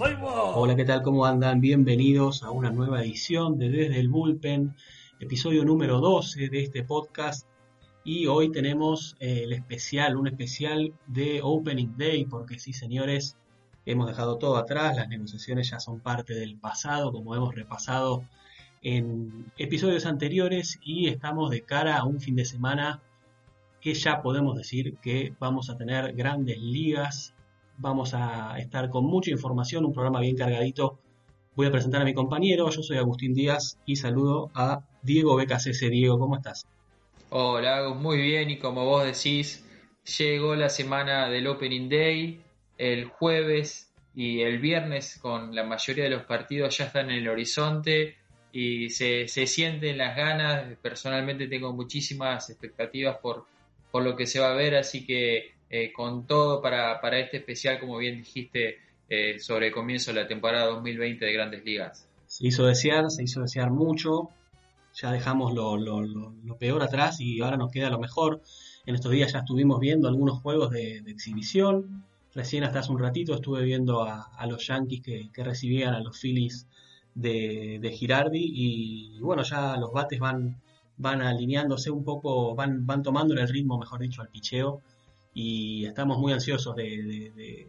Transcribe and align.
Hola, 0.00 0.76
¿qué 0.76 0.84
tal? 0.84 1.02
¿Cómo 1.02 1.26
andan? 1.26 1.60
Bienvenidos 1.60 2.44
a 2.44 2.52
una 2.52 2.70
nueva 2.70 3.02
edición 3.02 3.58
de 3.58 3.68
Desde 3.68 3.98
el 3.98 4.08
Bullpen, 4.08 4.76
episodio 5.18 5.64
número 5.64 5.98
12 5.98 6.48
de 6.48 6.62
este 6.62 6.84
podcast. 6.84 7.48
Y 8.04 8.28
hoy 8.28 8.52
tenemos 8.52 9.16
eh, 9.18 9.40
el 9.42 9.52
especial, 9.52 10.16
un 10.16 10.28
especial 10.28 10.94
de 11.08 11.40
Opening 11.42 11.96
Day, 11.96 12.26
porque 12.26 12.60
sí, 12.60 12.72
señores, 12.72 13.36
hemos 13.86 14.06
dejado 14.06 14.38
todo 14.38 14.56
atrás, 14.56 14.94
las 14.94 15.08
negociaciones 15.08 15.70
ya 15.70 15.80
son 15.80 15.98
parte 15.98 16.32
del 16.32 16.56
pasado, 16.56 17.10
como 17.10 17.34
hemos 17.34 17.56
repasado 17.56 18.22
en 18.82 19.50
episodios 19.56 20.06
anteriores, 20.06 20.78
y 20.80 21.08
estamos 21.08 21.50
de 21.50 21.62
cara 21.62 21.96
a 21.96 22.04
un 22.04 22.20
fin 22.20 22.36
de 22.36 22.44
semana 22.44 23.02
que 23.80 23.94
ya 23.94 24.22
podemos 24.22 24.56
decir 24.56 24.96
que 24.98 25.34
vamos 25.40 25.70
a 25.70 25.76
tener 25.76 26.12
grandes 26.12 26.58
ligas 26.60 27.34
Vamos 27.80 28.12
a 28.12 28.58
estar 28.58 28.90
con 28.90 29.04
mucha 29.04 29.30
información, 29.30 29.84
un 29.84 29.92
programa 29.92 30.18
bien 30.18 30.36
cargadito. 30.36 30.98
Voy 31.54 31.68
a 31.68 31.70
presentar 31.70 32.02
a 32.02 32.04
mi 32.04 32.12
compañero, 32.12 32.68
yo 32.70 32.82
soy 32.82 32.98
Agustín 32.98 33.34
Díaz 33.34 33.78
y 33.86 33.94
saludo 33.94 34.50
a 34.52 34.80
Diego 35.02 35.36
BKCC. 35.36 35.88
Diego, 35.88 36.18
¿cómo 36.18 36.36
estás? 36.36 36.66
Hola, 37.30 37.94
muy 37.94 38.20
bien 38.20 38.50
y 38.50 38.58
como 38.58 38.84
vos 38.84 39.04
decís, 39.04 39.64
llegó 40.18 40.56
la 40.56 40.68
semana 40.70 41.28
del 41.28 41.46
Opening 41.46 41.88
Day, 41.88 42.40
el 42.78 43.04
jueves 43.04 43.92
y 44.12 44.40
el 44.40 44.58
viernes 44.58 45.16
con 45.22 45.54
la 45.54 45.62
mayoría 45.62 46.04
de 46.04 46.10
los 46.10 46.24
partidos 46.24 46.76
ya 46.76 46.86
están 46.86 47.10
en 47.10 47.18
el 47.18 47.28
horizonte 47.28 48.16
y 48.50 48.90
se, 48.90 49.28
se 49.28 49.46
sienten 49.46 49.98
las 49.98 50.16
ganas. 50.16 50.76
Personalmente 50.82 51.46
tengo 51.46 51.72
muchísimas 51.72 52.50
expectativas 52.50 53.18
por, 53.18 53.46
por 53.92 54.02
lo 54.02 54.16
que 54.16 54.26
se 54.26 54.40
va 54.40 54.50
a 54.50 54.56
ver, 54.56 54.74
así 54.74 55.06
que 55.06 55.57
eh, 55.70 55.92
con 55.92 56.26
todo 56.26 56.62
para, 56.62 57.00
para, 57.00 57.18
este 57.18 57.38
especial, 57.38 57.78
como 57.78 57.98
bien 57.98 58.18
dijiste, 58.18 58.78
eh, 59.08 59.38
sobre 59.38 59.68
el 59.68 59.72
comienzo 59.72 60.12
de 60.12 60.22
la 60.22 60.28
temporada 60.28 60.66
2020 60.66 61.24
de 61.24 61.32
Grandes 61.32 61.64
Ligas. 61.64 62.08
Se 62.26 62.46
hizo 62.46 62.64
desear, 62.66 63.10
se 63.10 63.22
hizo 63.22 63.42
desear 63.42 63.70
mucho, 63.70 64.30
ya 64.94 65.12
dejamos 65.12 65.52
lo, 65.52 65.76
lo, 65.76 66.02
lo, 66.02 66.56
peor 66.58 66.82
atrás 66.82 67.20
y 67.20 67.40
ahora 67.40 67.56
nos 67.56 67.70
queda 67.70 67.90
lo 67.90 67.98
mejor. 67.98 68.40
En 68.86 68.94
estos 68.94 69.12
días 69.12 69.32
ya 69.32 69.40
estuvimos 69.40 69.78
viendo 69.78 70.08
algunos 70.08 70.40
juegos 70.40 70.70
de, 70.70 70.98
exhibición. 71.06 72.04
Recién 72.34 72.64
hasta 72.64 72.80
hace 72.80 72.92
un 72.92 72.98
ratito 72.98 73.34
estuve 73.34 73.62
viendo 73.62 74.02
a, 74.02 74.46
los 74.46 74.66
Yankees 74.66 75.02
que, 75.02 75.30
que, 75.32 75.44
recibían 75.44 75.94
a 75.94 76.00
los 76.00 76.18
Phillies 76.18 76.66
de, 77.14 77.78
de 77.80 77.90
Girardi 77.90 78.42
y, 78.42 79.20
bueno, 79.20 79.42
ya 79.42 79.76
los 79.76 79.92
bates 79.92 80.18
van, 80.18 80.60
van 80.96 81.20
alineándose 81.20 81.90
un 81.90 82.04
poco, 82.04 82.54
van, 82.54 82.86
van 82.86 83.02
tomando 83.02 83.34
el 83.34 83.48
ritmo, 83.48 83.78
mejor 83.78 84.00
dicho, 84.00 84.22
al 84.22 84.28
picheo 84.28 84.80
y 85.34 85.84
estamos 85.86 86.18
muy 86.18 86.32
ansiosos 86.32 86.74
de, 86.74 87.66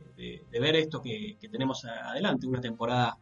ver 0.51 0.75
esto 0.75 1.01
que, 1.01 1.37
tenemos 1.51 1.85
adelante, 1.85 2.47
una 2.47 2.61
temporada 2.61 3.17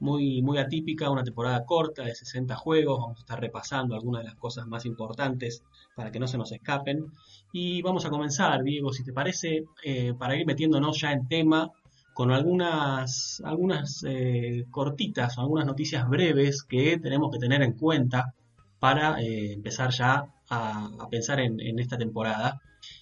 muy, 0.00 0.42
muy 0.42 0.58
atípica, 0.58 1.10
una 1.10 1.24
temporada 1.24 1.64
corta 1.64 2.04
de 2.04 2.14
60 2.14 2.54
juegos, 2.56 3.00
vamos 3.00 3.18
a 3.18 3.20
estar 3.20 3.40
repasando 3.40 3.94
algunas 3.94 4.22
de 4.22 4.28
las 4.28 4.36
cosas 4.36 4.66
más 4.66 4.86
importantes 4.86 5.62
para 5.96 6.10
que 6.12 6.20
no 6.20 6.28
se 6.28 6.38
nos 6.38 6.52
escapen. 6.52 7.06
Y 7.52 7.82
vamos 7.82 8.04
a 8.04 8.10
comenzar, 8.10 8.62
Diego, 8.62 8.92
si 8.92 9.02
te 9.04 9.12
parece, 9.12 9.64
eh, 9.82 10.14
para 10.16 10.36
ir 10.36 10.46
metiéndonos 10.46 11.00
ya 11.00 11.12
en 11.12 11.26
tema 11.26 11.70
con 12.14 12.32
algunas, 12.32 13.40
algunas 13.44 14.04
eh, 14.06 14.64
cortitas 14.70 15.38
o 15.38 15.40
algunas 15.40 15.66
noticias 15.66 16.08
breves 16.08 16.62
que 16.62 16.98
tenemos 16.98 17.30
que 17.32 17.38
tener 17.38 17.62
en 17.62 17.72
cuenta 17.72 18.34
para 18.78 19.20
eh, 19.20 19.52
empezar 19.52 19.90
ya 19.90 20.24
a, 20.50 20.90
pensar 21.10 21.40
en 21.40 21.78
esta 21.78 21.98
temporada. 21.98 22.60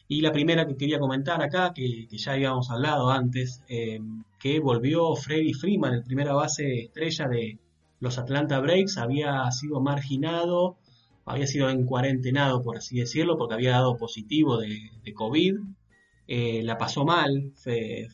Y 0.09 0.21
la 0.21 0.33
primera 0.33 0.67
que 0.67 0.77
quería 0.77 0.99
comentar 0.99 1.43
acá, 1.43 1.73
que, 1.75 2.07
ya 2.11 2.33
habíamos 2.33 2.71
hablado 2.71 3.11
antes, 3.11 3.63
eh, 3.69 4.01
que 4.39 4.61
volvió 4.61 5.15
Freddy 5.17 5.53
Freeman, 5.53 5.95
el 5.95 6.05
primera 6.05 6.33
base 6.35 6.83
estrella 6.83 7.29
de 7.29 7.59
los 8.01 8.19
Atlanta 8.19 8.61
Breaks, 8.61 8.99
había 8.99 9.51
sido 9.51 9.81
marginado, 9.81 10.77
había 11.25 11.47
sido 11.47 11.71
en 11.71 11.87
cuarentenado, 11.87 12.63
por 12.63 12.77
así 12.77 12.99
decirlo, 12.99 13.37
porque 13.37 13.55
había 13.55 13.73
dado 13.73 13.97
positivo 13.97 14.59
de, 14.59 14.91
COVID. 15.15 15.57
Eh, 16.29 16.63
la 16.63 16.79
pasó 16.79 17.05
mal, 17.05 17.53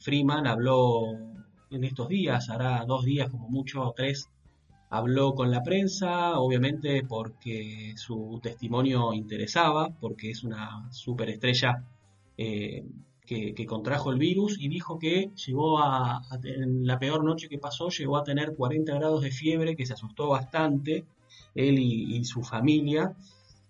Freeman 0.00 0.46
habló 0.46 1.12
en 1.70 1.84
estos 1.84 2.08
días, 2.08 2.50
hará 2.50 2.84
dos 2.86 3.04
días 3.04 3.30
como 3.30 3.48
mucho, 3.48 3.92
tres, 3.96 4.28
habló 4.92 5.34
con 5.34 5.50
la 5.50 5.62
prensa, 5.62 6.38
obviamente 6.38 7.02
porque 7.08 7.94
su 7.96 8.38
testimonio 8.42 9.14
interesaba, 9.14 9.88
porque 10.00 10.30
es 10.30 10.44
una 10.44 10.86
superestrella 10.92 11.82
eh, 12.36 12.84
que, 13.24 13.64
contrajo 13.66 14.10
el 14.12 14.18
virus 14.18 14.58
y 14.60 14.68
dijo 14.68 14.98
que 14.98 15.30
llegó 15.46 15.78
a, 15.78 16.20
en 16.44 16.86
la 16.86 16.98
peor 16.98 17.24
noche 17.24 17.48
que 17.48 17.58
pasó, 17.58 17.88
llegó 17.88 18.18
a 18.18 18.22
tener 18.22 18.54
40 18.54 18.92
grados 18.92 19.22
de 19.22 19.30
fiebre, 19.30 19.76
que 19.76 19.86
se 19.86 19.94
asustó 19.94 20.28
bastante, 20.28 21.06
él 21.54 21.78
y, 21.78 22.22
su 22.26 22.42
familia, 22.42 23.16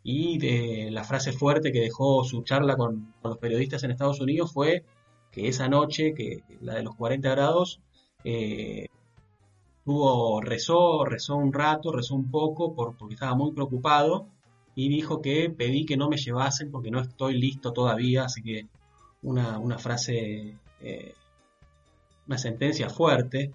y 0.02 0.38
de, 0.38 0.90
la 0.90 1.04
frase 1.04 1.30
fuerte 1.30 1.70
que 1.70 1.80
dejó 1.80 2.24
su 2.24 2.42
charla 2.42 2.76
con, 2.76 3.14
los 3.22 3.38
periodistas 3.38 3.84
en 3.84 3.92
Estados 3.92 4.20
Unidos 4.20 4.52
fue 4.52 4.84
que 5.30 5.46
esa 5.46 5.68
noche, 5.68 6.14
que 6.14 6.42
la 6.60 6.74
de 6.74 6.82
los 6.82 6.96
40 6.96 7.30
grados, 7.30 7.80
eh, 8.24 8.88
tuvo, 9.84 10.40
rezó, 10.40 11.04
rezó 11.04 11.36
un 11.36 11.52
rato, 11.52 11.92
rezó 11.92 12.14
un 12.14 12.30
poco 12.30 12.74
por, 12.74 12.96
porque 12.96 13.14
estaba 13.14 13.34
muy 13.34 13.52
preocupado 13.52 14.26
y 14.74 14.88
dijo 14.88 15.20
que 15.20 15.50
pedí 15.50 15.84
que 15.84 15.96
no 15.96 16.08
me 16.08 16.16
llevasen 16.16 16.70
porque 16.70 16.90
no 16.90 17.00
estoy 17.00 17.38
listo 17.38 17.72
todavía, 17.72 18.24
así 18.24 18.42
que 18.42 18.66
una, 19.22 19.58
una 19.58 19.78
frase, 19.78 20.56
eh, 20.80 21.14
una 22.26 22.38
sentencia 22.38 22.88
fuerte. 22.88 23.52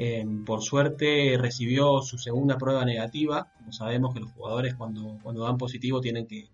Eh, 0.00 0.24
por 0.46 0.62
suerte 0.62 1.36
recibió 1.40 2.02
su 2.02 2.18
segunda 2.18 2.56
prueba 2.58 2.84
negativa. 2.84 3.52
Como 3.58 3.72
sabemos 3.72 4.14
que 4.14 4.20
los 4.20 4.30
jugadores 4.32 4.74
cuando, 4.74 5.18
cuando 5.22 5.44
dan 5.44 5.58
positivo 5.58 6.00
tienen 6.00 6.26
que, 6.26 6.48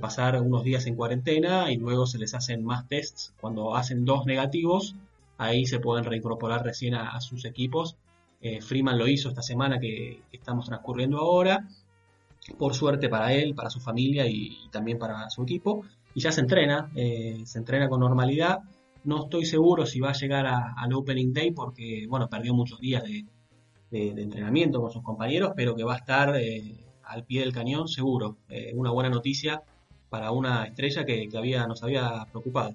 pasar 0.00 0.40
unos 0.40 0.64
días 0.64 0.86
en 0.86 0.96
cuarentena 0.96 1.70
y 1.70 1.76
luego 1.76 2.06
se 2.06 2.18
les 2.18 2.32
hacen 2.32 2.64
más 2.64 2.88
tests. 2.88 3.34
Cuando 3.38 3.76
hacen 3.76 4.06
dos 4.06 4.24
negativos, 4.24 4.96
ahí 5.36 5.66
se 5.66 5.80
pueden 5.80 6.04
reincorporar 6.06 6.64
recién 6.64 6.94
a 6.94 7.20
sus 7.20 7.44
equipos 7.44 7.98
eh, 8.42 8.60
Freeman 8.60 8.98
lo 8.98 9.06
hizo 9.06 9.28
esta 9.28 9.40
semana 9.40 9.78
que, 9.78 10.22
estamos 10.32 10.66
transcurriendo 10.66 11.18
ahora. 11.18 11.68
Por 12.58 12.74
suerte 12.74 13.08
para 13.08 13.32
él, 13.32 13.54
para 13.54 13.70
su 13.70 13.78
familia 13.78 14.26
y, 14.26 14.68
también 14.72 14.98
para 14.98 15.30
su 15.30 15.44
equipo. 15.44 15.84
Y 16.12 16.20
ya 16.20 16.32
se 16.32 16.40
entrena, 16.40 16.90
eh, 16.96 17.42
se 17.44 17.58
entrena 17.58 17.88
con 17.88 18.00
normalidad. 18.00 18.58
No 19.04 19.24
estoy 19.24 19.44
seguro 19.46 19.86
si 19.86 20.00
va 20.00 20.10
a 20.10 20.14
llegar 20.14 20.46
al 20.46 20.92
Opening 20.92 21.32
Day 21.32 21.52
porque, 21.52 22.06
bueno, 22.08 22.28
perdió 22.28 22.52
muchos 22.52 22.80
días 22.80 23.04
de, 23.04 23.24
entrenamiento 23.92 24.80
con 24.80 24.90
sus 24.90 25.02
compañeros, 25.02 25.52
pero 25.54 25.76
que 25.76 25.84
va 25.84 25.94
a 25.94 25.98
estar 25.98 26.34
eh, 26.36 26.76
al 27.04 27.24
pie 27.24 27.40
del 27.40 27.52
cañón 27.52 27.88
seguro. 27.88 28.38
una 28.74 28.90
buena 28.90 29.10
noticia 29.10 29.62
para 30.08 30.30
una 30.30 30.64
estrella 30.64 31.04
que, 31.04 31.28
había, 31.36 31.66
nos 31.66 31.82
había 31.82 32.26
preocupado. 32.30 32.74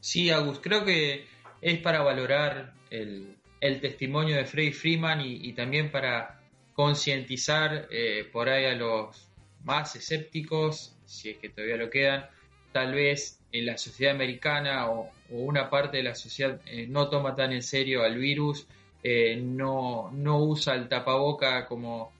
Sí, 0.00 0.30
Agus, 0.30 0.60
creo 0.60 0.84
que 0.84 1.24
es 1.60 1.78
para 1.80 2.02
valorar 2.02 2.74
el, 2.90 3.35
el 3.60 3.80
testimonio 3.80 4.36
de 4.36 4.44
Freddy 4.44 4.72
Freeman 4.72 5.20
y, 5.22 5.52
también 5.52 5.90
para 5.90 6.40
concientizar 6.74 7.88
eh, 7.90 8.28
por 8.30 8.48
ahí 8.48 8.66
a 8.66 8.74
los 8.74 9.28
más 9.64 9.96
escépticos, 9.96 10.94
si 11.06 11.30
es 11.30 11.38
que 11.38 11.48
todavía 11.48 11.76
lo 11.76 11.90
quedan, 11.90 12.26
tal 12.72 12.94
vez 12.94 13.40
en 13.52 13.66
la 13.66 13.78
sociedad 13.78 14.14
americana 14.14 14.90
o, 14.90 15.10
una 15.30 15.68
parte 15.68 15.96
de 15.96 16.02
la 16.04 16.14
sociedad 16.14 16.60
eh, 16.66 16.86
no 16.88 17.08
toma 17.08 17.34
tan 17.34 17.52
en 17.52 17.62
serio 17.62 18.04
al 18.04 18.16
virus, 18.16 18.66
eh, 19.02 19.36
no, 19.36 20.10
no, 20.12 20.38
usa 20.38 20.74
el 20.74 20.88
tapaboca 20.88 21.66
como, 21.66 22.12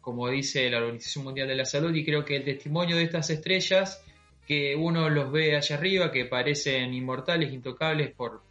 como 0.00 0.28
dice 0.28 0.68
la 0.68 0.78
Organización 0.78 1.24
Mundial 1.24 1.48
de 1.48 1.54
la 1.54 1.64
Salud 1.64 1.94
y 1.94 2.04
creo 2.04 2.24
que 2.24 2.36
el 2.36 2.44
testimonio 2.44 2.96
de 2.96 3.04
estas 3.04 3.30
estrellas 3.30 4.02
que 4.46 4.74
uno 4.74 5.10
los 5.10 5.30
ve 5.30 5.56
allá 5.56 5.76
arriba, 5.76 6.10
que 6.10 6.24
parecen 6.24 6.94
inmortales, 6.94 7.52
intocables 7.52 8.10
por, 8.12 8.42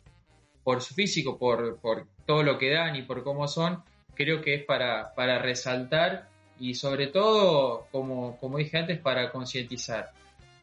por 0.68 0.82
su 0.82 0.94
físico, 0.94 1.38
por, 1.38 1.80
todo 2.26 2.44
lo 2.44 2.58
que 2.58 2.70
dan 2.72 2.98
y 2.98 3.04
por 3.04 3.24
cómo 3.24 3.48
son, 3.48 3.84
creo 4.16 4.42
que 4.42 4.54
es 4.54 4.66
para, 4.66 5.14
para 5.16 5.40
resaltar 5.40 6.28
y 6.60 6.74
sobre 6.74 7.08
todo, 7.08 7.88
como, 7.90 8.38
como 8.38 8.58
dije 8.58 8.78
antes, 8.78 9.00
para 9.00 9.32
concientizar. 9.32 10.10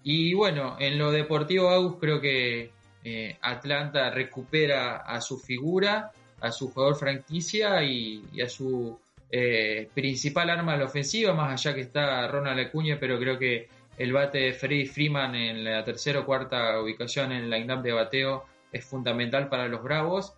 Y 0.03 0.35
bueno, 0.35 0.77
en 0.79 0.99
lo 0.99 1.11
deportivo, 1.11 1.71
Agus, 1.71 1.97
creo 1.99 2.21
que 2.21 2.71
eh, 3.03 3.39
Atlanta 3.41 4.11
recupera 4.11 4.97
a 4.97 5.23
su 5.23 5.39
figura, 5.39 6.13
a 6.39 6.53
su 6.53 6.71
jugador 6.71 6.97
franquicia 6.97 7.83
y, 7.83 8.23
a 8.43 8.49
su 8.51 8.99
eh, 9.31 9.89
principal 9.95 10.51
arma 10.51 10.75
a 10.75 10.77
la 10.77 10.85
ofensiva, 10.85 11.33
más 11.33 11.53
allá 11.53 11.75
que 11.75 11.81
está 11.81 12.29
Ronald 12.29 12.61
Acuña, 12.61 12.99
pero 13.01 13.19
creo 13.19 13.39
que 13.39 13.69
el 13.97 14.13
bate 14.13 14.37
de 14.37 14.53
Freddy 14.53 14.85
Freeman 14.85 15.35
en 15.35 15.65
la 15.65 15.83
tercera 15.83 16.21
o 16.21 16.27
cuarta 16.27 16.79
ubicación 16.79 17.33
en 17.33 17.49
la 17.49 17.57
line 17.57 17.81
de 17.81 17.93
bateo 17.93 18.54
es 18.75 18.85
fundamental 18.85 19.49
para 19.49 19.69
los 19.69 19.83
Bravos 19.83 20.35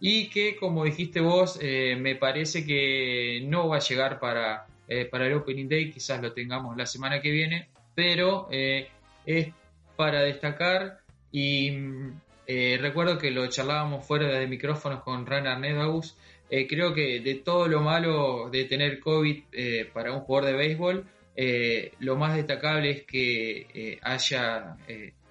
y 0.00 0.28
que, 0.28 0.56
como 0.56 0.84
dijiste 0.84 1.20
vos, 1.20 1.58
eh, 1.60 1.96
me 1.98 2.14
parece 2.14 2.64
que 2.64 3.42
no 3.44 3.68
va 3.68 3.76
a 3.76 3.80
llegar 3.80 4.18
para, 4.18 4.66
eh, 4.88 5.04
para 5.04 5.26
el 5.26 5.34
Opening 5.34 5.68
Day, 5.68 5.90
quizás 5.90 6.22
lo 6.22 6.32
tengamos 6.32 6.76
la 6.76 6.86
semana 6.86 7.20
que 7.20 7.30
viene, 7.30 7.68
pero 7.94 8.48
eh, 8.50 8.88
es 9.26 9.48
para 9.94 10.22
destacar 10.22 11.00
y 11.30 11.70
mm, 11.70 12.20
recuerdo 12.80 13.18
que 13.18 13.30
lo 13.30 13.46
charlábamos 13.48 14.06
fuera 14.06 14.26
de 14.26 14.46
micrófonos 14.46 15.02
con 15.02 15.26
Rainer 15.26 15.58
Nedaus. 15.58 16.16
Eh, 16.48 16.66
creo 16.66 16.92
que 16.92 17.20
de 17.20 17.36
todo 17.36 17.68
lo 17.68 17.80
malo 17.82 18.48
de 18.50 18.64
tener 18.64 18.98
COVID 18.98 19.44
para 19.92 20.12
un 20.12 20.20
jugador 20.20 20.50
de 20.50 20.56
béisbol, 20.56 21.06
lo 22.00 22.16
más 22.16 22.34
destacable 22.34 22.90
es 22.90 23.02
que 23.04 23.98
haya 24.02 24.76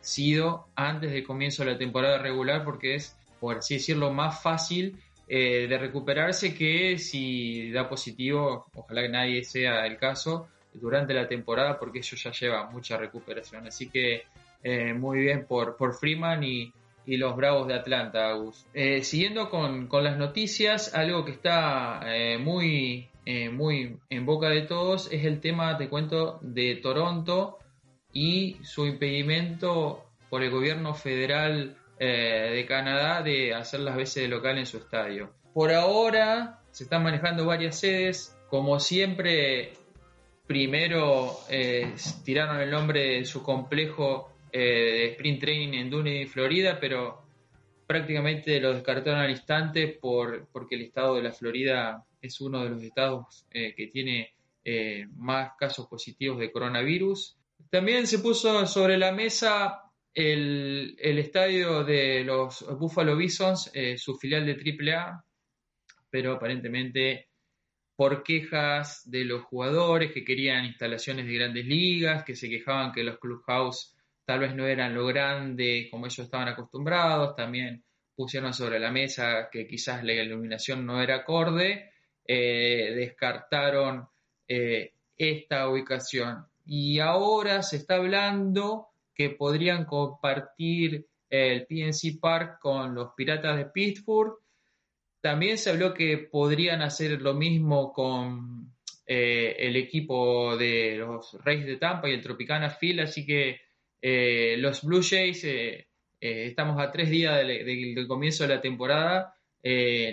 sido 0.09 0.67
antes 0.75 1.11
del 1.11 1.23
comienzo 1.23 1.63
de 1.63 1.71
la 1.71 1.77
temporada 1.77 2.17
regular, 2.17 2.63
porque 2.63 2.95
es, 2.95 3.17
por 3.39 3.57
así 3.57 3.75
decirlo, 3.75 4.11
más 4.11 4.41
fácil 4.41 4.97
de 5.27 5.77
recuperarse 5.79 6.56
que 6.56 6.97
si 6.97 7.69
da 7.69 7.88
positivo, 7.88 8.65
ojalá 8.73 9.03
que 9.03 9.09
nadie 9.09 9.44
sea 9.44 9.85
el 9.85 9.97
caso, 9.97 10.47
durante 10.73 11.13
la 11.13 11.27
temporada, 11.27 11.77
porque 11.79 12.00
eso 12.00 12.15
ya 12.15 12.31
lleva 12.31 12.69
mucha 12.69 12.97
recuperación. 12.97 13.67
Así 13.67 13.89
que 13.89 14.23
eh, 14.63 14.94
muy 14.94 15.19
bien 15.19 15.45
por, 15.45 15.75
por 15.75 15.94
Freeman 15.94 16.44
y, 16.44 16.73
los 17.05 17.35
Bravos 17.35 17.67
de 17.67 17.73
Atlanta, 17.73 18.29
Agus. 18.29 18.67
Eh, 18.71 19.01
siguiendo 19.01 19.50
con, 19.50 19.89
las 19.91 20.17
noticias, 20.17 20.94
algo 20.94 21.25
que 21.25 21.31
está 21.31 22.01
eh, 22.05 22.38
muy, 22.38 23.07
muy 23.51 23.97
en 24.12 24.25
boca 24.27 24.50
de 24.50 24.62
todos 24.62 25.12
es 25.12 25.25
el 25.25 25.39
tema, 25.39 25.75
te 25.75 25.89
cuento, 25.89 26.38
de 26.44 26.75
Toronto 26.75 27.57
y 28.13 28.57
su 28.63 28.85
impedimento 28.85 30.06
por 30.29 30.44
el 30.44 30.51
gobierno 30.51 30.94
federal 30.94 31.75
de 32.00 32.65
Canadá 32.65 33.21
de 33.21 33.53
hacer 33.53 33.81
las 33.81 33.97
veces 33.97 34.23
de 34.23 34.29
local 34.29 34.57
en 34.57 34.65
su 34.65 34.77
estadio. 34.77 35.33
Por 35.53 35.73
ahora 35.73 36.61
se 36.71 36.85
están 36.85 37.03
manejando 37.03 37.45
varias 37.45 37.77
sedes. 37.77 38.38
Como 38.50 38.79
siempre, 38.79 39.73
primero 40.47 41.39
tiraron 42.23 42.61
el 42.61 42.71
nombre 42.71 43.17
de 43.17 43.25
su 43.25 43.44
complejo 43.44 44.29
eh, 44.51 44.59
de 44.59 45.05
sprint 45.12 45.39
training 45.39 45.77
en 45.77 45.89
Dune, 45.89 46.27
Florida, 46.27 46.79
pero 46.79 47.21
prácticamente 47.85 48.59
lo 48.59 48.73
descartaron 48.73 49.19
al 49.19 49.29
instante 49.29 49.88
por, 49.88 50.47
porque 50.51 50.75
el 50.75 50.81
estado 50.81 51.15
de 51.15 51.23
la 51.23 51.31
Florida 51.31 52.03
es 52.21 52.41
uno 52.41 52.63
de 52.63 52.69
los 52.69 52.83
estados 52.83 53.45
eh, 53.51 53.73
que 53.75 53.88
tiene 53.88 54.33
eh, 54.65 55.05
más 55.15 55.51
casos 55.57 55.88
positivos 55.88 56.39
de 56.39 56.51
coronavirus. 56.51 57.38
También 57.69 58.07
se 58.07 58.19
puso 58.19 58.65
sobre 58.65 58.97
la 58.97 59.11
mesa 59.11 59.83
el, 60.13 60.97
estadio 60.97 61.83
de 61.83 62.23
los 62.23 62.65
Buffalo 62.77 63.15
Bisons, 63.15 63.71
su 63.97 64.17
filial 64.17 64.45
de 64.45 64.53
AAA, 64.53 65.23
pero 66.09 66.33
aparentemente 66.33 67.29
por 67.95 68.23
quejas 68.23 69.01
de 69.11 69.25
los 69.25 69.44
jugadores 69.44 70.13
que 70.13 70.23
querían 70.23 70.63
instalaciones 70.63 71.25
de 71.25 71.33
grandes 71.33 71.65
ligas, 71.65 72.23
que 72.23 72.35
se 72.35 72.50
quejaban 72.50 72.94
que 72.94 73.03
los 73.03 73.19
clubhouse 73.19 73.94
tal 74.23 74.39
vez 74.39 74.55
no 74.55 74.65
eran 74.67 74.94
lo 74.94 75.05
grande 75.07 75.89
como 75.91 76.05
ellos 76.05 76.19
estaban 76.19 76.47
acostumbrados, 76.47 77.35
también 77.35 77.83
pusieron 78.15 78.53
sobre 78.53 78.79
la 78.79 78.91
mesa 78.91 79.50
que 79.51 79.67
quizás 79.67 80.03
la 80.03 80.13
iluminación 80.13 80.85
no 80.85 81.01
era 81.01 81.15
acorde, 81.15 81.91
eh, 82.25 82.94
descartaron 82.95 84.07
eh, 84.47 84.94
esta 85.17 85.67
ubicación. 85.67 86.45
Y 86.71 87.00
ahora 87.00 87.63
se 87.63 87.77
está 87.77 87.95
hablando 87.95 88.89
que 89.16 89.31
podrían 89.31 89.86
compartir 89.86 91.07
el 91.27 91.66
PNC 91.66 92.19
Park 92.21 92.60
con 92.62 92.94
los 92.94 93.13
Piratas 93.18 93.57
de 93.57 93.66
Pittsburgh. 93.66 94.36
También 95.19 95.57
se 95.57 95.71
habló 95.71 95.95
que 95.95 96.30
podrían 96.31 96.83
hacer 96.83 97.24
lo 97.24 97.33
mismo 97.33 97.92
con 97.92 98.71
eh, 99.04 99.56
el 99.57 99.77
equipo 99.77 100.56
de 100.57 100.98
los 100.98 101.44
Reyes 101.44 101.66
de 101.66 101.77
Tampa 101.77 102.07
y 102.07 102.13
el 102.13 102.21
Tropicana 102.21 102.69
Phil, 102.69 103.00
así 103.00 103.25
que 103.25 103.62
eh, 104.00 104.56
los 104.60 104.83
Blue 104.83 105.01
Jays, 105.01 105.44
eh, 105.45 105.88
estamos 106.22 106.80
a 106.80 106.92
tres 106.92 107.10
días 107.10 107.36
del, 107.48 108.07
comienzo 108.07 108.44
de 108.44 108.56
la 108.56 108.62
temporada, 108.62 109.33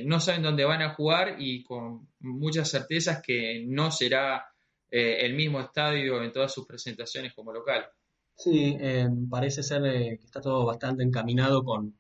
no 0.07 0.21
saben 0.21 0.43
dónde 0.43 0.65
van 0.65 0.81
a 0.81 0.95
jugar 0.95 1.37
y 1.39 1.63
con 1.63 2.09
muchas 2.21 2.71
certezas 2.71 3.21
que 3.23 3.63
no 3.67 3.91
será 3.91 4.47
el 4.91 5.35
mismo 5.35 5.61
estadio 5.61 6.23
en 6.23 6.33
todas 6.33 6.53
sus 6.53 6.67
presentaciones 6.67 7.35
como 7.35 7.53
local. 7.53 7.87
Sí, 8.35 8.77
parece 9.31 9.63
ser 9.63 9.83
que 9.83 10.25
está 10.25 10.41
todo 10.41 10.67
bastante 10.67 11.03
encaminado 11.03 11.65
con, 11.65 11.97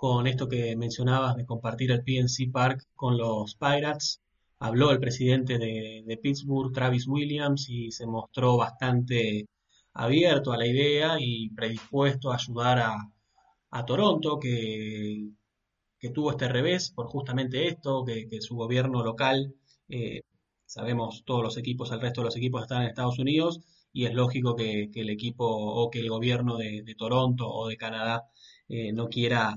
con 0.00 0.26
esto 0.26 0.48
que 0.48 0.76
mencionabas 0.76 1.36
de 1.36 1.44
compartir 1.44 1.90
el 1.90 2.02
PNC 2.02 2.50
Park 2.52 2.86
con 2.94 3.18
los 3.18 3.54
Pirates. 3.56 4.22
Habló 4.58 4.90
el 4.92 5.00
presidente 5.00 5.58
de, 5.58 6.02
de 6.06 6.16
Pittsburgh, 6.16 6.72
Travis 6.72 7.06
Williams, 7.06 7.68
y 7.68 7.90
se 7.90 8.06
mostró 8.06 8.56
bastante 8.56 9.46
abierto 9.92 10.52
a 10.52 10.56
la 10.56 10.66
idea 10.66 11.16
y 11.20 11.50
predispuesto 11.50 12.30
a 12.30 12.36
ayudar 12.36 12.78
a, 13.70 13.84
Toronto, 13.86 14.38
que, 14.38 15.30
que, 15.98 16.10
tuvo 16.10 16.30
este 16.30 16.48
revés 16.48 16.90
por 16.90 17.06
justamente 17.06 17.68
esto, 17.68 18.04
que, 18.04 18.40
su 18.40 18.56
gobierno 18.56 19.04
local, 19.04 19.54
eh, 19.88 20.22
sabemos 20.70 21.24
todos 21.26 21.42
los 21.42 21.56
equipos, 21.58 21.90
el 21.92 22.00
resto 22.00 22.20
de 22.20 22.26
los 22.26 22.36
equipos 22.36 22.62
están 22.62 22.82
en 22.82 22.88
Estados 22.88 23.18
Unidos 23.18 23.60
y 23.92 24.06
es 24.06 24.14
lógico 24.14 24.54
que, 24.56 24.88
el 24.94 25.10
equipo 25.10 25.44
o 25.46 25.90
que 25.90 26.00
el 26.00 26.08
gobierno 26.08 26.56
de, 26.56 26.94
Toronto 26.96 27.48
o 27.48 27.68
de 27.68 27.76
Canadá 27.76 28.24
eh, 28.68 28.92
no 28.92 29.08
quiera 29.08 29.56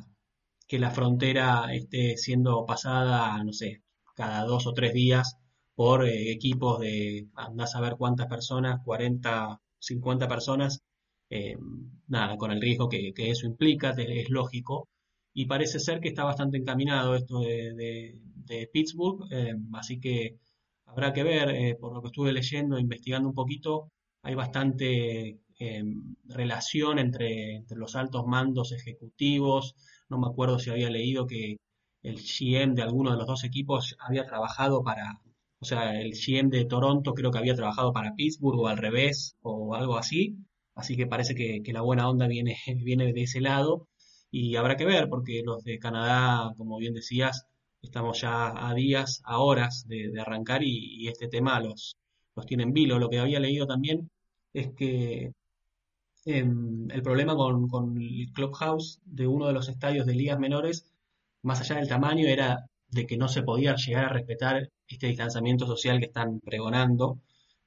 que 0.68 0.80
la 0.80 0.92
frontera 0.92 1.74
esté 1.74 2.18
siendo 2.18 2.65
pasada, 2.65 3.44
no 3.44 3.54
sé, 3.54 3.83
cada 4.15 4.44
dos 4.45 4.68
o 4.68 4.74
tres 4.74 4.94
días 4.94 5.38
por 5.75 6.07
eh, 6.07 6.31
equipos 6.31 6.80
de, 6.80 7.27
andás 7.36 7.75
a 7.75 7.81
ver 7.81 7.95
cuántas 7.98 8.27
personas, 8.27 8.81
40 8.83 9.62
50 9.83 10.27
personas, 10.27 10.81
eh, 11.30 11.56
nada, 12.07 12.38
con 12.38 12.51
el 12.51 12.62
riesgo 12.62 12.89
que, 12.89 13.13
eso 13.18 13.45
implica, 13.48 13.92
es, 13.98 14.30
lógico. 14.30 14.89
Y 15.33 15.45
parece 15.45 15.80
ser 15.80 16.00
que 16.00 16.10
está 16.10 16.24
bastante 16.24 16.57
encaminado 16.57 17.15
esto 17.15 17.39
de, 17.39 18.19
Pittsburgh, 18.71 19.27
eh, 19.31 19.56
así 19.74 20.00
que 20.00 20.38
habrá 20.94 21.13
que 21.13 21.24
ver, 21.24 21.50
eh, 21.50 21.75
por 21.80 21.94
lo 21.94 22.01
que 22.01 22.07
estuve 22.07 22.34
leyendo, 22.34 22.80
investigando 22.80 23.28
un 23.30 23.36
poquito, 23.36 23.92
hay 24.24 24.36
bastante 24.36 25.40
relación 26.25 27.00
entre, 27.00 27.63
los 27.69 27.95
altos 27.95 28.25
mandos 28.25 28.72
ejecutivos. 28.72 29.75
No 30.10 30.18
me 30.19 30.28
acuerdo 30.28 30.60
si 30.60 30.69
había 30.69 30.90
leído 30.90 31.25
que 31.28 31.57
el 32.04 32.18
GM 32.18 32.75
de 32.75 32.81
alguno 32.84 33.12
de 33.12 33.18
los 33.18 33.28
dos 33.28 33.44
equipos 33.44 33.95
había 34.00 34.25
trabajado 34.25 34.84
para, 34.84 35.22
o 35.60 35.66
sea, 35.66 36.00
el 36.01 36.13
GM 36.13 36.50
de 36.50 36.66
Toronto 36.66 37.13
creo 37.13 37.31
que 37.31 37.38
había 37.39 37.56
trabajado 37.56 37.94
para 37.94 38.16
Pittsburgh 38.16 38.60
o 38.60 38.68
al 38.68 38.78
revés 38.78 39.36
o 39.42 39.75
algo 39.75 39.98
así. 39.98 40.38
Así 40.75 40.96
que 40.98 41.07
parece 41.07 41.36
que, 41.36 41.62
la 41.74 41.81
buena 41.81 42.10
onda 42.10 42.28
viene, 42.28 42.57
viene 42.84 43.13
de 43.13 43.24
ese 43.24 43.41
lado. 43.41 43.88
Y 44.32 44.56
habrá 44.56 44.75
que 44.77 44.86
ver, 44.86 45.10
porque 45.10 45.41
los 45.46 45.63
de 45.63 45.79
Canadá, 45.79 46.53
como 46.58 46.77
bien 46.77 46.94
decías, 46.94 47.46
estamos 47.84 48.22
ya 48.22 48.70
a 48.70 48.74
días, 48.74 49.22
a 49.25 49.40
horas 49.40 49.86
de, 49.88 50.20
arrancar 50.20 50.63
y, 50.63 51.08
este 51.08 51.28
tema 51.28 51.60
los, 51.60 51.98
los 52.36 52.46
tiene 52.46 52.63
en 52.63 52.74
vilo. 52.74 53.00
Lo 53.00 53.10
que 53.10 53.20
había 53.20 53.40
leído 53.40 53.68
también 53.68 54.10
es 54.54 54.72
que 54.74 55.34
em, 56.25 56.90
el 56.92 57.02
problema 57.04 57.36
con, 57.36 57.68
con, 57.68 57.98
el 58.02 58.32
clubhouse 58.34 59.02
de 59.06 59.28
uno 59.28 59.48
de 59.48 59.54
los 59.54 59.70
estadios 59.70 60.06
de 60.06 60.16
ligas 60.16 60.40
menores, 60.40 60.86
más 61.44 61.62
allá 61.62 61.75
del 61.78 61.88
tamaño, 61.90 62.28
era 62.28 62.66
de 62.90 63.06
que 63.08 63.18
no 63.18 63.28
se 63.28 63.44
podía 63.44 63.75
llegar 63.75 64.06
a 64.06 64.10
respetar 64.10 64.70
este 64.88 65.08
distanciamiento 65.08 65.66
social 65.68 66.00
que 66.00 66.06
están 66.08 66.40
pregonando. 66.40 67.20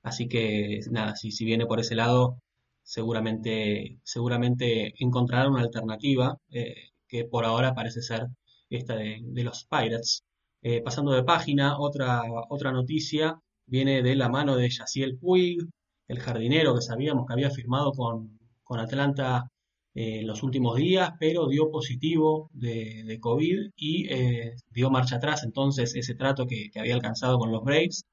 Así 0.02 0.28
que 0.28 0.80
nada, 0.90 1.16
si, 1.16 1.32
si 1.32 1.44
viene 1.44 1.66
por 1.66 1.80
ese 1.80 1.94
lado, 1.96 2.40
seguramente, 2.82 3.98
seguramente 4.04 4.94
encontrarán 4.98 5.52
una 5.52 5.62
alternativa 5.62 6.38
eh, 6.50 6.90
que 7.08 7.24
por 7.24 7.44
ahora 7.44 7.74
parece 7.74 8.02
ser 8.02 8.28
esta 8.70 8.96
de, 8.96 9.44
los 9.44 9.66
Pirates. 9.66 10.24
Eh, 10.62 10.82
pasando 10.82 11.12
de 11.12 11.24
página, 11.24 11.78
otra, 11.78 12.22
otra 12.48 12.72
noticia 12.72 13.38
viene 13.66 14.02
de 14.02 14.16
la 14.16 14.28
mano 14.28 14.56
de 14.56 14.70
Yaciel 14.70 15.18
Puig, 15.18 15.58
el 16.08 16.20
jardinero 16.20 16.74
que 16.74 16.82
sabíamos 16.82 17.26
que 17.26 17.32
había 17.32 17.50
firmado 17.50 17.92
con, 17.92 18.38
con 18.64 18.80
Atlanta 18.80 19.50
en 19.96 20.26
los 20.26 20.42
últimos 20.42 20.76
días, 20.76 21.12
pero 21.18 21.48
dio 21.48 21.70
positivo 21.70 22.50
de, 22.52 23.18
COVID 23.20 23.70
y 23.76 24.06
eh, 24.12 24.54
dio 24.70 24.90
marcha 24.90 25.16
atrás 25.16 25.42
entonces 25.42 25.94
ese 25.94 26.14
trato 26.14 26.46
que, 26.46 26.70
había 26.78 26.94
alcanzado 26.94 27.38
con 27.38 27.50
los 27.50 27.64
Braves, 27.64 28.04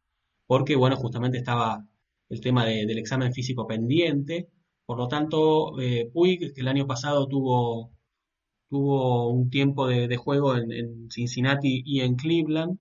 porque 0.47 0.75
bueno, 0.77 0.95
justamente 0.95 1.37
estaba 1.39 1.85
el 2.29 2.41
tema 2.41 2.65
del 2.65 2.97
examen 2.97 3.33
físico 3.33 3.67
pendiente, 3.67 4.47
por 4.85 4.97
lo 4.97 5.07
tanto, 5.07 5.79
eh, 5.81 6.09
Puig, 6.13 6.53
que 6.53 6.61
el 6.61 6.67
año 6.67 6.87
pasado 6.87 7.27
tuvo, 7.27 7.91
tuvo 8.73 9.29
un 9.29 9.49
tiempo 9.51 9.87
de, 9.87 10.17
juego 10.17 10.55
en, 10.57 11.09
Cincinnati 11.11 11.83
y 11.85 12.01
en 12.01 12.15
Cleveland, 12.15 12.79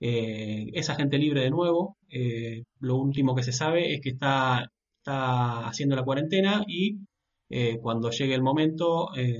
eh, 0.00 0.70
es 0.74 0.88
agente 0.90 1.18
libre 1.18 1.42
de 1.42 1.50
nuevo, 1.50 1.98
eh, 2.08 2.64
lo 2.80 2.96
último 2.96 3.34
que 3.34 3.42
se 3.42 3.52
sabe 3.52 3.94
es 3.94 4.00
que 4.00 4.10
está, 4.10 4.72
está 4.98 5.68
haciendo 5.68 5.94
la 5.96 6.04
cuarentena 6.04 6.64
y 6.66 6.98
eh, 7.50 7.78
cuando 7.82 8.10
llegue 8.10 8.34
el 8.34 8.42
momento 8.42 9.14
eh, 9.16 9.36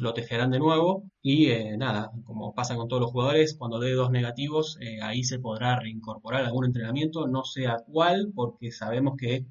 lo 0.00 0.12
tejerán 0.14 0.50
de 0.50 0.58
nuevo. 0.58 1.04
Y 1.22 1.48
nada, 1.76 2.10
como 2.24 2.54
pasa 2.54 2.74
con 2.76 2.88
todos 2.88 3.02
los 3.02 3.12
jugadores, 3.12 3.56
cuando 3.58 3.78
dé 3.80 3.92
dos 3.92 4.10
negativos, 4.10 4.78
ahí 5.02 5.22
se 5.24 5.38
podrá 5.38 5.78
reincorporar 5.78 6.44
algún 6.44 6.64
entrenamiento, 6.66 7.26
no 7.28 7.44
sé 7.44 7.66
a 7.68 7.76
cuál, 7.86 8.32
porque 8.34 8.72
sabemos 8.72 9.14
que 9.18 9.46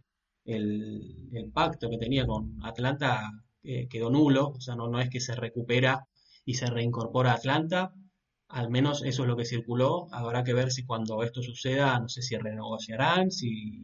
el, 0.46 1.52
pacto 1.54 1.90
que 1.90 1.98
tenía 1.98 2.26
con 2.26 2.58
Atlanta 2.64 3.22
quedó 3.90 4.10
nulo, 4.10 4.50
o 4.50 4.62
sea, 4.62 4.76
no, 4.76 4.88
no 4.88 5.00
es 5.00 5.10
que 5.10 5.20
se 5.20 5.36
recupera 5.36 6.08
y 6.46 6.54
se 6.56 6.68
reincorpora 6.68 7.32
a 7.32 7.36
Atlanta. 7.36 7.94
Al 8.48 8.70
menos 8.70 9.04
eso 9.04 9.24
es 9.24 9.28
lo 9.28 9.36
que 9.36 9.46
circuló. 9.46 10.08
Habrá 10.12 10.44
que 10.44 10.54
ver 10.54 10.72
si 10.72 10.86
cuando 10.86 11.22
esto 11.24 11.42
suceda, 11.42 12.00
no 12.00 12.08
sé 12.08 12.22
si 12.22 12.38
renegociarán, 12.38 13.30
si, 13.32 13.84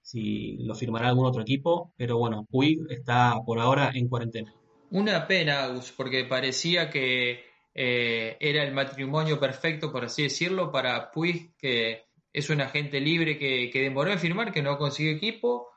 si 0.00 0.58
lo 0.58 0.74
firmará 0.76 1.08
algún 1.08 1.26
otro 1.26 1.42
equipo. 1.42 1.92
Pero 1.96 2.16
bueno, 2.16 2.46
Puig 2.48 2.86
está 2.90 3.34
por 3.44 3.58
ahora 3.58 3.90
en 3.92 4.08
cuarentena. 4.08 4.54
Una 4.90 5.26
pena, 5.26 5.64
Agus, 5.64 5.92
porque 5.92 6.24
parecía 6.24 6.88
que 6.88 7.40
eh, 7.74 8.36
era 8.40 8.62
el 8.62 8.72
matrimonio 8.72 9.38
perfecto, 9.40 9.92
por 9.92 10.04
así 10.04 10.22
decirlo, 10.22 10.70
para 10.70 11.10
Puig, 11.10 11.54
que 11.58 12.04
es 12.32 12.48
un 12.50 12.60
agente 12.60 13.00
libre 13.00 13.38
que, 13.38 13.70
demoró 13.74 14.12
en 14.12 14.18
firmar, 14.18 14.52
que 14.52 14.62
no 14.62 14.78
consiguió 14.78 15.12
equipo, 15.12 15.68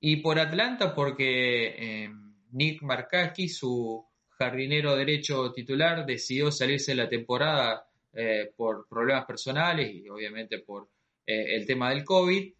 y 0.00 0.16
por 0.16 0.38
Atlanta 0.38 0.94
porque 0.94 1.74
eh, 1.78 2.10
Nick 2.52 2.82
Markakis, 2.82 3.58
su 3.58 4.04
jardinero 4.30 4.96
derecho 4.96 5.52
titular, 5.52 6.06
decidió 6.06 6.50
salirse 6.50 6.92
de 6.92 6.96
la 6.96 7.08
temporada 7.08 7.86
eh, 8.12 8.50
por 8.56 8.86
problemas 8.88 9.24
personales 9.26 9.92
y 9.94 10.08
obviamente 10.08 10.58
por 10.58 10.88
el 11.26 11.66
tema 11.66 11.90
del 11.90 12.04
COVID. 12.04 12.54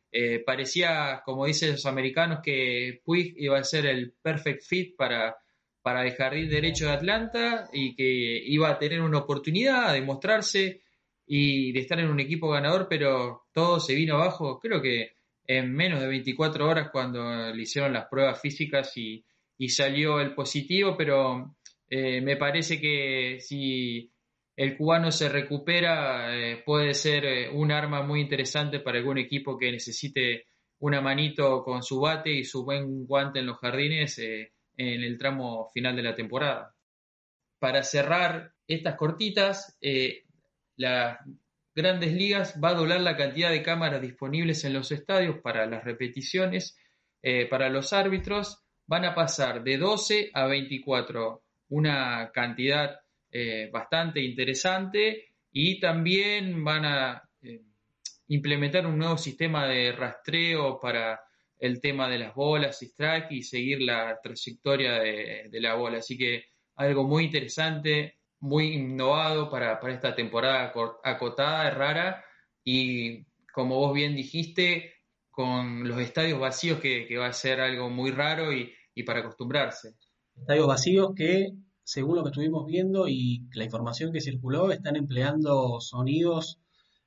parecía, 0.44 1.22
como 1.24 1.46
dicen 1.46 1.72
los 1.72 1.86
americanos, 1.86 2.40
que 2.42 3.00
Puig 3.02 3.32
iba 3.38 3.58
a 3.58 3.64
ser 3.64 3.86
el 3.86 4.12
perfect 4.12 4.62
fit 4.62 4.94
para 4.94 5.34
para 5.88 6.04
el 6.04 6.12
jardín 6.12 6.50
derecho 6.50 6.84
de 6.84 6.92
Atlanta 6.92 7.70
y 7.72 7.94
que 7.94 8.04
iba 8.04 8.68
a 8.68 8.78
tener 8.78 9.00
una 9.00 9.20
oportunidad 9.20 9.94
de 9.94 10.02
mostrarse 10.02 10.82
y 11.26 11.72
de 11.72 11.80
estar 11.80 11.98
en 11.98 12.10
un 12.10 12.20
equipo 12.20 12.50
ganador, 12.50 12.88
pero 12.90 13.46
todo 13.52 13.80
se 13.80 13.94
vino 13.94 14.16
abajo, 14.16 14.58
creo 14.58 14.82
que 14.82 15.12
en 15.46 15.72
menos 15.72 16.00
de 16.00 16.08
24 16.08 16.68
horas 16.68 16.90
cuando 16.90 17.52
le 17.54 17.62
hicieron 17.62 17.94
las 17.94 18.06
pruebas 18.06 18.38
físicas 18.38 18.94
y, 18.98 19.24
salió 19.66 20.20
el 20.20 20.34
positivo, 20.34 20.96
pero 20.96 21.56
eh, 21.90 22.20
me 22.20 22.36
parece 22.36 22.80
que 22.80 23.38
si 23.40 24.12
el 24.54 24.76
cubano 24.76 25.10
se 25.10 25.28
recupera 25.28 26.36
eh, 26.36 26.62
puede 26.64 26.92
ser 26.92 27.24
eh, 27.24 27.50
un 27.50 27.72
arma 27.72 28.02
muy 28.02 28.20
interesante 28.20 28.80
para 28.80 28.98
algún 28.98 29.18
equipo 29.18 29.58
que 29.58 29.72
necesite 29.72 30.46
una 30.80 31.00
manito 31.00 31.64
con 31.64 31.82
su 31.82 32.00
bate 32.00 32.30
y 32.30 32.44
su 32.44 32.64
buen 32.64 33.06
guante 33.06 33.40
en 33.40 33.46
los 33.46 33.58
jardines 33.58 34.18
en 34.18 34.48
el 34.76 35.18
tramo 35.18 35.68
final 35.74 35.96
de 35.96 36.02
la 36.04 36.14
temporada. 36.14 36.72
Para 37.58 37.82
cerrar 37.82 38.52
estas 38.68 38.94
cortitas, 38.94 39.76
las 40.76 41.18
grandes 41.74 42.12
ligas 42.12 42.60
va 42.62 42.68
a 42.68 42.74
doblar 42.74 43.00
la 43.00 43.16
cantidad 43.16 43.50
de 43.50 43.64
cámaras 43.64 44.00
disponibles 44.00 44.62
en 44.64 44.72
los 44.72 44.92
estadios 44.92 45.38
para 45.42 45.66
las 45.66 45.82
repeticiones. 45.82 46.78
Para 47.50 47.70
los 47.70 47.92
árbitros 47.92 48.67
van 48.88 49.04
a 49.04 49.14
pasar 49.14 49.62
de 49.62 49.78
12 49.78 50.30
a 50.34 50.46
24, 50.46 51.42
una 51.68 52.30
cantidad 52.32 52.98
eh, 53.30 53.70
bastante 53.72 54.20
interesante. 54.20 55.26
Y 55.52 55.78
también 55.78 56.64
van 56.64 56.84
a 56.84 57.22
implementar 58.28 58.86
un 58.86 58.98
nuevo 58.98 59.16
sistema 59.16 59.66
de 59.66 59.92
rastreo 59.92 60.78
para 60.80 61.20
el 61.58 61.80
tema 61.80 62.08
de 62.08 62.18
las 62.18 62.34
bolas 62.34 62.82
y 62.82 62.86
strike 62.86 63.32
y 63.32 63.42
seguir 63.42 63.82
la 63.82 64.18
trayectoria 64.22 65.00
de, 65.00 65.60
la 65.60 65.74
bola. 65.74 65.98
Así 65.98 66.16
que 66.16 66.44
algo 66.76 67.04
muy 67.04 67.24
interesante, 67.24 68.18
muy 68.40 68.74
innovado 68.74 69.50
para, 69.50 69.80
esta 69.88 70.14
temporada 70.14 70.72
acotada, 71.02 71.70
rara. 71.70 72.24
Y 72.64 73.24
como 73.52 73.76
vos 73.76 73.94
bien 73.94 74.14
dijiste, 74.14 74.94
con 75.30 75.88
los 75.88 76.00
estadios 76.00 76.38
vacíos 76.38 76.80
que, 76.80 77.16
va 77.18 77.26
a 77.26 77.32
ser 77.32 77.60
algo 77.60 77.90
muy 77.90 78.10
raro 78.10 78.52
y, 78.52 78.72
y 78.98 79.04
para 79.04 79.20
acostumbrarse. 79.20 79.94
Estadios 80.36 80.66
vacíos 80.66 81.12
que, 81.16 81.52
según 81.84 82.16
lo 82.16 82.22
que 82.24 82.30
estuvimos 82.30 82.66
viendo 82.66 83.08
y 83.08 83.46
la 83.54 83.64
información 83.64 84.12
que 84.12 84.20
circuló, 84.20 84.72
están 84.72 84.96
empleando 84.96 85.80
sonidos 85.80 86.58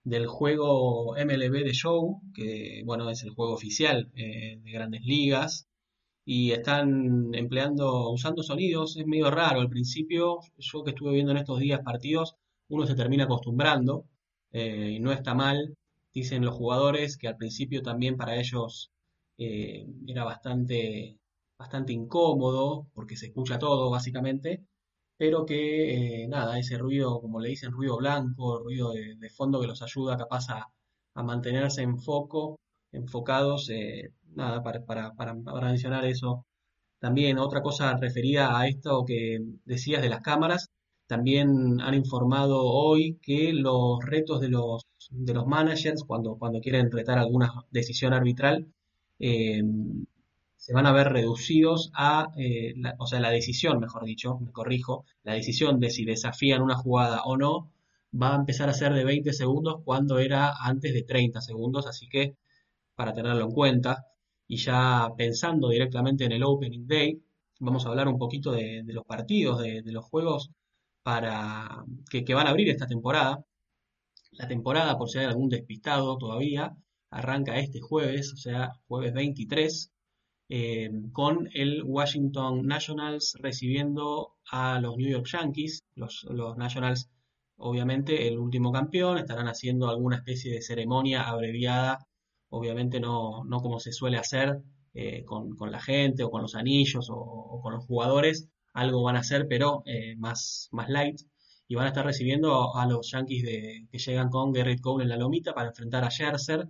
del 0.04 0.26
juego 0.28 1.16
MLB 1.16 1.66
de 1.66 1.74
Show, 1.74 2.22
que 2.34 2.82
bueno, 2.86 3.10
es 3.10 3.24
el 3.24 3.32
juego 3.32 3.54
oficial 3.54 4.10
eh, 4.16 4.60
de 4.64 4.72
grandes 4.72 5.04
ligas, 5.04 5.68
y 6.24 6.52
están 6.52 7.34
empleando, 7.34 8.10
usando 8.12 8.42
sonidos, 8.42 8.96
es 8.96 9.06
medio 9.06 9.30
raro 9.30 9.60
al 9.60 9.70
principio, 9.70 10.40
yo 10.58 10.84
que 10.84 10.92
estuve 10.92 11.14
viendo 11.14 11.32
en 11.32 11.40
estos 11.40 11.60
días 11.60 11.82
partidos, 11.84 12.36
uno 12.70 12.88
se 12.88 12.96
termina 12.96 13.26
acostumbrando, 13.26 14.06
eh, 14.54 14.94
y 14.96 15.00
no 15.00 15.12
está 15.12 15.34
mal, 15.36 15.76
dicen 16.14 16.46
los 16.46 16.56
jugadores 16.56 17.18
que 17.18 17.28
al 17.28 17.38
principio 17.38 17.82
también 17.82 18.16
para 18.18 18.38
ellos 18.38 18.92
eh, 19.38 19.86
era 20.08 20.24
bastante, 20.24 21.18
bastante 21.62 21.94
incómodo, 21.94 22.88
porque 22.96 23.16
se 23.16 23.28
escucha 23.28 23.60
todo 23.60 23.92
básicamente, 23.92 24.66
pero 25.18 25.46
que 25.46 26.24
eh, 26.24 26.28
nada, 26.28 26.58
ese 26.60 26.78
ruido, 26.78 27.22
como 27.22 27.40
le 27.40 27.50
dicen, 27.50 27.72
ruido 27.72 27.98
blanco, 27.98 28.60
ruido 28.60 28.92
de, 28.94 29.30
fondo 29.30 29.62
que 29.62 29.68
los 29.68 29.82
ayuda 29.84 30.18
capaz 30.18 30.50
a, 30.50 30.68
mantenerse 31.24 31.82
en 31.84 32.00
foco, 32.00 32.60
enfocados, 32.92 33.70
eh, 33.70 34.12
nada, 34.36 34.64
para, 34.64 34.84
para, 35.14 35.34
mencionar 35.72 36.06
eso. 36.06 36.46
También 37.00 37.38
otra 37.40 37.62
cosa 37.62 37.96
referida 37.98 38.60
a 38.60 38.68
esto 38.68 39.06
que 39.06 39.40
decías 39.66 40.02
de 40.02 40.10
las 40.10 40.22
cámaras, 40.22 40.70
también 41.08 41.82
han 41.82 41.94
informado 41.96 42.64
hoy 42.64 43.20
que 43.22 43.54
los 43.54 44.00
retos 44.04 44.42
de 44.42 44.50
los, 44.50 44.84
de 45.12 45.34
los 45.34 45.46
managers 45.48 46.04
cuando, 46.06 46.38
cuando 46.38 46.60
quieren 46.62 46.92
retar 46.92 47.20
alguna 47.20 47.52
decisión 47.72 48.14
arbitral 48.14 48.68
eh, 49.20 49.62
se 50.62 50.74
van 50.74 50.86
a 50.86 50.92
ver 50.92 51.12
reducidos 51.12 51.92
a, 51.96 52.32
eh, 52.38 52.74
la, 52.78 52.96
o 53.00 53.08
sea, 53.08 53.20
la 53.20 53.32
decisión, 53.32 53.80
mejor 53.80 54.06
dicho, 54.06 54.38
me 54.40 54.52
corrijo, 54.52 55.06
la 55.24 55.34
decisión 55.34 55.80
de 55.80 55.90
si 55.90 56.06
desafían 56.06 56.62
una 56.62 56.76
jugada 56.76 57.24
o 57.24 57.36
no 57.36 57.72
va 58.22 58.34
a 58.34 58.36
empezar 58.36 58.70
a 58.70 58.74
ser 58.74 58.94
de 58.94 59.04
20 59.04 59.34
segundos 59.34 59.82
cuando 59.84 60.20
era 60.20 60.54
antes 60.62 60.94
de 60.94 61.02
30 61.02 61.42
segundos, 61.42 61.88
así 61.88 62.08
que 62.08 62.36
para 62.96 63.14
tenerlo 63.14 63.44
en 63.46 63.52
cuenta. 63.52 64.06
Y 64.48 64.58
ya 64.58 65.10
pensando 65.18 65.70
directamente 65.70 66.26
en 66.26 66.34
el 66.34 66.44
Opening 66.44 66.86
Day, 66.88 67.24
vamos 67.60 67.86
a 67.86 67.90
hablar 67.90 68.08
un 68.08 68.20
poquito 68.20 68.52
de, 68.52 68.84
los 68.86 69.06
partidos, 69.06 69.60
de, 69.62 69.82
los 69.86 70.06
juegos 70.06 70.52
para 71.04 71.84
que, 72.12 72.24
que 72.24 72.34
van 72.36 72.48
a 72.48 72.52
abrir 72.52 72.70
esta 72.70 72.86
temporada. 72.88 73.44
La 74.34 74.48
temporada, 74.48 74.98
por 74.98 75.10
si 75.10 75.20
hay 75.20 75.26
algún 75.26 75.50
despistado 75.50 76.18
todavía, 76.20 76.76
arranca 77.10 77.58
este 77.58 77.80
jueves, 77.82 78.34
o 78.34 78.38
sea, 78.38 78.72
jueves 78.88 79.14
23 79.14 79.92
eh, 80.54 80.92
con 81.14 81.48
el 81.54 81.82
Washington 81.82 82.68
Nationals 82.68 83.38
recibiendo 83.40 84.36
a 84.52 84.82
los 84.82 84.98
New 84.98 85.10
York 85.10 85.26
Yankees. 85.32 85.86
Los, 85.96 86.28
Nationals, 86.58 87.10
obviamente, 87.56 88.28
el 88.28 88.38
último 88.38 88.74
campeón, 88.74 89.18
estarán 89.18 89.48
haciendo 89.48 89.90
alguna 89.90 90.18
especie 90.18 90.52
de 90.52 90.62
ceremonia 90.62 91.22
abreviada, 91.24 92.06
obviamente 92.50 93.00
no, 93.00 93.46
no 93.46 93.62
como 93.62 93.80
se 93.80 93.94
suele 93.94 94.18
hacer 94.18 94.62
eh, 94.94 95.24
con, 95.24 95.56
la 95.72 95.80
gente 95.80 96.24
o 96.26 96.30
con 96.30 96.42
los 96.42 96.56
anillos 96.56 97.08
o, 97.10 97.62
con 97.64 97.74
los 97.74 97.86
jugadores, 97.86 98.50
algo 98.74 99.04
van 99.04 99.16
a 99.16 99.20
hacer, 99.20 99.48
pero 99.48 99.84
eh, 99.86 100.18
más, 100.18 100.68
más 100.74 100.90
light. 100.90 101.22
Y 101.70 101.76
van 101.76 101.86
a 101.86 101.90
estar 101.90 102.06
recibiendo 102.06 102.76
a, 102.76 102.86
los 102.88 103.10
Yankees 103.10 103.44
que 103.90 103.98
llegan 104.00 104.30
con 104.30 104.52
Garrett 104.52 104.82
Cole 104.82 105.04
en 105.04 105.10
la 105.10 105.16
lomita 105.16 105.54
para 105.54 105.70
enfrentar 105.70 106.04
a 106.04 106.12
Scherzer 106.12 106.68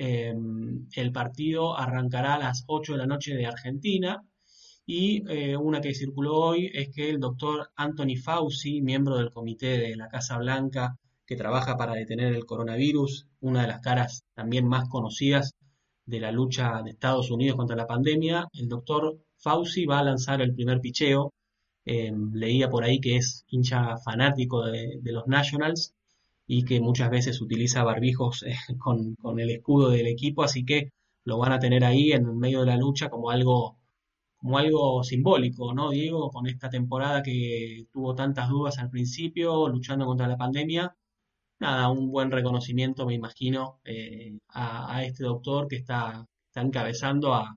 Em, 0.00 0.86
el 0.94 1.10
partido 1.10 1.76
arrancará 1.76 2.34
a 2.34 2.38
las 2.38 2.62
8 2.68 2.92
de 2.92 2.98
la 2.98 3.06
noche 3.06 3.34
de 3.34 3.46
Argentina 3.46 4.22
y 4.86 5.24
eh, 5.28 5.56
una 5.56 5.80
que 5.80 5.92
circuló 5.92 6.36
hoy 6.36 6.70
es 6.72 6.90
que 6.94 7.10
el 7.10 7.18
doctor 7.18 7.70
Anthony 7.74 8.16
Fauci, 8.22 8.80
miembro 8.80 9.16
del 9.16 9.32
comité 9.32 9.76
de 9.78 9.96
la 9.96 10.08
Casa 10.08 10.38
Blanca 10.38 10.96
que 11.26 11.34
trabaja 11.34 11.76
para 11.76 11.94
detener 11.94 12.32
el 12.32 12.46
coronavirus, 12.46 13.26
una 13.40 13.62
de 13.62 13.68
las 13.68 13.80
caras 13.80 14.22
también 14.34 14.68
más 14.68 14.88
conocidas 14.88 15.54
de 16.06 16.20
la 16.20 16.30
lucha 16.30 16.80
de 16.84 16.90
Estados 16.92 17.32
Unidos 17.32 17.56
contra 17.56 17.76
la 17.76 17.88
pandemia, 17.88 18.46
el 18.52 18.68
doctor 18.68 19.18
Fauci 19.38 19.84
va 19.84 19.98
a 19.98 20.04
lanzar 20.04 20.40
el 20.42 20.54
primer 20.54 20.80
picheo. 20.80 21.32
Em, 21.84 22.32
leía 22.34 22.70
por 22.70 22.84
ahí 22.84 23.00
que 23.00 23.16
es 23.16 23.44
hincha 23.48 23.96
fanático 23.98 24.64
de 24.64 25.12
los 25.12 25.26
Nationals 25.26 25.92
y 26.48 26.64
que 26.64 26.80
muchas 26.80 27.10
veces 27.10 27.40
utiliza 27.42 27.84
barbijos 27.84 28.42
eh, 28.42 28.56
con, 28.78 29.16
el 29.38 29.50
escudo 29.50 29.90
del 29.90 30.06
equipo, 30.08 30.42
así 30.42 30.64
que 30.64 30.90
lo 31.24 31.38
van 31.38 31.52
a 31.52 31.60
tener 31.60 31.84
ahí 31.84 32.12
en 32.12 32.38
medio 32.38 32.60
de 32.60 32.66
la 32.66 32.76
lucha 32.76 33.10
como 33.10 33.30
algo, 33.30 33.78
como 34.38 34.58
algo 34.58 35.04
simbólico, 35.04 35.74
¿no, 35.74 35.90
Diego? 35.90 36.30
Con 36.30 36.46
esta 36.46 36.70
temporada 36.70 37.22
que 37.22 37.86
tuvo 37.92 38.14
tantas 38.14 38.48
dudas 38.48 38.78
al 38.78 38.90
principio, 38.90 39.68
luchando 39.68 40.06
contra 40.06 40.26
la 40.28 40.38
pandemia. 40.38 40.96
Nada, 41.60 41.90
un 41.90 42.10
buen 42.10 42.30
reconocimiento, 42.30 43.06
me 43.06 43.14
imagino, 43.14 43.80
eh, 43.84 44.38
a, 44.48 45.04
este 45.04 45.24
doctor 45.24 45.68
que 45.68 45.76
está, 45.76 46.26
está 46.46 46.62
encabezando 46.62 47.34
a 47.34 47.56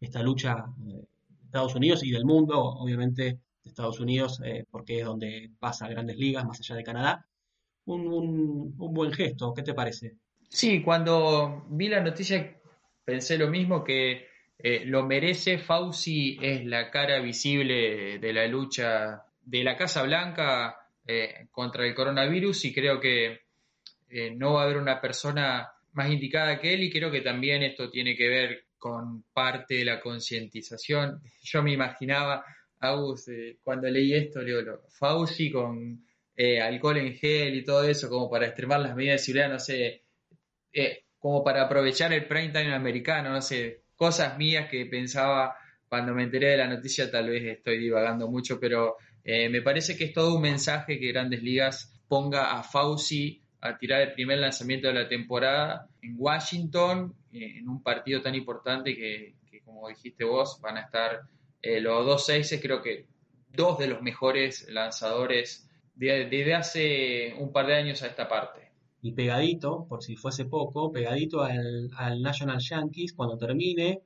esta 0.00 0.22
lucha 0.22 0.66
de 0.78 1.06
Estados 1.44 1.74
Unidos 1.74 2.04
y 2.04 2.10
del 2.10 2.24
mundo, 2.24 2.58
obviamente 2.62 3.22
de 3.64 3.70
Estados 3.70 4.00
Unidos, 4.00 4.40
eh, 4.44 4.64
porque 4.70 5.00
es 5.00 5.06
donde 5.06 5.50
pasa 5.58 5.88
grandes 5.88 6.16
ligas, 6.16 6.46
más 6.46 6.60
allá 6.60 6.76
de 6.76 6.84
Canadá 6.84 7.29
un, 7.94 8.76
buen 8.76 9.12
gesto. 9.12 9.52
¿Qué 9.54 9.62
te 9.62 9.74
parece? 9.74 10.16
Sí, 10.48 10.82
cuando 10.82 11.66
vi 11.70 11.88
la 11.88 12.00
noticia 12.00 12.56
pensé 13.04 13.38
lo 13.38 13.48
mismo 13.48 13.84
que 13.84 14.26
eh, 14.58 14.84
lo 14.84 15.04
merece. 15.06 15.58
Fauci 15.58 16.38
es 16.40 16.64
la 16.64 16.90
cara 16.90 17.20
visible 17.20 18.18
de 18.18 18.32
la 18.32 18.46
lucha 18.46 19.24
de 19.42 19.64
la 19.64 19.76
Casa 19.76 20.02
Blanca 20.02 20.76
eh, 21.06 21.46
contra 21.50 21.86
el 21.86 21.94
coronavirus 21.94 22.66
y 22.66 22.74
creo 22.74 23.00
que 23.00 23.40
eh, 24.08 24.30
no 24.36 24.54
va 24.54 24.62
a 24.62 24.64
haber 24.64 24.76
una 24.76 25.00
persona 25.00 25.68
más 25.92 26.10
indicada 26.10 26.60
que 26.60 26.74
él 26.74 26.82
y 26.84 26.90
creo 26.90 27.10
que 27.10 27.20
también 27.20 27.62
esto 27.62 27.90
tiene 27.90 28.14
que 28.14 28.28
ver 28.28 28.64
con 28.78 29.24
parte 29.32 29.76
de 29.76 29.84
la 29.84 30.00
concientización. 30.00 31.22
Yo 31.42 31.62
me 31.62 31.72
imaginaba, 31.72 32.44
Agus, 32.80 33.26
cuando 33.62 33.88
leí 33.88 34.14
esto, 34.14 34.40
leo 34.40 34.82
Fauci 34.88 35.50
con 35.50 36.04
alcohol 36.62 36.96
en 36.98 37.14
gel 37.14 37.54
y 37.54 37.64
todo 37.64 37.84
eso, 37.84 38.08
como 38.08 38.30
para 38.30 38.46
extremar 38.46 38.80
las 38.80 38.96
medidas 38.96 39.20
de 39.20 39.24
seguridad, 39.24 39.50
no 39.50 39.58
sé, 39.58 40.04
como 41.18 41.44
para 41.44 41.62
aprovechar 41.62 42.12
el 42.12 42.26
prime 42.26 42.48
time 42.48 42.74
americano, 42.74 43.30
no 43.30 43.42
sé, 43.42 43.82
cosas 43.96 44.38
mías 44.38 44.70
que 44.70 44.86
pensaba 44.86 45.56
cuando 45.90 46.14
me 46.14 46.22
enteré 46.22 46.50
de 46.50 46.56
la 46.56 46.68
noticia, 46.68 47.10
tal 47.10 47.28
vez 47.28 47.42
estoy 47.44 47.78
divagando 47.78 48.28
mucho, 48.28 48.60
pero 48.60 48.96
eh, 49.24 49.48
me 49.48 49.60
parece 49.60 49.96
que 49.96 50.04
es 50.04 50.12
todo 50.12 50.36
un 50.36 50.42
mensaje 50.42 50.98
que 50.98 51.08
Grandes 51.08 51.42
Ligas 51.42 51.92
ponga 52.08 52.52
a 52.52 52.62
Fauci 52.62 53.42
a 53.60 53.76
tirar 53.76 54.00
el 54.00 54.12
primer 54.12 54.38
lanzamiento 54.38 54.88
de 54.88 54.94
la 54.94 55.08
temporada 55.08 55.88
en 56.00 56.14
Washington, 56.16 57.14
eh, 57.32 57.58
en 57.58 57.68
un 57.68 57.82
partido 57.82 58.22
tan 58.22 58.34
importante 58.34 58.94
que, 58.94 59.34
como 59.64 59.88
dijiste 59.88 60.24
vos, 60.24 60.60
van 60.60 60.78
a 60.78 60.82
estar 60.82 61.22
eh, 61.60 61.80
los 61.80 62.06
dos 62.06 62.24
seises, 62.24 62.60
creo 62.62 62.80
que 62.82 63.06
dos 63.48 63.78
de 63.78 63.88
los 63.88 64.00
mejores 64.00 64.68
lanzadores 64.70 65.68
desde 66.06 66.54
hace 66.54 67.34
un 67.38 67.52
par 67.52 67.66
de 67.66 67.74
años 67.74 68.02
a 68.02 68.06
esta 68.06 68.28
parte. 68.28 68.70
Y 69.02 69.12
pegadito, 69.12 69.86
por 69.88 70.02
si 70.02 70.16
fuese 70.16 70.44
poco, 70.44 70.92
pegadito 70.92 71.42
al, 71.42 71.90
al 71.96 72.22
National 72.22 72.60
Yankees, 72.60 73.14
cuando 73.14 73.38
termine, 73.38 74.02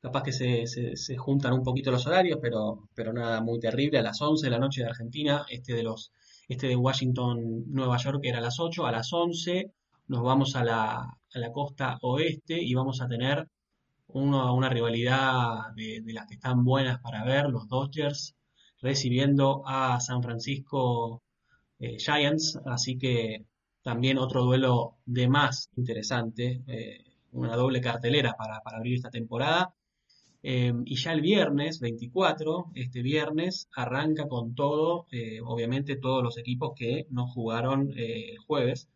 capaz 0.00 0.22
que 0.22 0.32
se, 0.32 0.66
se, 0.66 1.16
juntan 1.16 1.52
un 1.52 1.62
poquito 1.62 1.90
los 1.90 2.06
horarios, 2.06 2.38
pero, 2.40 2.88
pero 2.94 3.12
nada 3.12 3.40
muy 3.40 3.60
terrible. 3.60 3.98
A 3.98 4.02
las 4.02 4.20
11 4.20 4.46
de 4.46 4.50
la 4.50 4.58
noche 4.58 4.82
de 4.82 4.88
Argentina, 4.88 5.44
este 5.48 5.74
de 5.74 5.82
los 5.82 6.12
este 6.48 6.66
de 6.66 6.76
Washington, 6.76 7.64
Nueva 7.68 7.96
York 7.96 8.20
era 8.24 8.38
a 8.38 8.40
las 8.40 8.58
8, 8.58 8.84
a 8.84 8.90
las 8.90 9.12
11 9.12 9.72
nos 10.10 10.22
vamos 10.24 10.56
a 10.56 10.64
la, 10.64 10.96
a 10.96 11.38
la 11.38 11.52
costa 11.52 11.96
oeste 12.02 12.60
y 12.60 12.74
vamos 12.74 13.00
a 13.00 13.06
tener 13.06 13.48
una 14.08 14.68
rivalidad 14.68 15.72
de, 15.76 16.02
las 16.06 16.26
que 16.26 16.34
están 16.34 16.64
buenas 16.64 16.98
para 16.98 17.22
ver, 17.24 17.48
los 17.48 17.68
Dodgers 17.68 18.34
recibiendo 18.80 19.62
a 19.66 20.00
San 20.00 20.22
Francisco 20.22 21.22
eh, 21.80 21.98
Giants, 21.98 22.58
así 22.66 22.98
que 22.98 23.46
también 23.82 24.18
otro 24.18 24.44
duelo 24.44 24.98
de 25.06 25.28
más 25.28 25.70
interesante, 25.76 26.62
eh, 26.66 27.04
una 27.32 27.56
doble 27.56 27.80
cartelera 27.80 28.34
para, 28.36 28.60
para 28.60 28.76
abrir 28.76 28.96
esta 28.96 29.10
temporada. 29.10 29.74
Em, 30.42 30.82
y 30.86 30.96
ya 30.96 31.12
el 31.12 31.20
viernes 31.22 31.80
24, 31.80 32.72
este 32.74 33.02
viernes, 33.02 33.68
arranca 33.74 34.28
con 34.28 34.54
todo, 34.54 35.06
eh, 35.10 35.40
obviamente 35.44 35.96
todos 35.96 36.22
los 36.22 36.38
equipos 36.38 36.72
que 36.76 37.06
no 37.10 37.26
jugaron 37.26 37.92
el 37.96 38.38
jueves, 38.38 38.88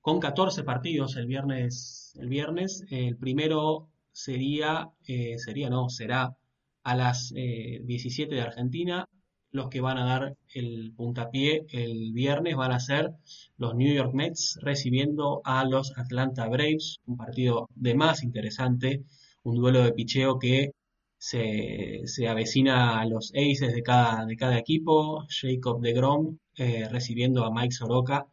con 0.00 0.20
14 0.20 0.64
partidos 0.64 1.16
el 1.16 1.26
viernes. 1.26 2.14
El 2.18 2.28
viernes, 2.28 2.84
el 2.90 3.16
primero 3.16 3.88
sería, 4.12 4.90
sería 5.38 5.68
no, 5.70 5.88
será 5.90 6.36
a 6.84 6.96
las 6.96 7.30
17 7.34 8.34
de 8.34 8.40
Argentina. 8.40 9.05
Los 9.50 9.68
que 9.68 9.80
van 9.80 9.98
a 9.98 10.04
dar 10.04 10.36
el 10.54 10.92
puntapié 10.96 11.66
el 11.70 12.12
viernes 12.12 12.56
van 12.56 12.72
a 12.72 12.80
ser 12.80 13.12
los 13.56 13.74
New 13.74 13.92
York 13.94 14.12
Mets 14.14 14.58
recibiendo 14.62 15.40
a 15.44 15.64
los 15.64 15.96
Atlanta 15.98 16.48
Braves, 16.48 16.98
un 17.06 17.16
partido 17.16 17.68
de 17.74 17.94
más 17.94 18.22
interesante 18.22 19.04
un 19.46 19.56
duelo 19.56 19.82
de 19.82 19.92
picheo 19.92 20.38
que 20.38 20.72
se, 21.18 22.02
se, 22.06 22.28
avecina 22.28 23.00
a 23.00 23.06
los 23.06 23.32
aces 23.34 23.72
de 23.74 23.82
cada, 23.82 24.26
de 24.26 24.36
cada 24.36 24.58
equipo, 24.58 25.24
Jacob 25.28 25.80
de 25.80 25.92
Grom 25.92 26.38
eh, 26.56 26.88
recibiendo 26.90 27.44
a 27.44 27.52
Mike 27.52 27.72
Soroka. 27.72 28.26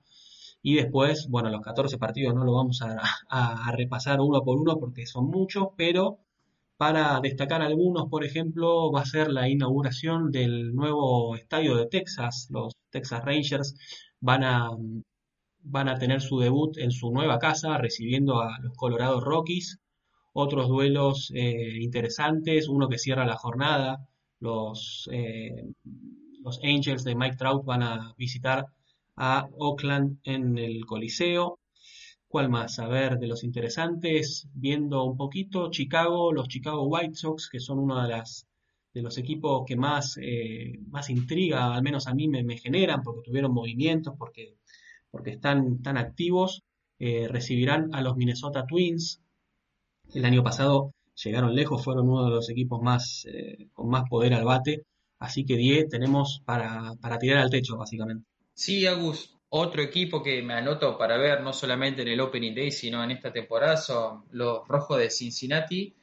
Y 0.63 0.75
después, 0.75 1.27
bueno, 1.29 1.49
los 1.49 1.61
14 1.61 1.97
partidos 1.97 2.33
no 2.35 2.45
lo 2.45 2.53
vamos 2.53 2.81
a, 2.81 2.97
a, 3.29 3.71
repasar 3.73 4.21
uno 4.21 4.43
por 4.43 4.59
uno 4.59 4.79
porque 4.79 5.05
son 5.05 5.27
muchos, 5.27 5.67
pero 5.77 6.19
para 6.77 7.19
destacar 7.21 7.61
algunos, 7.61 8.09
por 8.09 8.23
ejemplo, 8.25 8.91
va 8.91 9.01
a 9.01 9.05
ser 9.05 9.31
la 9.31 9.49
inauguración 9.49 10.31
del 10.31 10.73
nuevo 10.75 11.35
estadio 11.35 11.75
de 11.77 11.87
Texas. 11.87 12.47
Los 12.49 12.73
Texas 12.89 13.23
Rangers 13.23 13.75
van 14.19 14.43
a, 14.43 14.69
van 15.61 15.89
a 15.89 15.97
tener 15.97 16.21
su 16.21 16.39
debut 16.39 16.77
en 16.77 16.91
su 16.91 17.11
nueva 17.11 17.39
casa, 17.39 17.77
recibiendo 17.77 18.41
a 18.41 18.59
los 18.61 18.75
Colorado 18.75 19.19
Rockies 19.21 19.79
otros 20.33 20.67
duelos 20.67 21.31
eh, 21.35 21.77
interesantes, 21.79 22.67
uno 22.67 22.89
que 22.89 22.97
cierra 22.97 23.25
la 23.25 23.37
jornada, 23.37 24.07
los, 24.39 25.07
eh, 25.11 25.71
los 26.43 26.59
Angels 26.63 27.03
de 27.03 27.15
Mike 27.15 27.37
Trout 27.37 27.63
van 27.65 27.83
a 27.83 28.13
visitar 28.17 28.65
a 29.15 29.47
Oakland 29.57 30.19
en 30.23 30.57
el 30.57 30.85
Coliseo. 30.85 31.59
¿Cuál 32.33 32.49
más? 32.49 32.79
A 32.79 32.87
ver, 32.87 33.19
de 33.19 33.27
los 33.27 33.43
interesantes, 33.43 34.47
viendo 34.55 35.03
un 35.03 35.15
poquito, 35.15 35.69
Chicago, 35.69 36.33
los 36.33 36.47
Chicago 36.47 36.87
White 36.87 37.13
Sox, 37.13 37.47
que 37.47 37.59
son 37.59 37.77
uno 37.77 38.01
de, 38.01 38.09
las, 38.09 38.47
de 38.91 39.03
los 39.03 39.19
equipos 39.19 39.63
que 39.67 39.75
más, 39.75 40.17
eh, 40.19 40.79
más 40.89 41.11
intriga, 41.11 41.75
al 41.75 41.83
menos 41.83 42.07
a 42.07 42.15
mí 42.15 42.27
me, 42.27 42.57
generan, 42.57 43.03
porque 43.03 43.21
tuvieron 43.21 43.53
movimientos, 43.53 44.15
porque, 44.17 44.57
porque 45.11 45.29
están 45.29 45.83
tan 45.83 45.95
activos, 45.95 46.63
recibirán 46.97 47.93
a 47.93 48.01
los 48.01 48.15
Minnesota 48.17 48.65
Twins, 48.65 49.21
el 50.15 50.25
año 50.25 50.43
pasado 50.43 50.95
llegaron 51.23 51.53
lejos, 51.53 51.83
fueron 51.83 52.09
uno 52.09 52.25
de 52.25 52.31
los 52.31 52.49
equipos 52.49 52.81
más 52.81 53.27
eh, 53.31 53.67
con 53.73 53.89
más 53.89 54.09
poder 54.09 54.33
al 54.33 54.45
bate. 54.45 54.87
Así 55.19 55.45
que 55.45 55.55
10 55.55 55.87
tenemos 55.87 56.41
para, 56.45 56.95
para 56.99 57.19
tirar 57.19 57.43
al 57.43 57.51
techo, 57.51 57.77
básicamente. 57.77 58.25
Sí, 58.55 58.87
Agus, 58.87 59.37
otro 59.55 59.83
equipo 59.83 60.23
que 60.23 60.41
me 60.41 60.55
anoto 60.55 60.97
para 60.97 61.15
ver 61.15 61.41
no 61.41 61.53
solamente 61.53 62.01
en 62.01 62.07
el 62.07 62.19
Opening 62.19 62.55
Day, 62.55 62.71
sino 62.71 63.03
en 63.03 63.11
esta 63.11 63.31
temporada 63.31 63.77
son 63.77 64.23
los 64.31 64.67
Rojos 64.67 64.97
de 64.97 65.11
Cincinnati, 65.11 65.93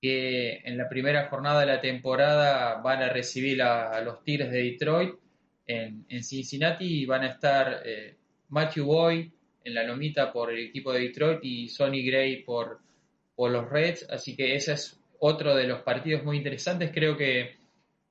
que 0.00 0.62
en 0.64 0.78
la 0.78 0.88
primera 0.88 1.28
jornada 1.28 1.60
de 1.60 1.66
la 1.66 1.82
temporada 1.82 2.80
van 2.80 3.02
a 3.02 3.10
recibir 3.10 3.60
a, 3.60 4.00
los 4.00 4.24
Tigres 4.24 4.50
de 4.50 4.62
Detroit 4.62 5.14
en, 5.66 6.06
Cincinnati 6.22 7.02
y 7.02 7.04
van 7.04 7.24
a 7.24 7.32
estar 7.32 7.82
eh, 7.84 8.16
Matthew 8.48 8.86
Boyd 8.86 9.28
en 9.64 9.74
la 9.74 9.84
lomita 9.84 10.32
por 10.32 10.50
el 10.50 10.60
equipo 10.60 10.90
de 10.90 11.00
Detroit 11.00 11.40
y 11.42 11.68
Sonny 11.68 12.06
Gray 12.06 12.42
por, 12.42 12.80
o 13.36 13.50
los 13.50 13.68
Reds, 13.68 14.08
así 14.08 14.34
que 14.34 14.54
ese 14.54 14.72
es 14.72 14.98
otro 15.18 15.54
de 15.54 15.66
los 15.66 15.82
partidos 15.82 16.24
muy 16.24 16.38
interesantes. 16.38 16.90
Creo 16.90 17.18
que, 17.18 17.56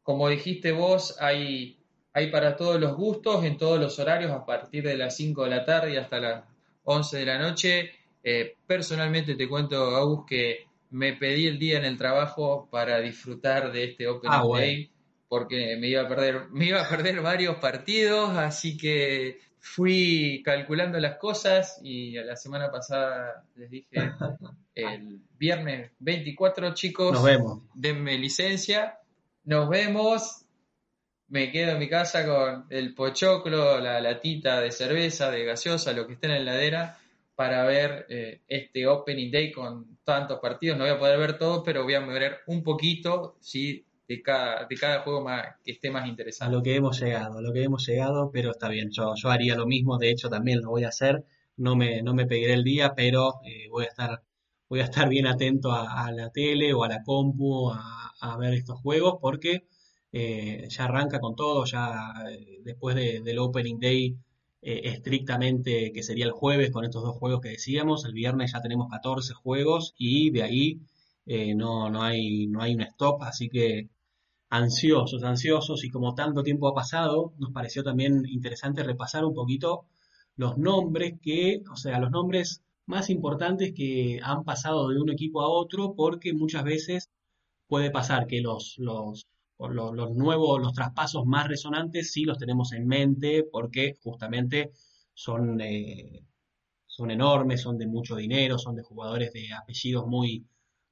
como 0.03 0.29
dijiste 0.29 0.71
vos, 0.71 1.17
hay, 1.19 1.77
hay 2.13 2.29
para 2.29 2.55
todos 2.55 2.79
los 2.79 2.95
gustos, 2.95 3.43
en 3.43 3.57
todos 3.57 3.79
los 3.79 3.97
horarios, 3.97 4.31
a 4.31 4.45
partir 4.45 4.83
de 4.83 4.95
las 4.95 5.15
5 5.15 5.43
de 5.43 5.49
la 5.49 5.65
tarde 5.65 5.97
hasta 5.97 6.19
las 6.19 6.43
11 6.83 7.17
de 7.17 7.25
la 7.25 7.39
noche. 7.39 7.91
Eh, 8.23 8.55
personalmente 8.67 9.35
te 9.35 9.49
cuento, 9.49 9.95
Agus, 9.95 10.25
que 10.27 10.67
me 10.91 11.13
pedí 11.13 11.47
el 11.47 11.57
día 11.57 11.79
en 11.79 11.85
el 11.85 11.97
trabajo 11.97 12.69
para 12.71 12.99
disfrutar 12.99 13.71
de 13.71 13.85
este 13.85 14.07
Open 14.07 14.29
ah, 14.31 14.43
Day, 14.53 14.91
porque 15.27 15.75
me 15.77 15.87
iba 15.87 16.03
a 16.03 16.07
perder, 16.07 16.49
me 16.51 16.65
iba 16.65 16.81
a 16.81 16.87
perder 16.87 17.19
varios 17.21 17.55
partidos, 17.57 18.37
así 18.37 18.77
que 18.77 19.39
fui 19.59 20.43
calculando 20.45 20.99
las 20.99 21.17
cosas 21.17 21.79
y 21.81 22.11
la 22.11 22.35
semana 22.35 22.69
pasada 22.69 23.45
les 23.55 23.71
dije 23.71 23.89
el 24.75 25.21
viernes 25.39 25.91
24 25.99 26.73
chicos 26.73 27.13
nos 27.13 27.23
vemos. 27.23 27.61
denme 27.73 28.17
licencia. 28.17 28.99
Nos 29.45 29.67
vemos 29.67 30.42
me 31.33 31.51
quedo 31.51 31.71
en 31.71 31.79
mi 31.79 31.89
casa 31.89 32.27
con 32.27 32.67
el 32.69 32.93
pochoclo 32.93 33.79
la 33.79 33.99
latita 33.99 34.61
de 34.61 34.71
cerveza 34.71 35.31
de 35.31 35.43
gaseosa 35.43 35.91
lo 35.91 36.05
que 36.05 36.13
esté 36.13 36.27
en 36.27 36.33
la 36.33 36.39
heladera 36.39 36.99
para 37.33 37.65
ver 37.65 38.05
eh, 38.07 38.41
este 38.47 38.85
opening 38.85 39.31
day 39.31 39.51
con 39.51 39.97
tantos 40.03 40.39
partidos. 40.39 40.77
No 40.77 40.83
voy 40.83 40.93
a 40.93 40.99
poder 40.99 41.17
ver 41.17 41.39
todos 41.39 41.63
pero 41.65 41.85
voy 41.85 41.95
a 41.95 42.01
ver 42.01 42.41
un 42.45 42.61
poquito 42.61 43.37
sí 43.41 43.83
de 44.07 44.21
cada, 44.21 44.67
de 44.67 44.75
cada 44.75 44.99
juego 44.99 45.23
más, 45.23 45.55
que 45.65 45.71
esté 45.71 45.89
más 45.89 46.07
interesante. 46.07 46.53
A 46.53 46.55
lo 46.55 46.61
que 46.61 46.75
hemos 46.75 47.01
llegado, 47.01 47.39
a 47.39 47.41
lo 47.41 47.51
que 47.51 47.63
hemos 47.63 47.87
llegado, 47.87 48.29
pero 48.31 48.51
está 48.51 48.69
bien, 48.69 48.91
yo, 48.91 49.15
yo 49.15 49.29
haría 49.31 49.55
lo 49.55 49.65
mismo, 49.65 49.97
de 49.97 50.11
hecho 50.11 50.29
también 50.29 50.61
lo 50.61 50.69
voy 50.69 50.83
a 50.83 50.89
hacer, 50.89 51.25
no 51.57 51.75
me, 51.75 52.03
no 52.03 52.13
me 52.13 52.27
pediré 52.27 52.53
el 52.53 52.63
día, 52.63 52.93
pero 52.95 53.39
eh, 53.43 53.69
voy 53.71 53.85
a 53.85 53.87
estar 53.87 54.21
voy 54.69 54.81
a 54.81 54.85
estar 54.85 55.09
bien 55.09 55.27
atento 55.27 55.71
a, 55.71 56.11
la 56.11 56.29
tele 56.31 56.73
o 56.73 56.83
a 56.83 56.87
la 56.87 57.03
compu 57.03 57.71
a, 57.71 58.37
ver 58.39 58.53
estos 58.53 58.79
juegos 58.79 59.17
porque 59.21 59.67
eh, 60.13 60.67
ya 60.69 60.85
arranca 60.85 61.19
con 61.19 61.35
todo, 61.35 61.65
ya 61.65 62.13
eh, 62.31 62.59
después 62.63 62.95
del 62.95 63.39
Opening 63.39 63.79
Day 63.79 64.17
estrictamente 64.65 65.91
que 65.93 66.03
sería 66.03 66.25
el 66.25 66.31
jueves 66.31 66.71
con 66.71 66.85
estos 66.85 67.03
dos 67.03 67.17
juegos 67.17 67.41
que 67.41 67.49
decíamos, 67.49 68.05
el 68.05 68.13
viernes 68.13 68.53
ya 68.53 68.61
tenemos 68.61 68.87
14 68.89 69.33
juegos 69.33 69.93
y 69.97 70.31
de 70.31 70.43
ahí 70.43 70.79
no, 71.55 71.89
no, 71.89 72.01
hay, 72.03 72.47
no 72.47 72.61
hay 72.61 72.73
un 72.75 72.81
stop, 72.81 73.23
así 73.23 73.49
que 73.49 73.89
ansiosos, 74.53 75.23
ansiosos, 75.23 75.83
y 75.83 75.89
como 75.89 76.13
tanto 76.15 76.43
tiempo 76.43 76.67
ha 76.67 76.75
pasado, 76.75 77.33
nos 77.39 77.51
pareció 77.51 77.83
también 77.83 78.23
interesante 78.27 78.83
repasar 78.83 79.25
un 79.25 79.33
poquito 79.33 79.85
los 80.35 80.57
nombres 80.57 81.15
que, 81.21 81.63
o 81.71 81.75
sea, 81.75 81.99
los 81.99 82.11
nombres 82.11 82.61
más 82.85 83.09
importantes 83.09 83.73
que 83.73 84.19
han 84.23 84.43
pasado 84.43 84.89
de 84.89 84.99
un 85.01 85.09
equipo 85.09 85.41
a 85.41 85.47
otro, 85.49 85.95
porque 85.95 86.33
muchas 86.33 86.63
veces 86.63 87.09
puede 87.67 87.91
pasar 87.91 88.27
que 88.27 88.41
los, 88.41 88.75
los, 88.77 89.27
los, 89.59 90.11
nuevos, 90.15 90.61
los 90.61 90.73
traspasos 90.73 91.25
más 91.25 91.47
resonantes 91.47 92.11
sí 92.11 92.23
los 92.23 92.37
tenemos 92.37 92.73
en 92.73 92.87
mente 92.87 93.43
porque 93.51 93.95
justamente 94.03 94.71
son, 95.13 95.61
eh, 95.61 96.25
son 96.85 97.11
enormes, 97.11 97.61
son 97.61 97.77
de 97.77 97.87
mucho 97.87 98.15
dinero, 98.15 98.57
son 98.57 98.75
de 98.75 98.83
jugadores 98.83 99.31
de 99.33 99.53
apellidos 99.53 100.05
muy, 100.07 100.45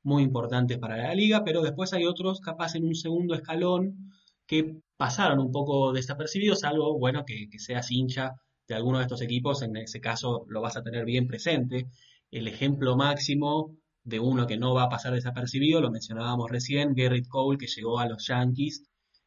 muy 0.03 0.23
importantes 0.23 0.77
para 0.77 0.97
la 0.97 1.15
liga, 1.15 1.43
pero 1.43 1.61
después 1.61 1.93
hay 1.93 2.05
otros 2.05 2.39
capaz 2.41 2.75
en 2.75 2.85
un 2.85 2.95
segundo 2.95 3.35
escalón 3.35 4.11
que 4.45 4.77
pasaron 4.97 5.39
un 5.39 5.51
poco 5.51 5.93
desapercibidos, 5.93 6.63
algo 6.63 6.97
bueno 6.97 7.25
que, 7.25 7.49
que 7.49 7.59
seas 7.59 7.91
hincha 7.91 8.35
de 8.67 8.75
alguno 8.75 8.99
de 8.99 9.03
estos 9.03 9.21
equipos, 9.21 9.61
en 9.63 9.75
ese 9.77 9.99
caso 9.99 10.45
lo 10.47 10.61
vas 10.61 10.77
a 10.77 10.83
tener 10.83 11.05
bien 11.05 11.27
presente. 11.27 11.87
El 12.31 12.47
ejemplo 12.47 12.95
máximo 12.95 13.75
de 14.03 14.19
uno 14.19 14.47
que 14.47 14.57
no 14.57 14.73
va 14.73 14.83
a 14.83 14.89
pasar 14.89 15.13
desapercibido, 15.13 15.81
lo 15.81 15.91
mencionábamos 15.91 16.49
recién, 16.49 16.93
Garrett 16.95 17.27
Cole, 17.27 17.57
que 17.57 17.67
llegó 17.67 17.99
a 17.99 18.07
los 18.07 18.27
Yankees. 18.27 18.83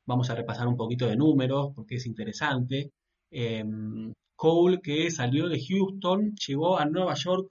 Vamos 0.06 0.30
a 0.30 0.34
repasar 0.34 0.66
un 0.68 0.76
poquito 0.76 1.06
de 1.06 1.16
números 1.16 1.72
porque 1.74 1.96
es 1.96 2.06
interesante. 2.06 2.92
Em, 3.30 4.12
Cole, 4.37 4.80
que 4.82 5.10
salió 5.10 5.48
de 5.48 5.60
Houston, 5.64 6.34
llegó 6.46 6.78
a 6.78 6.84
Nueva 6.87 7.14
York 7.14 7.50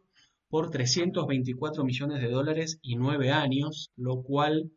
por 0.49 0.69
324 0.69 1.83
millones 1.83 2.21
de 2.21 2.29
dólares 2.29 2.77
y 2.81 2.95
9 2.95 3.31
años, 3.31 3.89
lo 3.95 4.21
cual 4.21 4.71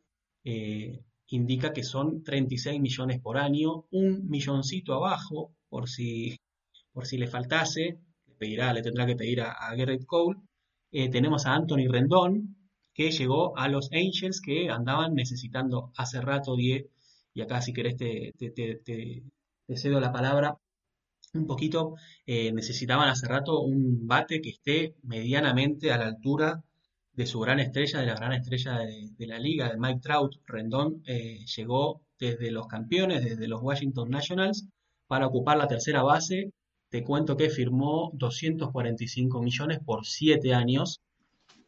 eh, 0.45 1.01
indica 1.29 1.73
que 1.73 1.83
son 1.83 2.23
36 2.23 2.81
millones 2.81 3.21
por 3.21 3.37
año, 3.37 3.85
un 3.91 4.29
milloncito 4.29 4.95
abajo, 4.95 5.53
por 5.69 5.89
si, 5.89 6.39
por 6.93 7.07
si 7.07 7.19
le 7.19 7.27
faltase, 7.27 7.99
le, 8.27 8.35
pedirá, 8.37 8.73
le 8.73 8.83
tendrá 8.83 9.07
que 9.07 9.17
pedir 9.17 9.43
a, 9.43 9.53
a 9.53 9.75
Garrett 9.75 10.07
Cole. 10.07 10.39
Eh, 10.99 11.11
tenemos 11.11 11.45
a 11.45 11.55
Anthony 11.55 11.89
Rendón, 11.91 12.57
que 12.95 13.11
llegó 13.11 13.55
a 13.59 13.69
los 13.69 13.91
Angels, 13.93 14.41
que 14.41 14.71
andaban 14.71 15.15
necesitando 15.15 15.93
hace 15.95 16.23
rato 16.23 16.57
10, 16.57 16.87
y 17.35 17.43
acá 17.43 17.61
si 17.61 17.75
querés 17.75 17.99
te, 17.99 18.33
te, 18.39 19.23
cedo 19.77 20.01
la 20.01 20.11
palabra 20.11 20.57
un 21.35 21.47
poquito, 21.47 21.97
eh, 22.25 22.51
necesitaban 22.53 23.11
hace 23.11 23.29
rato 23.29 23.61
un 23.61 24.07
bate 24.07 24.41
que 24.41 24.49
esté 24.49 24.95
medianamente 25.03 25.93
a 25.93 25.99
la 25.99 26.07
altura 26.07 26.65
de 27.13 27.27
su 27.27 27.41
gran 27.41 27.61
estrella, 27.61 28.01
de 28.01 28.07
la 28.07 28.15
gran 28.15 28.33
estrella 28.33 28.79
de, 28.79 29.27
la 29.27 29.39
liga, 29.39 29.69
de 29.69 29.77
Mike 29.79 30.01
Trout. 30.01 30.37
Rendón 30.47 31.03
eh, 31.07 31.45
llegó 31.57 32.01
desde 32.19 32.51
los 32.51 32.69
campeones, 32.69 33.23
desde 33.23 33.49
los 33.49 33.61
Washington 33.61 34.09
Nationals, 34.09 34.67
para 35.07 35.27
ocupar 35.27 35.59
la 35.59 35.69
tercera 35.69 36.03
base 36.03 36.53
te 36.97 37.05
cuento 37.05 37.37
que 37.37 37.51
firmó 37.51 38.11
245 38.15 39.43
millones 39.43 39.81
por 39.85 40.07
7 40.07 40.55
años, 40.55 41.03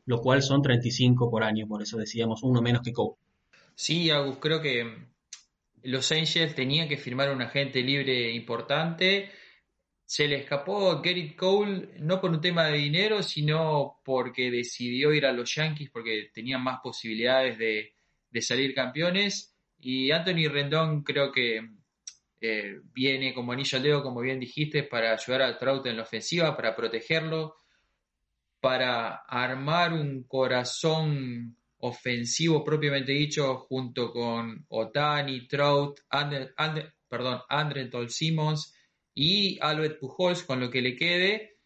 lo 0.06 0.22
cual 0.22 0.42
son 0.42 0.62
35 0.62 1.30
por 1.30 1.44
año, 1.44 1.68
por 1.68 1.82
eso 1.82 1.98
decíamos 1.98 2.42
uno 2.42 2.62
menos 2.62 2.80
que 2.80 2.94
Cole. 2.94 3.16
Sí, 3.74 4.08
Agus, 4.08 4.38
creo 4.38 4.62
que 4.62 4.86
los 5.82 6.10
Angels 6.12 6.54
tenían 6.54 6.88
que 6.88 6.96
firmar 6.96 7.30
un 7.30 7.42
agente 7.42 7.82
libre 7.82 8.32
importante. 8.32 9.30
Se 10.06 10.26
le 10.26 10.36
escapó 10.36 11.02
Gerrit 11.02 11.36
Cole 11.36 11.90
no 11.98 12.22
por 12.22 12.30
un 12.30 12.40
tema 12.40 12.68
de 12.68 12.78
dinero, 12.78 13.22
sino 13.22 14.00
porque 14.06 14.50
decidió 14.50 15.12
ir 15.12 15.26
a 15.26 15.32
los 15.34 15.54
Yankees 15.54 15.90
porque 15.90 16.30
tenían 16.32 16.64
más 16.64 16.80
posibilidades 16.82 17.58
de, 17.58 17.92
de 18.30 18.40
salir 18.40 18.74
campeones. 18.74 19.54
Y 19.78 20.10
Anthony 20.10 20.48
Rendón 20.48 21.02
creo 21.02 21.30
que 21.32 21.68
eh, 22.40 22.80
viene 22.92 23.34
como 23.34 23.52
anillo 23.52 23.76
al 23.76 23.82
dedo, 23.82 24.02
como 24.02 24.20
bien 24.20 24.38
dijiste, 24.38 24.84
para 24.84 25.12
ayudar 25.12 25.42
al 25.42 25.58
Trout 25.58 25.86
en 25.86 25.96
la 25.96 26.02
ofensiva, 26.02 26.56
para 26.56 26.76
protegerlo, 26.76 27.56
para 28.60 29.16
armar 29.26 29.92
un 29.92 30.24
corazón 30.24 31.56
ofensivo 31.78 32.64
propiamente 32.64 33.12
dicho, 33.12 33.56
junto 33.68 34.12
con 34.12 34.64
Otani, 34.68 35.46
Trout, 35.46 36.00
Andre, 36.10 36.52
perdón, 37.08 37.40
Simmons 38.08 38.74
y 39.14 39.58
Albert 39.60 39.98
Pujols, 39.98 40.42
con 40.44 40.60
lo 40.60 40.70
que 40.70 40.82
le 40.82 40.96
quede. 40.96 41.58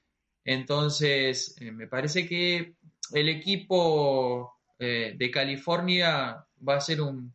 Entonces, 0.45 1.57
eh, 1.61 1.71
me 1.71 1.87
parece 1.87 2.27
que 2.27 2.77
el 3.13 3.29
equipo 3.29 4.59
eh, 4.79 5.15
de 5.17 5.31
California 5.31 6.45
va 6.67 6.77
a 6.77 6.81
ser 6.81 7.01
un, 7.01 7.35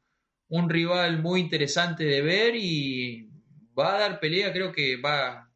un 0.50 0.70
rival 0.70 1.22
muy 1.22 1.42
interesante 1.42 2.04
de 2.04 2.22
ver 2.22 2.56
y 2.56 3.27
va 3.78 3.96
a 3.96 4.00
dar 4.00 4.20
pelea, 4.20 4.52
creo 4.52 4.72
que 4.72 5.00
va, 5.00 5.50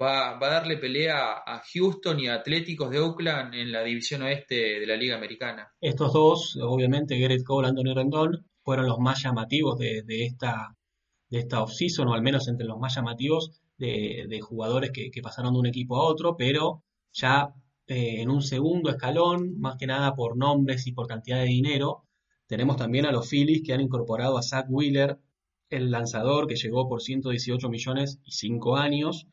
va, 0.00 0.36
a 0.36 0.50
darle 0.50 0.76
pelea 0.76 1.42
a 1.44 1.62
Houston 1.72 2.20
y 2.20 2.28
a 2.28 2.34
Atléticos 2.34 2.90
de 2.90 3.00
Oakland 3.00 3.54
en 3.54 3.72
la 3.72 3.82
división 3.82 4.22
oeste 4.22 4.80
de 4.80 4.86
la 4.86 4.96
Liga 4.96 5.16
Americana. 5.16 5.72
Estos 5.80 6.12
dos, 6.12 6.58
obviamente, 6.62 7.18
Garrett 7.18 7.44
Cole, 7.44 7.68
Anthony 7.68 7.94
Rendón, 7.94 8.46
fueron 8.62 8.86
los 8.86 8.98
más 8.98 9.22
llamativos 9.22 9.78
de, 9.78 10.04
esta 10.24 10.76
de 11.30 11.38
esta 11.40 11.62
o 11.62 11.68
al 12.14 12.22
menos 12.22 12.48
entre 12.48 12.66
los 12.66 12.78
más 12.78 12.94
llamativos 12.94 13.60
de, 13.76 14.40
jugadores 14.40 14.90
que, 14.90 15.10
pasaron 15.22 15.52
de 15.52 15.60
un 15.60 15.66
equipo 15.66 15.96
a 15.96 16.04
otro, 16.04 16.36
pero 16.36 16.82
ya 17.12 17.54
eh, 17.86 18.20
en 18.20 18.30
un 18.30 18.42
segundo 18.42 18.90
escalón, 18.90 19.58
más 19.58 19.76
que 19.76 19.86
nada 19.86 20.14
por 20.14 20.36
nombres 20.36 20.86
y 20.86 20.92
por 20.92 21.06
cantidad 21.06 21.38
de 21.38 21.46
dinero, 21.46 22.04
tenemos 22.46 22.76
también 22.76 23.06
a 23.06 23.12
los 23.12 23.28
Phillies 23.28 23.62
que 23.64 23.72
han 23.74 23.80
incorporado 23.80 24.38
a 24.38 24.42
Zach 24.42 24.66
Wheeler, 24.68 25.18
el 25.70 25.90
lanzador 25.90 26.46
que 26.46 26.56
llegó 26.56 26.88
por 26.88 27.02
118 27.02 27.68
millones 27.68 28.18
y 28.24 28.32
5 28.32 28.76
años. 28.76 29.26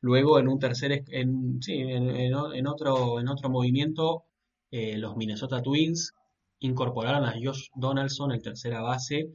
Luego 0.00 0.38
en 0.38 0.48
un 0.48 0.58
tercer, 0.58 1.04
en, 1.08 1.62
sí, 1.62 1.72
en, 1.78 2.66
otro, 2.66 3.20
en 3.20 3.28
otro 3.28 3.48
movimiento, 3.48 4.24
eh, 4.70 4.98
los 4.98 5.16
Minnesota 5.16 5.62
Twins 5.62 6.12
incorporaron 6.60 7.24
a 7.24 7.32
Josh 7.32 7.68
Donaldson, 7.74 8.32
el 8.32 8.42
tercera 8.42 8.82
base, 8.82 9.30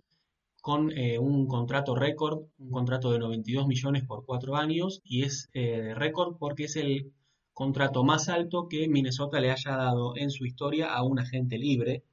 con 0.62 0.92
eh, 0.92 1.18
un 1.18 1.48
contrato 1.48 1.96
récord, 1.96 2.44
un 2.60 2.72
contrato 2.72 3.12
de 3.12 3.20
92 3.20 3.68
millones 3.68 4.04
por 4.06 4.26
4 4.26 4.56
años, 4.58 5.02
y 5.04 5.24
es 5.24 5.50
eh, 5.54 5.94
récord 5.96 6.38
porque 6.38 6.66
es 6.66 6.76
el 6.76 7.14
contrato 7.54 8.04
más 8.04 8.30
alto 8.30 8.68
que 8.68 8.88
Minnesota 8.88 9.40
le 9.40 9.52
haya 9.52 9.76
dado 9.76 10.16
en 10.18 10.30
su 10.30 10.46
historia 10.46 10.94
a 10.94 11.04
un 11.04 11.20
agente 11.20 11.58
libre. 11.58 12.04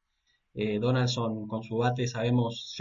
Donaldson 0.81 1.46
con 1.49 1.62
su 1.62 1.77
bate 1.77 2.07
sabemos, 2.07 2.81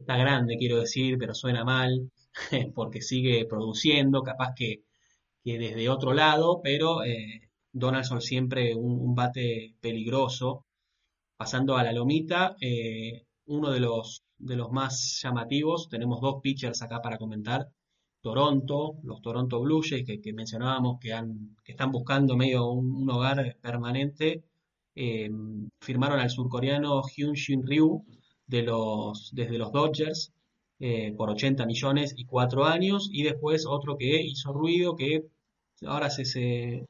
está 0.00 0.16
grande 0.16 0.56
quiero 0.58 0.78
decir, 0.80 1.16
pero 1.18 1.34
suena 1.34 1.64
mal 1.64 2.10
porque 2.74 3.00
sigue 3.02 3.46
produciendo, 3.46 4.22
capaz 4.22 4.54
que, 4.54 4.82
desde 5.44 5.88
otro 5.88 6.12
lado, 6.14 6.60
pero 6.62 7.04
eh, 7.04 7.50
Donaldson 7.72 8.20
siempre 8.20 8.74
un, 8.74 9.14
bate 9.14 9.74
peligroso. 9.80 10.66
Pasando 11.36 11.76
a 11.76 11.82
la 11.84 11.92
lomita, 11.92 12.56
uno 13.46 13.70
de 13.70 13.80
los, 13.80 14.22
de 14.38 14.56
los 14.56 14.70
más 14.70 15.20
llamativos, 15.22 15.88
tenemos 15.88 16.20
dos 16.20 16.36
pitchers 16.42 16.82
acá 16.82 17.00
para 17.02 17.18
comentar. 17.18 17.68
Toronto, 18.20 18.98
los 19.02 19.22
Toronto 19.22 19.60
Blue 19.60 19.82
Jays 19.82 20.04
que, 20.06 20.32
mencionábamos 20.34 20.98
que, 21.00 21.12
han, 21.14 21.56
que 21.64 21.72
están 21.72 21.90
buscando 21.90 22.36
medio 22.36 22.70
un 22.70 23.08
hogar 23.10 23.56
permanente 23.62 24.44
eh, 24.94 25.30
firmaron 25.80 26.20
al 26.20 26.30
surcoreano 26.30 27.02
Hyun 27.02 27.34
Shin 27.34 27.62
Ryu 27.66 28.04
de 28.50 28.62
los, 28.62 29.30
desde 29.32 29.58
los 29.58 29.72
Dodgers 29.72 30.32
eh, 30.78 31.14
por 31.16 31.30
80 31.30 31.66
millones 31.66 32.14
y 32.16 32.24
4 32.26 32.64
años. 32.64 33.08
Y 33.12 33.22
después 33.22 33.66
otro 33.66 33.96
que 33.96 34.22
hizo 34.22 34.52
ruido, 34.52 34.96
que 34.96 35.24
ahora 35.86 36.10
se, 36.10 36.24
se, 36.24 36.86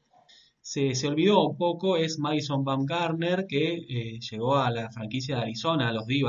se, 0.61 1.07
olvidó 1.07 1.47
un 1.47 1.57
poco, 1.57 1.97
es 1.97 2.19
Madison 2.19 2.63
Baumgartner, 2.63 3.45
que 3.47 3.73
eh, 3.75 4.19
llegó 4.19 4.57
a 4.57 4.71
la 4.71 4.91
franquicia 4.91 5.35
de 5.35 5.41
Arizona, 5.43 5.89
a 5.89 5.93
los 5.93 6.05
d 6.07 6.23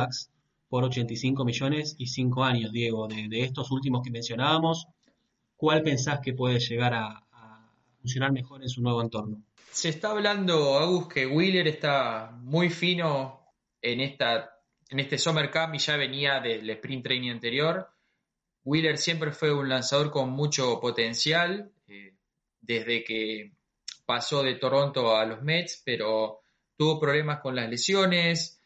por 0.69 0.85
85 0.85 1.45
millones 1.45 1.95
y 1.99 2.07
5 2.07 2.45
años, 2.45 2.73
Diego. 2.73 3.09
De, 3.09 3.43
estos 3.43 3.71
últimos 3.71 4.03
que 4.03 4.11
mencionábamos, 4.11 4.87
¿cuál 5.57 5.83
pensás 5.83 6.21
que 6.21 6.33
puede 6.33 6.59
llegar 6.61 6.95
a 6.95 7.25
funcionar 8.01 8.33
mejor 8.33 8.63
en 8.63 8.69
su 8.69 8.83
nuevo 8.83 9.01
entorno? 9.01 9.43
Se 9.71 9.89
está 9.89 10.11
hablando, 10.11 10.79
Agus, 10.79 11.09
que 11.09 11.27
Wheeler 11.27 11.67
está 11.67 12.37
muy 12.43 12.69
fino 12.69 13.41
en, 13.81 14.01
esta, 14.01 14.51
en 14.93 15.01
este 15.01 15.17
Summer 15.17 15.51
Camp 15.51 15.75
y 15.75 15.79
ya 15.79 15.97
venía 15.97 16.39
del 16.41 16.69
sprint 16.69 17.05
training 17.05 17.31
anterior. 17.31 17.89
Wheeler 18.63 18.99
siempre 18.99 19.33
fue 19.33 19.53
un 19.53 19.69
lanzador 19.69 20.11
con 20.11 20.31
mucho 20.31 20.79
potencial, 20.81 21.73
eh, 21.89 22.15
desde 22.61 23.03
que 23.03 23.53
pasó 24.05 24.43
de 24.43 24.57
Toronto 24.57 25.17
a 25.17 25.25
los 25.25 25.41
Mets, 25.43 25.83
pero 25.85 26.43
tuvo 26.77 27.01
problemas 27.01 27.41
con 27.41 27.57
las 27.57 27.71
lesiones, 27.71 28.61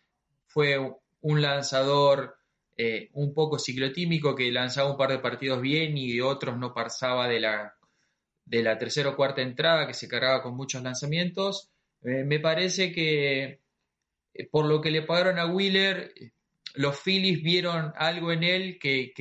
fue 0.47 0.79
un 1.21 1.43
lanzador 1.43 2.37
eh, 2.77 3.09
un 3.13 3.33
poco 3.33 3.59
ciclotímico 3.61 4.35
que 4.35 4.51
lanzaba 4.51 4.91
un 4.91 4.97
par 4.97 5.11
de 5.11 5.21
partidos 5.21 5.61
bien 5.61 5.97
y 5.97 6.21
otros 6.21 6.59
no 6.59 6.75
pasaba 6.75 7.29
de 7.29 7.41
la 7.41 7.73
de 8.45 8.63
la 8.63 8.79
tercera 8.79 9.11
o 9.11 9.17
cuarta 9.17 9.43
entrada 9.43 9.87
que 9.87 9.95
se 9.95 10.09
cargaba 10.09 10.43
con 10.43 10.57
muchos 10.57 10.83
lanzamientos. 10.83 11.71
Eh, 12.03 12.25
me 12.25 12.39
parece 12.39 12.93
que 12.93 13.61
por 14.51 14.67
lo 14.67 14.81
que 14.81 14.91
le 14.91 15.03
pagaron 15.03 15.39
a 15.39 15.47
Wheeler, 15.47 16.13
los 16.75 17.01
Phillies 17.01 17.43
vieron 17.43 17.93
algo 17.97 18.33
en 18.33 18.43
él 18.43 18.79
que, 18.79 19.13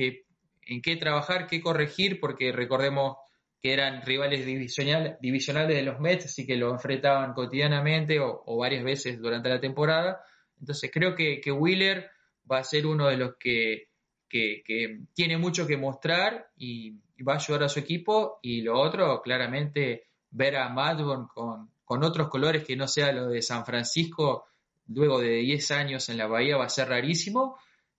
en 0.66 0.82
qué 0.82 0.96
trabajar, 0.96 1.46
qué 1.46 1.60
corregir, 1.60 2.20
porque 2.20 2.52
recordemos 2.52 3.16
que 3.62 3.72
eran 3.72 4.02
rivales 4.02 4.44
divisionales 4.44 5.76
de 5.76 5.82
los 5.82 5.98
Mets, 6.00 6.26
así 6.26 6.46
que 6.46 6.56
lo 6.56 6.70
enfrentaban 6.70 7.32
cotidianamente 7.32 8.20
o, 8.20 8.56
varias 8.56 8.84
veces 8.84 9.18
durante 9.20 9.48
la 9.48 9.60
temporada. 9.60 10.20
Entonces 10.60 10.90
creo 10.92 11.14
que, 11.14 11.40
que, 11.40 11.52
Wheeler 11.52 12.10
va 12.50 12.58
a 12.58 12.64
ser 12.64 12.86
uno 12.86 13.08
de 13.08 13.16
los 13.16 13.36
que 13.38 13.88
que, 14.28 15.00
tiene 15.14 15.38
mucho 15.38 15.66
que 15.66 15.76
mostrar 15.76 16.50
y, 16.56 16.98
va 17.26 17.34
a 17.34 17.36
ayudar 17.36 17.64
a 17.64 17.68
su 17.68 17.80
equipo. 17.80 18.38
Y 18.42 18.60
lo 18.62 18.78
otro, 18.78 19.22
claramente, 19.22 20.08
ver 20.30 20.56
a 20.56 20.68
Madborn 20.68 21.28
con, 21.28 21.70
con 21.84 22.04
otros 22.04 22.28
colores 22.28 22.64
que 22.64 22.76
no 22.76 22.86
sea 22.86 23.12
lo 23.12 23.28
de 23.28 23.40
San 23.40 23.64
Francisco, 23.64 24.46
luego 24.88 25.20
de 25.20 25.36
10 25.36 25.70
años 25.72 26.08
en 26.08 26.18
la 26.18 26.26
Bahía, 26.26 26.56
va 26.56 26.66
a 26.66 26.68
ser 26.70 26.88
rarísimo. 26.88 27.56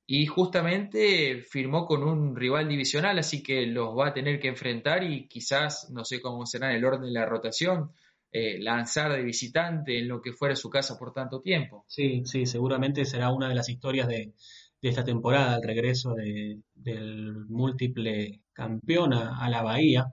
Y 0.09 0.25
justamente 0.25 1.41
firmó 1.41 1.85
con 1.85 2.01
un 2.03 2.35
rival 2.35 2.69
divisional, 2.69 3.19
así 3.19 3.43
que 3.43 3.65
los 3.65 3.89
va 3.97 4.07
a 4.07 4.13
tener 4.13 4.39
que 4.39 4.47
enfrentar 4.47 5.03
y 5.03 5.27
quizás, 5.27 5.89
no 5.91 6.05
sé 6.05 6.21
cómo 6.21 6.45
será 6.45 6.73
el 6.73 6.85
orden 6.85 7.01
de 7.01 7.11
la 7.11 7.25
rotación, 7.25 7.91
eh, 8.31 8.57
lanzar 8.59 9.13
de 9.13 9.23
visitante 9.23 9.97
en 9.97 10.07
lo 10.07 10.21
que 10.21 10.31
fuera 10.31 10.55
su 10.55 10.69
casa 10.69 10.97
por 10.97 11.11
tanto 11.11 11.41
tiempo. 11.41 11.85
Sí, 11.87 12.23
sí, 12.25 12.45
seguramente 12.45 13.03
será 13.03 13.31
una 13.31 13.49
de 13.49 13.55
las 13.55 13.67
historias 13.67 14.07
de, 14.07 14.33
esta 14.81 15.03
temporada, 15.03 15.57
el 15.57 15.63
regreso 15.63 16.13
del 16.13 17.45
múltiple 17.49 18.43
campeón 18.53 19.13
a, 19.13 19.49
la 19.49 19.61
Bahía. 19.61 20.05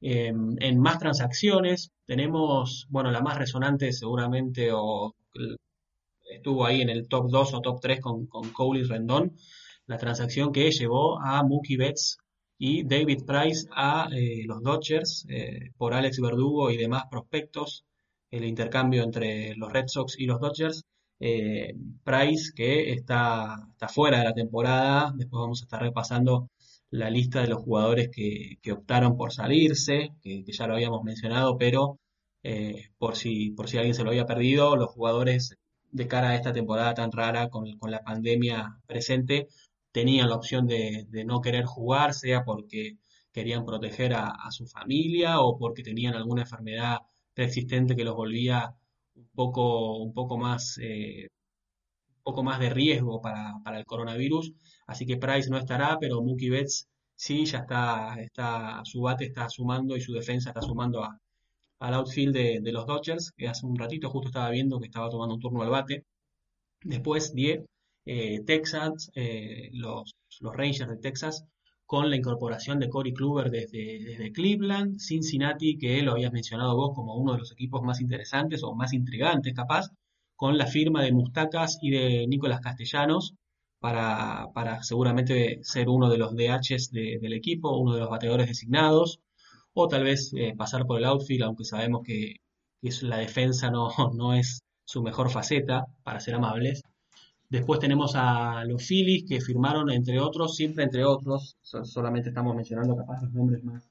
Em, 0.00 0.56
en 0.60 0.78
más 0.78 0.98
transacciones 0.98 1.92
tenemos, 2.06 2.86
bueno, 2.90 3.10
la 3.10 3.20
más 3.20 3.36
resonante 3.38 3.92
seguramente 3.92 4.70
o 4.72 5.14
estuvo 6.44 6.66
ahí 6.66 6.82
en 6.82 6.90
el 6.90 7.08
top 7.08 7.30
2 7.30 7.54
o 7.54 7.60
top 7.62 7.80
3 7.80 8.00
con, 8.00 8.26
con 8.26 8.50
Cole 8.50 8.80
y 8.80 8.84
Rendón, 8.84 9.34
la 9.86 9.96
transacción 9.96 10.52
que 10.52 10.70
llevó 10.70 11.18
a 11.20 11.42
Mookie 11.42 11.76
Betts 11.78 12.18
y 12.58 12.84
David 12.84 13.24
Price 13.26 13.66
a 13.74 14.08
eh, 14.12 14.44
los 14.46 14.62
Dodgers 14.62 15.26
eh, 15.30 15.70
por 15.78 15.94
Alex 15.94 16.20
Verdugo 16.20 16.70
y 16.70 16.76
demás 16.76 17.04
prospectos, 17.10 17.84
el 18.30 18.44
intercambio 18.44 19.02
entre 19.02 19.54
los 19.56 19.72
Red 19.72 19.86
Sox 19.88 20.18
y 20.18 20.26
los 20.26 20.40
Dodgers. 20.40 20.84
Eh, 21.20 21.74
Price 22.04 22.52
que 22.54 22.92
está, 22.92 23.56
está 23.70 23.88
fuera 23.88 24.18
de 24.18 24.24
la 24.24 24.34
temporada, 24.34 25.12
después 25.16 25.40
vamos 25.40 25.62
a 25.62 25.64
estar 25.64 25.80
repasando 25.80 26.50
la 26.90 27.08
lista 27.08 27.40
de 27.40 27.48
los 27.48 27.62
jugadores 27.62 28.10
que, 28.10 28.58
optaron 28.72 29.16
por 29.16 29.32
salirse, 29.32 30.10
que, 30.22 30.44
ya 30.46 30.66
lo 30.66 30.74
habíamos 30.74 31.02
mencionado, 31.04 31.56
pero 31.58 31.98
por, 32.98 33.16
si, 33.16 33.50
por 33.52 33.68
si 33.68 33.78
alguien 33.78 33.94
se 33.94 34.04
lo 34.04 34.10
había 34.10 34.26
perdido, 34.26 34.76
los 34.76 34.90
jugadores 34.90 35.56
de 35.94 36.08
cara 36.08 36.30
a 36.30 36.34
esta 36.36 36.52
temporada 36.52 36.94
tan 36.94 37.12
rara 37.12 37.48
con, 37.48 37.78
con 37.78 37.90
la 37.90 38.02
pandemia 38.02 38.78
presente 38.86 39.48
tenían 39.92 40.28
la 40.28 40.36
opción 40.36 40.66
de, 40.66 41.06
no 41.24 41.40
querer 41.40 41.64
jugar, 41.66 42.14
sea 42.14 42.44
porque 42.44 42.98
querían 43.32 43.64
proteger 43.64 44.14
a, 44.14 44.50
su 44.50 44.66
familia 44.66 45.40
o 45.40 45.56
porque 45.58 45.82
tenían 45.84 46.14
alguna 46.14 46.42
enfermedad 46.42 46.98
preexistente 47.34 47.96
que 47.96 48.04
los 48.04 48.16
volvía 48.16 48.74
un 49.14 49.28
poco, 49.34 49.98
un 49.98 50.12
poco 50.14 50.38
más 50.38 50.78
eh, 50.82 51.28
un 52.18 52.22
poco 52.24 52.42
más 52.42 52.58
de 52.60 52.70
riesgo 52.70 53.20
para, 53.20 53.78
el 53.78 53.84
coronavirus. 53.86 54.52
Así 54.86 55.06
que 55.06 55.16
Price 55.16 55.50
no 55.50 55.58
estará, 55.58 55.98
pero 56.00 56.22
Mookie 56.22 56.50
Betts 56.50 56.88
sí, 57.14 57.44
ya 57.46 57.58
está, 57.58 58.16
está, 58.20 58.82
su 58.84 59.02
bate 59.02 59.26
está 59.26 59.48
sumando 59.48 59.96
y 59.96 60.00
su 60.00 60.12
defensa 60.12 60.50
está 60.50 60.62
sumando 60.62 61.04
a, 61.04 61.20
al 61.84 61.94
outfield 61.94 62.34
de, 62.34 62.72
los 62.72 62.86
Dodgers, 62.86 63.32
que 63.36 63.46
hace 63.48 63.66
un 63.66 63.76
ratito 63.76 64.08
justo 64.10 64.28
estaba 64.28 64.50
viendo 64.50 64.80
que 64.80 64.86
estaba 64.86 65.10
tomando 65.10 65.34
un 65.34 65.40
turno 65.40 65.62
al 65.62 65.70
bate. 65.70 66.04
Después, 66.82 67.34
Die, 67.34 67.64
eh, 68.06 68.40
Texas, 68.46 69.10
eh, 69.14 69.70
los, 69.72 70.14
los, 70.40 70.56
Rangers 70.56 70.88
de 70.90 70.96
Texas, 70.96 71.44
con 71.86 72.08
la 72.10 72.16
incorporación 72.16 72.78
de 72.80 72.88
Corey 72.88 73.12
Kluber 73.12 73.50
desde, 73.50 73.98
desde, 74.02 74.32
Cleveland, 74.32 74.98
Cincinnati, 74.98 75.76
que 75.78 76.02
lo 76.02 76.12
habías 76.12 76.32
mencionado 76.32 76.74
vos 76.76 76.92
como 76.94 77.16
uno 77.16 77.32
de 77.34 77.40
los 77.40 77.52
equipos 77.52 77.82
más 77.82 78.00
interesantes 78.00 78.62
o 78.62 78.74
más 78.74 78.94
intrigantes 78.94 79.52
capaz, 79.54 79.90
con 80.36 80.56
la 80.58 80.66
firma 80.66 81.02
de 81.02 81.12
Mustacas 81.12 81.78
y 81.82 81.90
de 81.90 82.26
Nicolás 82.26 82.60
Castellanos, 82.60 83.34
para, 83.78 84.46
para, 84.54 84.82
seguramente 84.82 85.60
ser 85.62 85.90
uno 85.90 86.08
de 86.08 86.16
los 86.18 86.34
DHs 86.34 86.90
del 86.92 87.34
equipo, 87.34 87.76
uno 87.76 87.92
de 87.94 88.00
los 88.00 88.08
bateadores 88.08 88.48
designados, 88.48 89.20
o 89.74 89.88
tal 89.88 90.04
vez 90.04 90.32
eh, 90.34 90.54
pasar 90.56 90.86
por 90.86 90.98
el 90.98 91.04
outfield, 91.04 91.44
aunque 91.44 91.64
sabemos 91.64 92.02
que, 92.04 92.36
la 93.02 93.18
defensa 93.18 93.70
no, 93.70 93.88
no 94.14 94.34
es 94.34 94.60
su 94.84 95.02
mejor 95.02 95.30
faceta, 95.30 95.86
para 96.02 96.20
ser 96.20 96.34
amables. 96.34 96.82
Después 97.48 97.78
tenemos 97.80 98.14
a 98.16 98.64
los 98.64 98.82
Phillies 98.86 99.24
que 99.28 99.40
firmaron, 99.40 99.90
entre 99.90 100.18
otros, 100.20 100.56
siempre 100.56 100.84
entre 100.84 101.04
otros, 101.04 101.56
solamente 101.62 102.30
estamos 102.30 102.56
mencionando 102.56 102.96
capaz 102.96 103.22
los 103.22 103.32
nombres 103.32 103.62
más, 103.62 103.88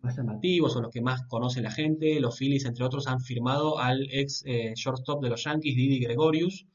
más 0.00 0.16
llamativos 0.16 0.74
o 0.76 0.82
los 0.82 0.90
que 0.90 1.00
más 1.00 1.22
conoce 1.26 1.60
la 1.60 1.70
gente. 1.70 2.20
Los 2.20 2.38
Phillies, 2.38 2.64
entre 2.64 2.84
otros, 2.84 3.06
han 3.06 3.20
firmado 3.20 3.78
al 3.78 4.06
ex 4.10 4.42
eh, 4.46 4.72
shortstop 4.74 5.22
de 5.22 5.30
los 5.30 5.44
Yankees, 5.44 5.76
Didi 5.76 6.00
Gregorius, 6.00 6.66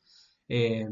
eh, 0.50 0.86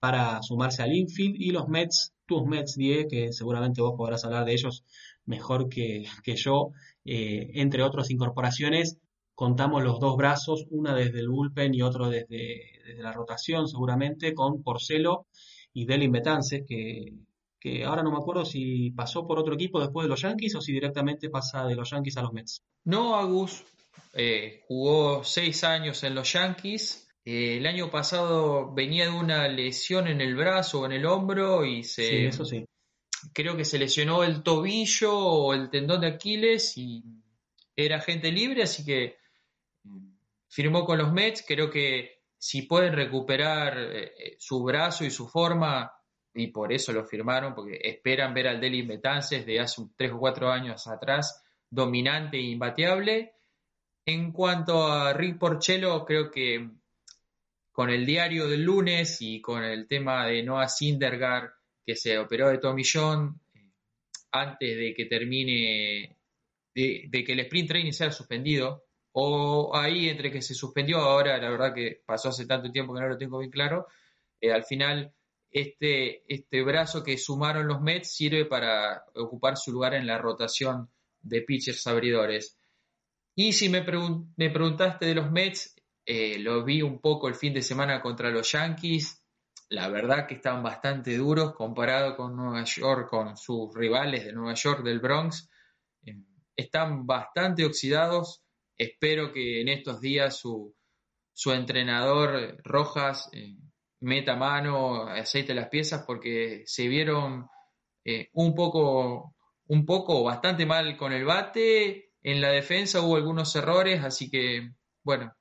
para 0.00 0.42
sumarse 0.42 0.82
al 0.82 0.92
infield. 0.94 1.36
Y 1.38 1.50
los 1.50 1.68
Mets, 1.68 2.12
tus 2.26 2.44
Mets, 2.44 2.76
Die, 2.76 3.06
que 3.08 3.32
seguramente 3.32 3.80
vos 3.80 3.94
podrás 3.96 4.24
hablar 4.24 4.44
de 4.44 4.52
ellos 4.52 4.84
mejor 5.28 5.68
que, 5.68 6.04
yo, 6.24 6.72
eh, 7.04 7.50
entre 7.54 7.82
otras 7.82 8.10
incorporaciones, 8.10 8.98
contamos 9.34 9.84
los 9.84 10.00
dos 10.00 10.16
brazos, 10.16 10.66
una 10.70 10.94
desde 10.94 11.20
el 11.20 11.28
bullpen 11.28 11.74
y 11.74 11.82
otro 11.82 12.08
desde, 12.08 12.72
la 12.96 13.12
rotación, 13.12 13.68
seguramente, 13.68 14.34
con 14.34 14.62
Porcelo 14.62 15.26
y 15.74 15.84
Delin 15.84 16.10
Betances, 16.10 16.64
que, 16.66 17.12
que 17.60 17.84
ahora 17.84 18.02
no 18.02 18.10
me 18.10 18.16
acuerdo 18.16 18.44
si 18.46 18.90
pasó 18.90 19.26
por 19.26 19.38
otro 19.38 19.54
equipo 19.54 19.78
después 19.78 20.06
de 20.06 20.08
los 20.08 20.22
Yankees 20.22 20.56
o 20.56 20.60
si 20.62 20.72
directamente 20.72 21.28
pasa 21.28 21.66
de 21.66 21.76
los 21.76 21.90
Yankees 21.90 22.16
a 22.16 22.22
los 22.22 22.32
Mets. 22.32 22.62
No, 22.84 23.14
Agus 23.14 23.62
eh, 24.14 24.62
jugó 24.66 25.22
seis 25.22 25.62
años 25.62 26.02
en 26.02 26.14
los 26.14 26.32
Yankees. 26.32 27.06
Eh, 27.26 27.58
el 27.58 27.66
año 27.66 27.90
pasado 27.90 28.72
venía 28.72 29.04
de 29.04 29.10
una 29.10 29.46
lesión 29.46 30.08
en 30.08 30.22
el 30.22 30.34
brazo 30.34 30.80
o 30.80 30.86
en 30.86 30.92
el 30.92 31.04
hombro 31.04 31.66
y 31.66 31.84
se, 31.84 32.08
sí, 32.08 32.16
eso 32.24 32.46
sí 32.46 32.64
creo 33.32 33.56
que 33.56 33.64
se 33.64 33.78
lesionó 33.78 34.22
el 34.22 34.42
tobillo 34.42 35.16
o 35.16 35.54
el 35.54 35.70
tendón 35.70 36.00
de 36.00 36.08
Aquiles 36.08 36.76
y 36.76 37.02
era 37.76 38.00
gente 38.00 38.32
libre, 38.32 38.62
así 38.62 38.84
que 38.84 39.16
mm, 39.84 40.10
firmó 40.48 40.84
con 40.84 40.98
los 40.98 41.12
Mets. 41.12 41.44
Creo 41.46 41.70
que 41.70 42.22
si 42.36 42.62
pueden 42.62 42.92
recuperar 42.92 43.78
eh, 43.78 44.04
eh, 44.04 44.36
su 44.38 44.62
brazo 44.62 45.04
y 45.04 45.10
su 45.10 45.28
forma, 45.28 45.92
y 46.34 46.48
por 46.48 46.72
eso 46.72 46.92
lo 46.92 47.04
firmaron, 47.04 47.54
porque 47.54 47.78
esperan 47.82 48.34
ver 48.34 48.48
al 48.48 48.60
Deli 48.60 48.82
Betances 48.82 49.44
de 49.44 49.60
hace 49.60 49.82
tres 49.96 50.12
o 50.12 50.18
cuatro 50.18 50.50
años 50.50 50.86
atrás, 50.86 51.44
dominante 51.68 52.36
e 52.36 52.42
imbateable. 52.42 53.32
En 54.06 54.32
cuanto 54.32 54.86
a 54.86 55.12
Rick 55.12 55.38
Porcello, 55.38 56.04
creo 56.04 56.30
que 56.30 56.70
con 57.72 57.90
el 57.90 58.06
diario 58.06 58.48
del 58.48 58.62
lunes 58.62 59.18
y 59.20 59.40
con 59.40 59.62
el 59.62 59.86
tema 59.86 60.26
de 60.26 60.42
Noah 60.42 60.68
Syndergaard 60.68 61.57
que 61.88 61.96
se 61.96 62.18
operó 62.18 62.50
de 62.50 62.60
John 62.84 63.40
eh, 63.54 63.72
antes 64.32 64.76
de 64.76 64.92
que 64.94 65.06
termine, 65.06 66.18
de, 66.74 67.24
que 67.24 67.32
el 67.32 67.40
sprint 67.40 67.68
training 67.68 67.92
sea 67.92 68.12
suspendido, 68.12 68.84
o 69.12 69.74
ahí 69.74 70.10
entre 70.10 70.30
que 70.30 70.42
se 70.42 70.52
suspendió, 70.52 70.98
ahora 70.98 71.38
la 71.38 71.48
verdad 71.48 71.72
que 71.74 72.02
pasó 72.04 72.28
hace 72.28 72.44
tanto 72.44 72.70
tiempo 72.70 72.92
que 72.92 73.00
no 73.00 73.08
lo 73.08 73.16
tengo 73.16 73.38
bien 73.38 73.50
claro, 73.50 73.86
eh, 74.38 74.52
al 74.52 74.64
final 74.64 75.14
este, 75.50 76.30
este 76.30 76.62
brazo 76.62 77.02
que 77.02 77.16
sumaron 77.16 77.66
los 77.66 77.80
Mets 77.80 78.14
sirve 78.14 78.44
para 78.44 79.06
ocupar 79.14 79.56
su 79.56 79.72
lugar 79.72 79.94
en 79.94 80.06
la 80.06 80.18
rotación 80.18 80.90
de 81.22 81.40
pitchers 81.40 81.86
abridores. 81.86 82.58
Y 83.34 83.54
si 83.54 83.70
me, 83.70 83.82
me 84.36 84.50
preguntaste 84.50 85.06
de 85.06 85.14
los 85.14 85.30
Mets, 85.30 85.74
eh, 86.04 86.38
lo 86.38 86.62
vi 86.64 86.82
un 86.82 87.00
poco 87.00 87.28
el 87.28 87.34
fin 87.34 87.54
de 87.54 87.62
semana 87.62 88.02
contra 88.02 88.28
los 88.28 88.52
Yankees 88.52 89.24
la 89.70 89.88
verdad 89.88 90.26
que 90.26 90.34
están 90.34 90.62
bastante 90.62 91.16
duros 91.16 91.54
comparado 91.54 92.16
con 92.16 92.34
Nueva 92.34 92.64
York, 92.64 93.08
con 93.10 93.36
sus 93.36 93.74
rivales 93.74 94.24
de 94.24 94.32
Nueva 94.32 94.54
York, 94.54 94.82
del 94.82 95.00
Bronx. 95.00 95.50
Eh, 96.02 96.16
están 96.56 97.06
bastante 97.06 97.66
oxidados. 97.66 98.42
Espero 98.76 99.32
que 99.32 99.60
en 99.60 99.68
estos 99.68 100.00
días 100.00 100.38
su, 100.38 100.74
entrenador 101.46 102.56
Rojas 102.64 103.28
eh, 103.32 103.56
meta 104.00 104.36
mano, 104.36 105.06
aceite 105.06 105.54
las 105.54 105.68
piezas 105.68 106.04
porque 106.06 106.62
se 106.66 106.88
vieron 106.88 107.48
eh, 108.04 108.30
un 108.32 108.54
poco, 108.54 109.34
un 109.66 109.84
poco 109.84 110.24
bastante 110.24 110.64
mal 110.64 110.96
con 110.96 111.12
el 111.12 111.24
bate. 111.26 112.12
En 112.22 112.40
la 112.40 112.50
defensa 112.50 113.02
hubo 113.02 113.16
algunos 113.16 113.54
errores, 113.54 114.02
así 114.02 114.30
que, 114.30 114.72
bueno, 115.04 115.32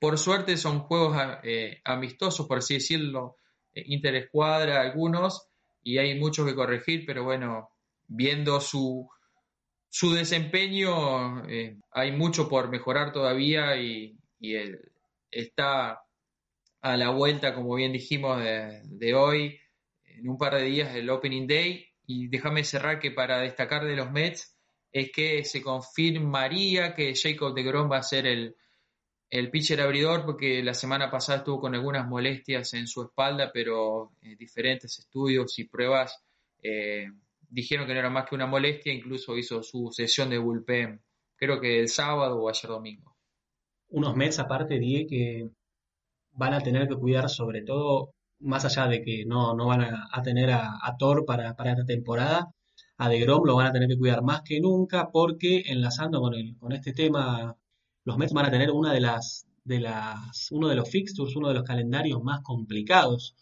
por 0.00 0.18
suerte 0.18 0.56
son 0.56 0.80
juegos 0.80 1.16
amistosos, 1.84 2.46
por 2.46 2.58
así 2.58 2.74
decirlo, 2.74 3.36
interescuadra 3.74 4.80
algunos 4.80 5.48
y 5.82 5.98
hay 5.98 6.18
mucho 6.18 6.44
que 6.44 6.54
corregir, 6.54 7.04
pero 7.06 7.24
bueno, 7.24 7.70
viendo 8.06 8.60
su, 8.60 9.08
su 9.88 10.12
desempeño, 10.12 11.46
eh, 11.48 11.76
hay 11.92 12.12
mucho 12.12 12.48
por 12.48 12.68
mejorar 12.68 13.12
todavía 13.12 13.76
y, 13.76 14.18
está 15.30 16.02
a 16.82 16.96
la 16.96 17.10
vuelta, 17.10 17.54
como 17.54 17.74
bien 17.76 17.92
dijimos, 17.92 18.42
de, 18.42 19.14
hoy, 19.14 19.58
en 20.04 20.28
un 20.28 20.36
par 20.36 20.54
de 20.54 20.64
días, 20.64 20.94
el 20.94 21.08
Opening 21.08 21.46
Day. 21.46 21.86
Y 22.06 22.28
déjame 22.28 22.62
cerrar 22.62 22.98
que 22.98 23.10
para 23.10 23.38
destacar 23.38 23.86
de 23.86 23.96
los 23.96 24.10
Mets 24.10 24.58
es 24.92 25.10
que 25.10 25.44
se 25.44 25.62
confirmaría 25.62 26.94
que 26.94 27.14
Jacob 27.14 27.54
de 27.54 27.62
Grom 27.62 27.90
va 27.90 27.98
a 27.98 28.02
ser 28.02 28.26
el, 28.26 28.54
el 29.34 29.50
pitcher 29.50 29.80
abridor 29.80 30.24
porque 30.24 30.62
la 30.62 30.74
semana 30.74 31.10
pasada 31.10 31.38
estuvo 31.38 31.58
con 31.62 31.74
algunas 31.74 32.06
molestias 32.06 32.72
en 32.74 32.86
su 32.86 33.02
espalda, 33.02 33.50
pero 33.52 34.12
eh, 34.22 34.36
diferentes 34.38 34.96
estudios 35.00 35.58
y 35.58 35.64
pruebas 35.64 36.22
eh, 36.62 37.08
dijeron 37.48 37.88
que 37.88 37.94
no 37.94 37.98
era 37.98 38.10
más 38.10 38.28
que 38.28 38.36
una 38.36 38.46
molestia, 38.46 38.92
incluso 38.92 39.36
hizo 39.36 39.60
su 39.64 39.90
sesión 39.90 40.30
de 40.30 40.38
bullpen, 40.38 41.02
creo 41.34 41.60
que 41.60 41.80
el 41.80 41.88
sábado 41.88 42.40
o 42.40 42.48
ayer 42.48 42.70
domingo. 42.70 43.16
Unos 43.88 44.14
Mets 44.14 44.38
aparte, 44.38 44.78
dije 44.78 45.06
que 45.08 45.50
van 46.30 46.54
a 46.54 46.60
tener 46.60 46.86
que 46.86 46.94
cuidar 46.94 47.28
sobre 47.28 47.62
todo, 47.62 48.12
más 48.38 48.64
allá 48.64 48.86
de 48.86 49.02
que 49.02 49.24
no, 49.26 49.52
no 49.56 49.66
van 49.66 49.82
a, 49.82 50.22
tener 50.22 50.50
a, 50.52 50.94
Thor 50.96 51.24
para, 51.24 51.56
para, 51.56 51.72
esta 51.72 51.84
temporada, 51.84 52.52
a 52.98 53.08
DeGrom 53.08 53.44
lo 53.44 53.56
van 53.56 53.66
a 53.66 53.72
tener 53.72 53.88
que 53.88 53.98
cuidar 53.98 54.22
más 54.22 54.42
que 54.42 54.60
nunca 54.60 55.10
porque 55.10 55.64
enlazando 55.66 56.20
con, 56.20 56.34
el, 56.34 56.56
con 56.56 56.70
este 56.70 56.92
tema, 56.92 57.56
los 58.04 58.18
Mets 58.18 58.32
van 58.32 58.46
a 58.46 58.50
tener 58.50 58.70
una 58.70 58.92
de 58.92 59.00
las, 59.00 59.46
de 59.64 59.80
las, 59.80 60.50
uno 60.52 60.68
de 60.68 60.76
los 60.76 60.90
fixtures, 60.90 61.36
uno 61.36 61.48
de 61.48 61.54
los 61.54 61.64
calendarios 61.64 62.22
más 62.22 62.40
complicados 62.42 63.34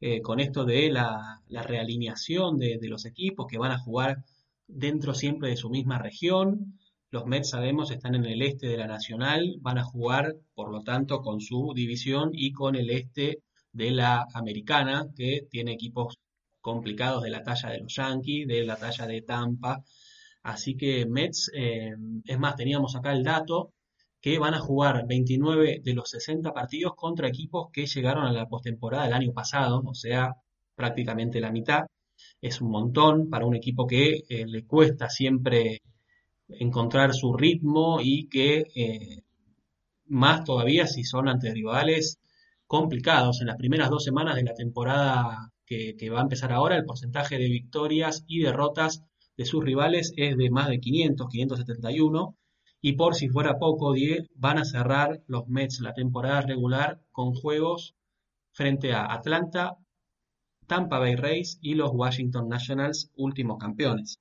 eh, 0.00 0.22
con 0.22 0.40
esto 0.40 0.64
de 0.64 0.90
la, 0.90 1.40
realineación 1.48 2.58
de, 2.58 2.78
los 2.82 3.04
equipos 3.04 3.46
que 3.46 3.58
van 3.58 3.72
a 3.72 3.78
jugar 3.78 4.24
dentro 4.66 5.14
siempre 5.14 5.50
de 5.50 5.56
su 5.56 5.70
misma 5.70 5.98
región. 5.98 6.78
Los 7.10 7.26
Mets, 7.26 7.50
sabemos, 7.50 7.90
están 7.90 8.14
en 8.14 8.24
el 8.24 8.42
este 8.42 8.68
de 8.68 8.76
la 8.76 8.86
Nacional, 8.86 9.56
van 9.60 9.78
a 9.78 9.84
jugar, 9.84 10.36
por 10.54 10.70
lo 10.70 10.82
tanto, 10.82 11.22
con 11.22 11.40
su 11.40 11.72
división 11.74 12.30
y 12.32 12.52
con 12.52 12.76
el 12.76 12.90
este 12.90 13.42
de 13.72 13.90
la 13.90 14.26
Americana, 14.34 15.08
que 15.16 15.46
tiene 15.50 15.72
equipos 15.72 16.18
complicados 16.60 17.22
de 17.22 17.30
la 17.30 17.42
talla 17.42 17.70
de 17.70 17.80
los 17.80 17.94
Yankees, 17.94 18.46
de 18.46 18.64
la 18.64 18.76
talla 18.76 19.06
de 19.06 19.22
Tampa. 19.22 19.82
Así 20.42 20.76
que 20.76 21.06
Mets, 21.06 21.50
eh, 21.54 21.94
es 22.24 22.38
más, 22.38 22.56
teníamos 22.56 22.96
acá 22.96 23.12
el 23.12 23.24
dato, 23.24 23.72
que 24.20 24.38
van 24.38 24.54
a 24.54 24.60
jugar 24.60 25.06
29 25.06 25.80
de 25.82 25.94
los 25.94 26.10
60 26.10 26.52
partidos 26.52 26.94
contra 26.94 27.28
equipos 27.28 27.68
que 27.72 27.86
llegaron 27.86 28.26
a 28.26 28.32
la 28.32 28.48
postemporada 28.48 29.04
del 29.04 29.14
año 29.14 29.32
pasado, 29.32 29.82
o 29.84 29.94
sea, 29.94 30.36
prácticamente 30.74 31.40
la 31.40 31.50
mitad. 31.52 31.86
Es 32.40 32.60
un 32.60 32.70
montón 32.70 33.30
para 33.30 33.46
un 33.46 33.56
equipo 33.56 33.86
que 33.86 34.24
eh, 34.28 34.46
le 34.46 34.66
cuesta 34.66 35.08
siempre 35.08 35.82
encontrar 36.48 37.14
su 37.14 37.32
ritmo 37.34 38.00
y 38.02 38.28
que 38.28 38.66
eh, 38.74 39.22
más 40.06 40.44
todavía 40.44 40.86
si 40.86 41.04
son 41.04 41.28
ante 41.28 41.52
rivales 41.52 42.18
complicados. 42.66 43.40
En 43.40 43.46
las 43.48 43.56
primeras 43.56 43.90
dos 43.90 44.04
semanas 44.04 44.36
de 44.36 44.44
la 44.44 44.54
temporada 44.54 45.52
que, 45.64 45.96
que, 45.96 46.10
va 46.10 46.20
a 46.20 46.22
empezar 46.22 46.52
ahora, 46.52 46.76
el 46.76 46.84
porcentaje 46.84 47.38
de 47.38 47.48
victorias 47.48 48.24
y 48.26 48.40
derrotas 48.40 49.02
de 49.36 49.46
sus 49.46 49.64
rivales 49.64 50.12
es 50.16 50.36
de 50.36 50.50
más 50.50 50.68
de 50.68 50.80
500, 50.80 51.28
571, 51.30 52.36
y 52.80 52.94
por 52.94 53.14
si 53.14 53.28
fuera 53.28 53.58
poco, 53.58 53.92
Die, 53.92 54.28
van 54.34 54.58
a 54.58 54.64
cerrar 54.64 55.20
los 55.26 55.48
Mets 55.48 55.80
la 55.80 55.92
temporada 55.92 56.40
regular 56.40 57.00
con 57.12 57.34
juegos 57.34 57.94
frente 58.52 58.92
a 58.92 59.12
Atlanta, 59.12 59.76
Tampa 60.66 60.98
Bay 60.98 61.16
Rays 61.16 61.58
y 61.60 61.74
los 61.74 61.90
Washington 61.92 62.48
Nationals, 62.48 63.10
últimos 63.16 63.58
campeones. 63.58 64.18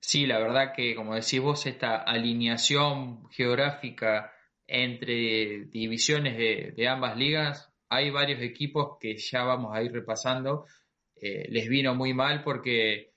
Sí, 0.00 0.26
la 0.26 0.38
verdad 0.38 0.72
que, 0.74 0.96
como 0.96 1.14
decís 1.14 1.40
vos, 1.40 1.64
esta 1.66 1.96
alineación 1.96 3.28
geográfica 3.30 4.32
entre 4.66 5.66
divisiones 5.66 6.36
de, 6.36 6.88
ambas 6.88 7.16
ligas, 7.16 7.70
hay 7.88 8.10
varios 8.10 8.40
equipos 8.40 8.96
que 8.98 9.16
ya 9.16 9.44
vamos 9.44 9.76
a 9.76 9.82
ir 9.82 9.92
repasando. 9.92 10.66
Eh, 11.14 11.46
les 11.50 11.68
vino 11.68 11.94
muy 11.94 12.14
mal 12.14 12.42
porque 12.42 13.12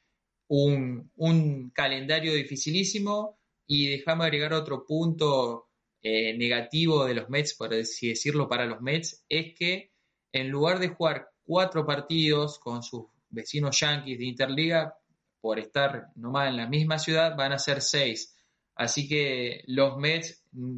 un 0.48 1.72
calendario 1.74 2.36
dificilísimo, 2.36 3.40
y 3.68 3.90
déjame 3.90 4.26
agregar 4.26 4.54
otro 4.54 4.86
punto 4.86 5.70
eh, 6.02 6.38
negativo 6.38 7.06
de 7.06 7.16
los 7.16 7.30
Mets, 7.30 7.56
por 7.56 7.74
así 7.74 8.10
decirlo, 8.10 8.48
para 8.48 8.66
los 8.66 8.82
Mets, 8.82 9.26
es 9.28 9.54
que 9.58 9.92
en 10.32 10.50
lugar 10.50 10.80
de 10.80 10.90
jugar 10.90 11.30
cuatro 11.44 11.86
partidos 11.86 12.60
con 12.60 12.84
sus 12.84 13.06
vecinos 13.30 13.80
Yankees 13.80 14.20
de 14.20 14.26
Interliga, 14.26 14.96
por 15.42 15.60
estar 15.60 16.08
nomás 16.16 16.50
en 16.50 16.58
la 16.58 16.68
misma 16.68 17.00
ciudad, 17.00 17.36
van 17.36 17.54
a 17.54 17.60
ser 17.60 17.82
seis. 17.82 18.36
Así 18.76 19.08
que 19.08 19.64
los 19.68 19.98
Mets, 19.98 20.44
mm, 20.52 20.78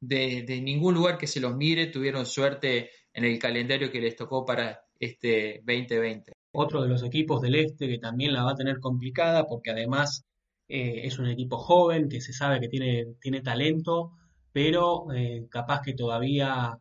de, 0.00 0.42
de 0.42 0.60
ningún 0.60 0.94
lugar 0.94 1.18
que 1.18 1.26
se 1.26 1.40
los 1.40 1.54
mire, 1.54 1.86
tuvieron 1.88 2.26
suerte 2.26 2.90
en 3.12 3.24
el 3.24 3.38
calendario 3.38 3.90
que 3.90 4.00
les 4.00 4.16
tocó 4.16 4.44
para 4.44 4.84
este 4.98 5.62
2020. 5.66 6.32
Otro 6.54 6.82
de 6.82 6.88
los 6.88 7.02
equipos 7.02 7.40
del 7.40 7.56
este 7.56 7.88
que 7.88 7.98
también 7.98 8.32
la 8.32 8.44
va 8.44 8.52
a 8.52 8.56
tener 8.56 8.78
complicada 8.80 9.46
porque 9.46 9.70
además 9.70 10.24
eh, 10.74 11.06
es 11.06 11.18
un 11.18 11.26
equipo 11.28 11.58
joven 11.58 12.08
que 12.08 12.22
se 12.22 12.32
sabe 12.32 12.58
que 12.58 12.68
tiene, 12.68 13.16
tiene 13.20 13.42
talento, 13.42 14.12
pero 14.52 15.12
eh, 15.12 15.46
capaz 15.50 15.82
que 15.82 15.92
todavía 15.92 16.78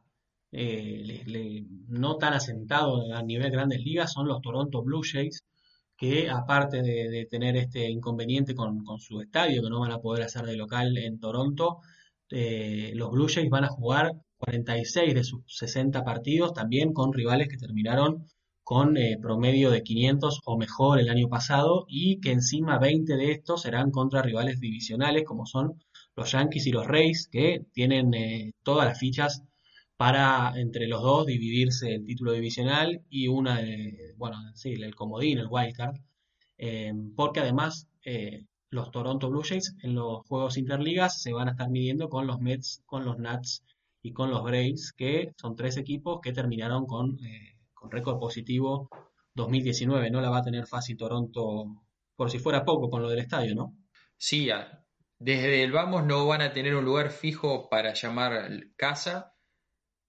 eh, 0.53 1.65
no 1.89 2.15
tan 2.17 2.33
asentado 2.33 3.13
a 3.13 3.21
nivel 3.21 3.51
grandes 3.51 3.81
ligas 3.83 4.13
son 4.13 4.29
los 4.29 4.41
Toronto 4.41 4.81
Blue 4.81 5.01
Jays, 5.03 5.43
que 5.97 6.29
aparte 6.29 6.81
de, 6.81 7.27
tener 7.29 7.57
este 7.57 7.89
inconveniente 7.89 8.55
con, 8.55 8.81
su 8.99 9.19
estadio, 9.21 9.61
que 9.61 9.69
no 9.69 9.81
van 9.81 9.91
a 9.91 9.99
poder 9.99 10.23
hacer 10.23 10.45
de 10.45 10.55
local 10.55 10.97
en 10.97 11.19
Toronto, 11.19 11.79
los 12.29 13.11
Blue 13.11 13.27
Jays 13.27 13.49
van 13.49 13.65
a 13.65 13.69
jugar 13.69 14.13
46 14.37 15.13
de 15.13 15.23
sus 15.25 15.41
60 15.47 16.03
partidos 16.03 16.53
también 16.53 16.93
con 16.93 17.11
rivales 17.13 17.49
que 17.49 17.57
terminaron 17.57 18.25
con 18.71 18.95
eh, 18.95 19.17
promedio 19.21 19.69
de 19.69 19.83
500 19.83 20.39
o 20.45 20.57
mejor 20.57 21.01
el 21.01 21.09
año 21.09 21.27
pasado 21.27 21.83
y 21.89 22.21
que 22.21 22.31
encima 22.31 22.79
20 22.79 23.17
de 23.17 23.31
estos 23.33 23.63
serán 23.63 23.91
contra 23.91 24.21
rivales 24.21 24.61
divisionales 24.61 25.25
como 25.25 25.45
son 25.45 25.83
los 26.15 26.31
Yankees 26.31 26.67
y 26.67 26.71
los 26.71 26.87
Rays 26.87 27.27
que 27.29 27.65
tienen 27.73 28.13
eh, 28.13 28.53
todas 28.63 28.87
las 28.87 28.97
fichas 28.97 29.43
para 29.97 30.53
entre 30.55 30.87
los 30.87 31.01
dos 31.01 31.25
dividirse 31.25 31.95
el 31.95 32.05
título 32.05 32.31
divisional 32.31 33.01
y 33.09 33.27
una, 33.27 33.59
bueno, 34.15 34.37
sí, 34.53 34.71
el 34.71 34.95
comodín, 34.95 35.39
el 35.39 35.49
wildcard, 35.49 35.97
eh, 36.57 36.93
porque 37.17 37.41
además 37.41 37.89
los 38.69 38.89
Toronto 38.89 39.29
Blue 39.29 39.43
Jays 39.43 39.75
en 39.83 39.95
los 39.95 40.25
juegos 40.27 40.57
interligas 40.57 41.21
se 41.21 41.33
van 41.33 41.49
a 41.49 41.51
estar 41.51 41.69
midiendo 41.69 42.07
con 42.07 42.25
los 42.25 42.39
Mets, 42.39 42.81
con 42.85 43.03
los 43.03 43.17
Nats 43.19 43.65
y 44.01 44.13
con 44.13 44.29
los 44.29 44.43
Braves, 44.43 44.93
que 44.93 45.33
son 45.35 45.57
tres 45.57 45.75
equipos 45.75 46.21
que 46.21 46.31
terminaron 46.31 46.85
con 46.85 47.17
con 47.81 47.89
récord 47.89 48.19
positivo 48.19 48.89
2019. 49.33 50.11
No 50.11 50.21
la 50.21 50.29
va 50.29 50.37
a 50.37 50.43
tener 50.43 50.67
fácil 50.67 50.95
Toronto, 50.95 51.65
por 52.15 52.29
si 52.29 52.37
fuera 52.37 52.63
poco, 52.63 52.89
con 52.89 53.01
lo 53.01 53.09
del 53.09 53.19
estadio, 53.19 53.55
¿no? 53.55 53.75
Sí, 54.15 54.49
desde 55.17 55.63
el 55.63 55.71
vamos 55.71 56.05
no 56.05 56.27
van 56.27 56.41
a 56.41 56.53
tener 56.53 56.75
un 56.75 56.85
lugar 56.85 57.09
fijo 57.09 57.67
para 57.69 57.93
llamar 57.93 58.49
casa 58.75 59.33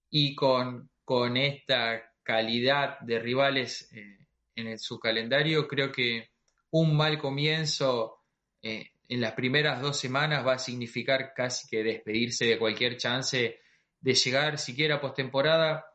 y 0.09 0.35
con, 0.35 0.91
con 1.03 1.35
esta 1.35 2.13
calidad 2.21 2.99
de 2.99 3.19
rivales 3.19 3.91
eh, 3.91 4.27
en 4.55 4.77
su 4.77 4.99
calendario, 4.99 5.67
creo 5.67 5.91
que 5.91 6.29
un 6.69 6.95
mal 6.95 7.17
comienzo 7.17 8.19
eh, 8.61 8.91
en 9.07 9.19
las 9.19 9.33
primeras 9.33 9.81
dos 9.81 9.97
semanas 9.97 10.45
va 10.45 10.53
a 10.53 10.59
significar 10.59 11.33
casi 11.35 11.67
que 11.67 11.83
despedirse 11.83 12.45
de 12.45 12.59
cualquier 12.59 12.97
chance 12.97 13.59
de 13.99 14.13
llegar 14.13 14.59
siquiera 14.59 15.01
postemporada 15.01 15.85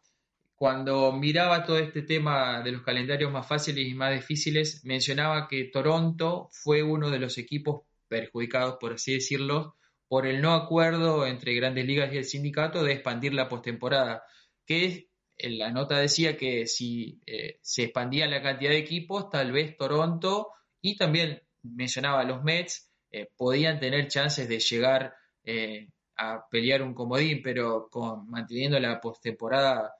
cuando 0.58 1.12
miraba 1.12 1.64
todo 1.64 1.78
este 1.78 2.02
tema 2.02 2.62
de 2.62 2.72
los 2.72 2.82
calendarios 2.82 3.30
más 3.30 3.46
fáciles 3.46 3.86
y 3.86 3.94
más 3.94 4.12
difíciles, 4.12 4.84
mencionaba 4.84 5.46
que 5.46 5.70
Toronto 5.72 6.48
fue 6.50 6.82
uno 6.82 7.10
de 7.10 7.20
los 7.20 7.38
equipos 7.38 7.82
perjudicados, 8.08 8.76
por 8.80 8.94
así 8.94 9.14
decirlo, 9.14 9.76
por 10.08 10.26
el 10.26 10.42
no 10.42 10.54
acuerdo 10.54 11.28
entre 11.28 11.54
Grandes 11.54 11.86
Ligas 11.86 12.12
y 12.12 12.16
el 12.16 12.24
sindicato 12.24 12.82
de 12.82 12.94
expandir 12.94 13.34
la 13.34 13.48
postemporada, 13.48 14.24
que 14.66 15.10
en 15.36 15.58
la 15.58 15.70
nota 15.70 16.00
decía 16.00 16.36
que 16.36 16.66
si 16.66 17.20
eh, 17.24 17.60
se 17.62 17.84
expandía 17.84 18.26
la 18.26 18.42
cantidad 18.42 18.72
de 18.72 18.78
equipos, 18.78 19.30
tal 19.30 19.52
vez 19.52 19.76
Toronto 19.76 20.48
y 20.80 20.96
también 20.96 21.40
mencionaba 21.62 22.24
los 22.24 22.42
Mets 22.42 22.90
eh, 23.12 23.28
podían 23.36 23.78
tener 23.78 24.08
chances 24.08 24.48
de 24.48 24.58
llegar 24.58 25.14
eh, 25.44 25.88
a 26.16 26.48
pelear 26.50 26.82
un 26.82 26.94
comodín, 26.94 27.42
pero 27.44 27.88
manteniendo 28.26 28.80
la 28.80 29.00
postemporada 29.00 29.94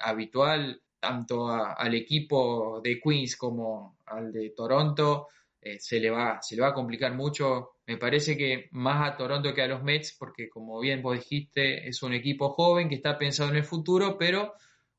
habitual, 0.00 0.82
tanto 1.00 1.48
al 1.48 1.94
equipo 1.94 2.80
de 2.82 3.00
Queens 3.00 3.36
como 3.36 3.96
al 4.06 4.32
de 4.32 4.50
Toronto, 4.50 5.28
eh, 5.60 5.78
se, 5.78 6.00
le 6.00 6.10
va, 6.10 6.40
se 6.42 6.56
le 6.56 6.62
va 6.62 6.68
a 6.68 6.74
complicar 6.74 7.14
mucho. 7.14 7.70
Me 7.86 7.96
parece 7.96 8.36
que 8.36 8.68
más 8.72 9.08
a 9.08 9.16
Toronto 9.16 9.54
que 9.54 9.62
a 9.62 9.68
los 9.68 9.82
Mets, 9.82 10.16
porque 10.18 10.48
como 10.48 10.80
bien 10.80 11.02
vos 11.02 11.16
dijiste, 11.16 11.88
es 11.88 12.02
un 12.02 12.14
equipo 12.14 12.50
joven 12.50 12.88
que 12.88 12.96
está 12.96 13.16
pensado 13.18 13.50
en 13.50 13.56
el 13.56 13.64
futuro, 13.64 14.16
pero 14.18 14.54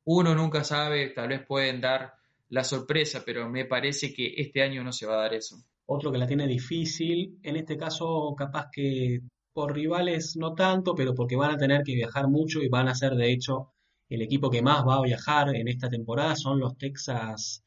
uno 0.05 0.35
nunca 0.35 0.63
sabe, 0.63 1.09
tal 1.09 1.29
vez 1.29 1.45
pueden 1.45 1.81
dar 1.81 2.13
la 2.49 2.63
sorpresa, 2.63 3.23
pero 3.25 3.49
me 3.49 3.65
parece 3.65 4.13
que 4.13 4.33
este 4.37 4.61
año 4.61 4.83
no 4.83 4.91
se 4.91 5.05
va 5.05 5.15
a 5.15 5.23
dar 5.23 5.33
eso. 5.33 5.57
Otro 5.85 6.11
que 6.11 6.17
la 6.17 6.27
tiene 6.27 6.47
difícil, 6.47 7.39
en 7.43 7.55
este 7.57 7.77
caso 7.77 8.33
capaz 8.37 8.67
que 8.71 9.21
por 9.51 9.73
rivales 9.73 10.35
no 10.37 10.53
tanto, 10.53 10.95
pero 10.95 11.13
porque 11.13 11.35
van 11.35 11.51
a 11.51 11.57
tener 11.57 11.83
que 11.83 11.93
viajar 11.93 12.27
mucho 12.27 12.61
y 12.61 12.69
van 12.69 12.87
a 12.87 12.95
ser 12.95 13.15
de 13.15 13.31
hecho 13.31 13.72
el 14.15 14.21
equipo 14.21 14.49
que 14.49 14.61
más 14.61 14.85
va 14.85 14.95
a 14.97 15.01
viajar 15.01 15.55
en 15.55 15.67
esta 15.67 15.89
temporada 15.89 16.35
son 16.35 16.59
los 16.59 16.77
Texas 16.77 17.63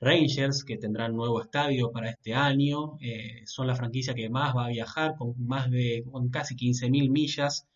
Rangers, 0.00 0.64
que 0.64 0.76
tendrán 0.76 1.14
nuevo 1.16 1.40
estadio 1.40 1.90
para 1.92 2.10
este 2.10 2.34
año. 2.34 2.98
Eh, 3.00 3.42
son 3.46 3.66
la 3.66 3.76
franquicia 3.76 4.14
que 4.14 4.28
más 4.28 4.54
va 4.56 4.66
a 4.66 4.70
viajar, 4.70 5.14
con 5.16 5.34
más 5.46 5.70
de 5.70 6.04
con 6.10 6.30
casi 6.30 6.56
15.000 6.56 7.10
millas. 7.10 7.66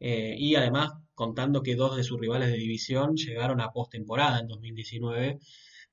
Eh, 0.00 0.36
y 0.38 0.54
además, 0.56 0.92
contando 1.14 1.62
que 1.62 1.74
dos 1.76 1.96
de 1.96 2.04
sus 2.04 2.20
rivales 2.20 2.50
de 2.50 2.56
división 2.58 3.16
llegaron 3.16 3.60
a 3.60 3.72
postemporada 3.72 4.40
en 4.40 4.48
2019. 4.48 5.38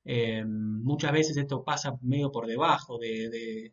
Eh, 0.05 0.43
muchas 0.45 1.11
veces 1.11 1.37
esto 1.37 1.63
pasa 1.63 1.97
medio 2.01 2.31
por 2.31 2.47
debajo 2.47 2.97
de, 2.99 3.71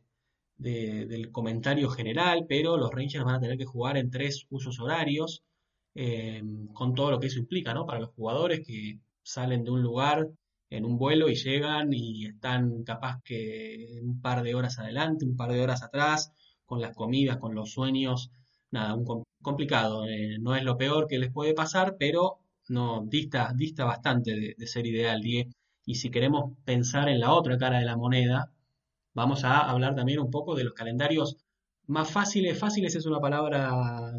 del 0.56 1.30
comentario 1.32 1.90
general, 1.90 2.46
pero 2.48 2.76
los 2.76 2.90
Rangers 2.92 3.24
van 3.24 3.36
a 3.36 3.40
tener 3.40 3.58
que 3.58 3.64
jugar 3.64 3.96
en 3.96 4.10
tres 4.10 4.46
usos 4.50 4.78
horarios, 4.80 5.42
eh, 5.94 6.42
con 6.72 6.94
todo 6.94 7.10
lo 7.10 7.20
que 7.20 7.26
eso 7.28 7.38
implica, 7.38 7.74
¿no? 7.74 7.86
Para 7.86 8.00
los 8.00 8.10
jugadores 8.10 8.60
que 8.66 9.00
salen 9.22 9.64
de 9.64 9.70
un 9.70 9.82
lugar 9.82 10.28
en 10.70 10.84
un 10.84 10.98
vuelo 10.98 11.28
y 11.28 11.34
llegan 11.34 11.92
y 11.92 12.26
están 12.26 12.84
capaz 12.84 13.20
que 13.24 14.00
un 14.02 14.20
par 14.20 14.42
de 14.42 14.54
horas 14.54 14.78
adelante, 14.78 15.24
un 15.24 15.36
par 15.36 15.52
de 15.52 15.60
horas 15.60 15.82
atrás, 15.82 16.32
con 16.64 16.80
las 16.80 16.94
comidas, 16.94 17.38
con 17.38 17.54
los 17.54 17.72
sueños, 17.72 18.30
nada, 18.70 18.94
un 18.94 19.24
complicado. 19.42 20.06
Eh, 20.06 20.38
no 20.40 20.54
es 20.56 20.62
lo 20.64 20.76
peor 20.76 21.06
que 21.08 21.18
les 21.18 21.32
puede 21.32 21.54
pasar, 21.54 21.96
pero 21.98 22.38
no 22.68 23.04
dista, 23.06 23.52
dista 23.56 23.84
bastante 23.84 24.54
de, 24.56 24.66
ser 24.66 24.86
ideal, 24.86 25.20
Y 25.24 25.94
si 25.96 26.10
queremos 26.10 26.52
pensar 26.64 27.08
en 27.08 27.20
la 27.20 27.32
otra 27.32 27.58
cara 27.58 27.78
de 27.80 27.84
la 27.84 27.96
moneda, 27.96 28.52
vamos 29.14 29.44
a 29.44 29.68
hablar 29.70 29.94
también 29.96 30.20
un 30.20 30.30
poco 30.30 30.54
de 30.54 30.64
los 30.64 30.74
calendarios 30.74 31.36
más 31.86 32.10
fáciles. 32.10 32.58
Fáciles 32.58 32.94
es 32.94 33.06
una 33.06 33.20
palabra 33.20 34.12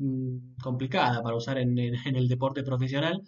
mm, 0.00 0.56
complicada 0.62 1.22
para 1.22 1.36
usar 1.36 1.58
en, 1.58 1.78
el 1.78 2.28
deporte 2.28 2.62
profesional, 2.64 3.22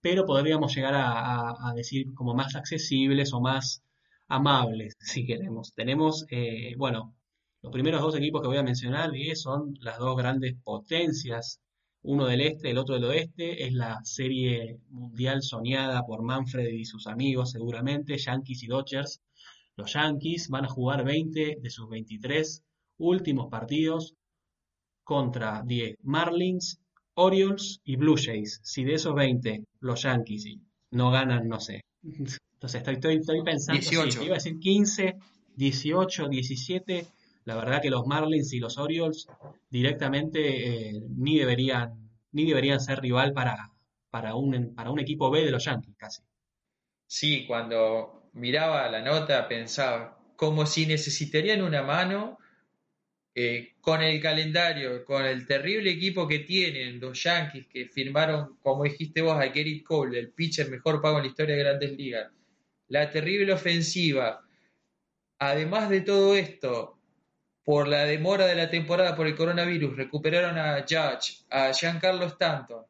pero 0.00 0.24
podríamos 0.26 0.74
llegar 0.74 0.94
a, 0.96 1.72
decir 1.74 2.14
como 2.14 2.34
más 2.34 2.54
accesibles 2.56 3.32
o 3.32 3.40
más 3.40 3.82
amables, 4.28 4.96
si 5.00 5.26
queremos. 5.26 5.72
Tenemos, 5.74 6.24
eh, 6.30 6.74
bueno, 6.76 7.14
los 7.62 7.72
primeros 7.72 8.00
dos 8.02 8.16
equipos 8.16 8.40
que 8.40 8.48
voy 8.48 8.58
a 8.58 8.62
mencionar 8.62 9.10
son 9.34 9.74
las 9.80 9.98
dos 9.98 10.16
grandes 10.16 10.54
potencias, 10.62 11.60
uno 12.02 12.26
del 12.26 12.40
este, 12.42 12.70
el 12.70 12.78
otro 12.78 12.94
del 12.94 13.04
oeste, 13.04 13.66
es 13.66 13.72
la 13.72 13.98
serie 14.04 14.78
mundial 14.90 15.42
soñada 15.42 16.04
por 16.06 16.22
Manfred 16.22 16.68
y 16.68 16.84
sus 16.84 17.06
amigos 17.08 17.50
seguramente, 17.50 18.16
Yankees 18.16 18.62
y 18.62 18.68
Dodgers. 18.68 19.20
Los 19.76 19.94
Yankees 19.94 20.48
van 20.48 20.66
a 20.66 20.68
jugar 20.68 21.04
20 21.04 21.58
de 21.60 21.70
sus 21.70 21.88
23 21.88 22.62
últimos 22.98 23.48
partidos 23.48 24.14
contra 25.08 25.62
10 25.64 25.96
Marlins, 26.02 26.82
Orioles 27.14 27.80
y 27.82 27.96
Blue 27.96 28.16
Jays. 28.22 28.60
Si 28.62 28.84
de 28.84 28.92
esos 28.92 29.14
20 29.14 29.64
los 29.80 30.02
Yankees 30.02 30.58
no 30.90 31.10
ganan, 31.10 31.48
no 31.48 31.60
sé. 31.60 31.80
Entonces 32.02 32.86
estoy, 32.86 33.16
estoy, 33.16 33.42
pensando, 33.42 33.80
Si 33.80 33.94
iba 33.94 34.34
a 34.34 34.34
decir 34.34 34.58
15, 34.58 35.16
18, 35.56 36.28
17 36.28 37.06
la 37.46 37.56
verdad 37.56 37.80
que 37.80 37.88
los 37.88 38.06
Marlins 38.06 38.52
y 38.52 38.58
los 38.58 38.76
Orioles 38.76 39.26
directamente 39.70 40.90
eh, 40.90 41.02
ni 41.16 41.38
deberían 41.38 42.10
ni 42.32 42.44
deberían 42.44 42.78
ser 42.78 43.00
rival 43.00 43.32
para, 43.32 43.72
para, 44.10 44.34
un, 44.34 44.74
para 44.74 44.90
un 44.90 45.00
equipo 45.00 45.30
B 45.30 45.42
de 45.42 45.50
los 45.50 45.64
Yankees 45.64 45.96
casi. 45.96 46.22
Sí, 47.06 47.46
cuando 47.46 48.28
miraba 48.34 48.86
la 48.90 49.00
nota 49.00 49.48
pensaba 49.48 50.18
como 50.36 50.66
si 50.66 50.84
necesitarían 50.84 51.62
una 51.62 51.82
mano 51.82 52.36
eh, 53.40 53.74
con 53.80 54.02
el 54.02 54.20
calendario, 54.20 55.04
con 55.04 55.24
el 55.24 55.46
terrible 55.46 55.92
equipo 55.92 56.26
que 56.26 56.40
tienen 56.40 56.98
los 56.98 57.22
Yankees 57.22 57.68
que 57.68 57.86
firmaron, 57.86 58.56
como 58.60 58.82
dijiste 58.82 59.22
vos, 59.22 59.36
a 59.40 59.46
Gary 59.46 59.80
Cole, 59.84 60.18
el 60.18 60.30
pitcher 60.30 60.68
mejor 60.68 61.00
pago 61.00 61.18
en 61.18 61.22
la 61.22 61.28
historia 61.28 61.54
de 61.54 61.62
Grandes 61.62 61.92
Ligas, 61.92 62.32
la 62.88 63.08
terrible 63.08 63.52
ofensiva. 63.52 64.44
Además 65.38 65.88
de 65.88 66.00
todo 66.00 66.34
esto, 66.34 66.98
por 67.62 67.86
la 67.86 68.06
demora 68.06 68.44
de 68.44 68.56
la 68.56 68.70
temporada 68.70 69.14
por 69.14 69.28
el 69.28 69.36
coronavirus, 69.36 69.96
recuperaron 69.96 70.58
a 70.58 70.80
Judge, 70.80 71.44
a 71.48 71.72
Giancarlo 71.72 72.26
Stanton, 72.26 72.86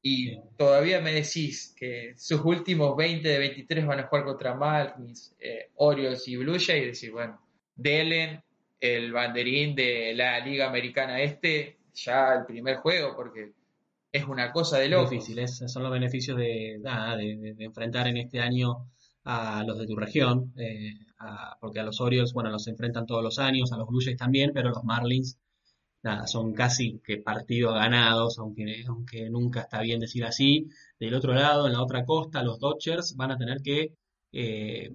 y 0.00 0.40
todavía 0.56 1.02
me 1.02 1.12
decís 1.12 1.74
que 1.76 2.14
sus 2.16 2.40
últimos 2.42 2.96
20 2.96 3.28
de 3.28 3.38
23 3.38 3.84
van 3.84 4.00
a 4.00 4.06
jugar 4.06 4.24
contra 4.24 4.54
Marlins, 4.54 5.36
eh, 5.38 5.68
Orioles 5.74 6.26
y 6.28 6.36
Blue 6.36 6.58
Jays, 6.58 6.82
y 6.82 6.86
decir, 6.86 7.12
bueno, 7.12 7.38
Delen, 7.74 8.42
el 8.80 9.12
banderín 9.12 9.74
de 9.74 10.14
la 10.14 10.38
Liga 10.40 10.68
Americana 10.68 11.20
Este, 11.20 11.78
ya 11.94 12.34
el 12.34 12.46
primer 12.46 12.76
juego, 12.76 13.14
porque 13.16 13.52
es 14.12 14.24
una 14.24 14.52
cosa 14.52 14.78
de 14.78 14.88
loco. 14.88 15.10
Difícil, 15.10 15.46
son 15.48 15.82
los 15.82 15.92
beneficios 15.92 16.36
de, 16.36 16.80
de, 16.80 17.64
enfrentar 17.64 18.06
en 18.08 18.18
este 18.18 18.40
año 18.40 18.90
a 19.24 19.64
los 19.66 19.78
de 19.78 19.86
tu 19.86 19.96
región. 19.96 20.52
Eh, 20.56 20.94
porque 21.60 21.80
a 21.80 21.84
los 21.84 22.00
Orioles, 22.00 22.32
bueno, 22.32 22.50
los 22.50 22.66
enfrentan 22.68 23.06
todos 23.06 23.22
los 23.22 23.38
años, 23.38 23.72
a 23.72 23.76
los 23.76 23.88
Blue 23.88 24.00
también, 24.16 24.52
pero 24.52 24.70
los 24.70 24.84
Marlins, 24.84 25.38
nada, 26.02 26.26
son 26.26 26.52
casi 26.52 27.00
que 27.04 27.18
partidos 27.18 27.74
ganados, 27.74 28.38
aunque, 28.38 28.84
aunque 28.86 29.30
nunca 29.30 29.62
está 29.62 29.80
bien 29.80 30.00
decir 30.00 30.24
así. 30.24 30.68
Del 31.00 31.14
otro 31.14 31.34
lado, 31.34 31.66
en 31.66 31.72
la 31.72 31.82
otra 31.82 32.04
costa, 32.04 32.42
los 32.42 32.58
Dodgers 32.60 33.16
van 33.16 33.32
a 33.32 33.38
tener 33.38 33.62
que, 33.62 33.94
eh, 34.32 34.92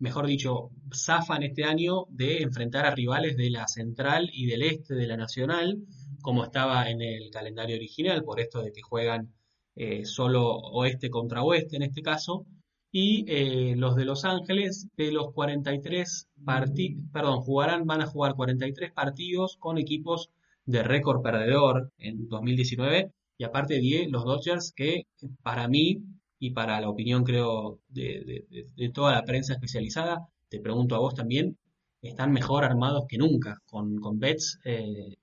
mejor 0.00 0.26
dicho, 0.26 0.70
zafan 0.92 1.42
este 1.42 1.64
año 1.64 2.06
de 2.08 2.42
enfrentar 2.42 2.86
a 2.86 2.94
rivales 2.94 3.36
de 3.36 3.50
la 3.50 3.68
central 3.68 4.28
y 4.32 4.46
del 4.46 4.62
este 4.62 4.94
de 4.94 5.06
la 5.06 5.16
nacional, 5.16 5.78
como 6.22 6.44
estaba 6.44 6.90
en 6.90 7.02
el 7.02 7.30
calendario 7.30 7.76
original, 7.76 8.24
por 8.24 8.40
esto 8.40 8.62
de 8.62 8.72
que 8.72 8.82
juegan 8.82 9.32
eh, 9.76 10.04
solo 10.04 10.56
oeste 10.56 11.10
contra 11.10 11.42
oeste 11.42 11.76
en 11.76 11.82
este 11.82 12.02
caso. 12.02 12.46
Y 12.92 13.24
eh, 13.28 13.76
los 13.76 13.94
de 13.94 14.04
Los 14.04 14.24
Ángeles 14.24 14.88
de 14.96 15.12
los 15.12 15.32
43 15.32 16.28
partidos, 16.44 17.04
perdón, 17.12 17.40
jugarán, 17.42 17.86
van 17.86 18.02
a 18.02 18.06
jugar 18.06 18.34
43 18.34 18.92
partidos 18.92 19.56
con 19.58 19.78
equipos 19.78 20.30
de 20.64 20.82
récord 20.82 21.22
perdedor 21.22 21.92
en 21.98 22.28
2019 22.28 23.12
y 23.38 23.44
aparte 23.44 23.78
10 23.78 24.10
los 24.10 24.24
Dodgers 24.24 24.72
que 24.74 25.06
para 25.42 25.68
mí 25.68 26.02
y 26.40 26.50
para 26.50 26.80
la 26.80 26.88
opinión 26.88 27.22
creo 27.22 27.78
de, 27.88 28.44
toda 28.92 29.12
la 29.12 29.24
prensa 29.24 29.52
especializada, 29.52 30.26
te 30.48 30.58
pregunto 30.58 30.96
a 30.96 30.98
vos 30.98 31.14
también, 31.14 31.56
están 32.02 32.32
mejor 32.32 32.64
armados 32.64 33.04
que 33.08 33.18
nunca 33.18 33.62
con, 33.66 33.98
con 33.98 34.18
Bets, 34.18 34.58
eh, 34.64 35.16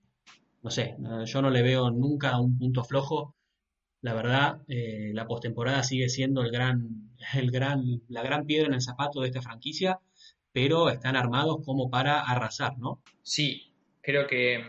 no 0.63 0.69
sé, 0.71 0.95
yo 1.25 1.41
no 1.41 1.49
le 1.49 1.61
veo 1.63 1.91
nunca 1.91 2.39
un 2.39 2.57
punto 2.57 2.83
flojo 2.83 3.35
la 4.01 4.13
verdad, 4.13 4.61
eh, 4.67 5.11
la 5.13 5.27
postemporada 5.27 5.83
sigue 5.83 6.09
siendo 6.09 6.41
el 6.41 6.51
gran, 6.51 7.11
el 7.35 7.51
gran, 7.51 8.01
la 8.07 8.21
gran 8.21 8.45
piedra 8.45 8.67
en 8.67 8.75
el 8.75 8.81
zapato 8.81 9.21
de 9.21 9.27
esta 9.27 9.41
franquicia, 9.41 9.99
pero 10.51 10.89
están 10.89 11.15
armados 11.15 11.57
como 11.65 11.89
para 11.89 12.21
arrasar, 12.21 12.77
¿no? 12.77 13.01
Sí, 13.21 13.73
creo 14.01 14.27
que 14.27 14.63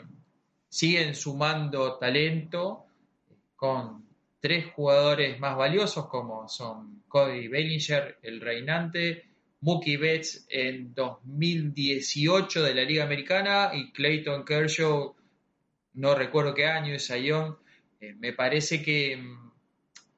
siguen 0.68 1.14
sumando 1.14 1.98
talento 1.98 2.86
con 3.56 4.07
tres 4.40 4.66
jugadores 4.74 5.38
más 5.40 5.56
valiosos 5.56 6.06
como 6.08 6.48
son 6.48 7.02
Cody 7.08 7.48
Bellinger, 7.48 8.18
el 8.22 8.40
reinante, 8.40 9.24
Mookie 9.60 9.96
Betts 9.96 10.46
en 10.48 10.94
2018 10.94 12.62
de 12.62 12.74
la 12.74 12.84
Liga 12.84 13.04
Americana 13.04 13.70
y 13.74 13.92
Clayton 13.92 14.44
Kershaw, 14.44 15.16
no 15.94 16.14
recuerdo 16.14 16.54
qué 16.54 16.66
año, 16.66 16.94
es 16.94 17.06
Sayón 17.06 17.58
eh, 18.00 18.14
me 18.18 18.32
parece 18.32 18.82
que 18.82 19.16
mm, 19.16 19.50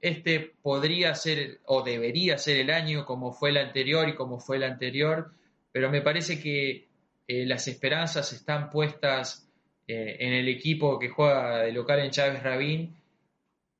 este 0.00 0.52
podría 0.62 1.14
ser 1.14 1.60
o 1.66 1.82
debería 1.82 2.38
ser 2.38 2.58
el 2.58 2.70
año 2.70 3.04
como 3.04 3.32
fue 3.32 3.50
el 3.50 3.56
anterior 3.58 4.08
y 4.08 4.14
como 4.14 4.38
fue 4.38 4.56
el 4.56 4.64
anterior, 4.64 5.32
pero 5.72 5.90
me 5.90 6.02
parece 6.02 6.40
que 6.40 6.88
eh, 7.28 7.46
las 7.46 7.68
esperanzas 7.68 8.32
están 8.32 8.70
puestas 8.70 9.48
eh, 9.86 10.16
en 10.20 10.32
el 10.32 10.48
equipo 10.48 10.98
que 10.98 11.08
juega 11.08 11.62
de 11.62 11.72
local 11.72 12.00
en 12.00 12.10
Chávez 12.10 12.42
Rabín. 12.42 12.96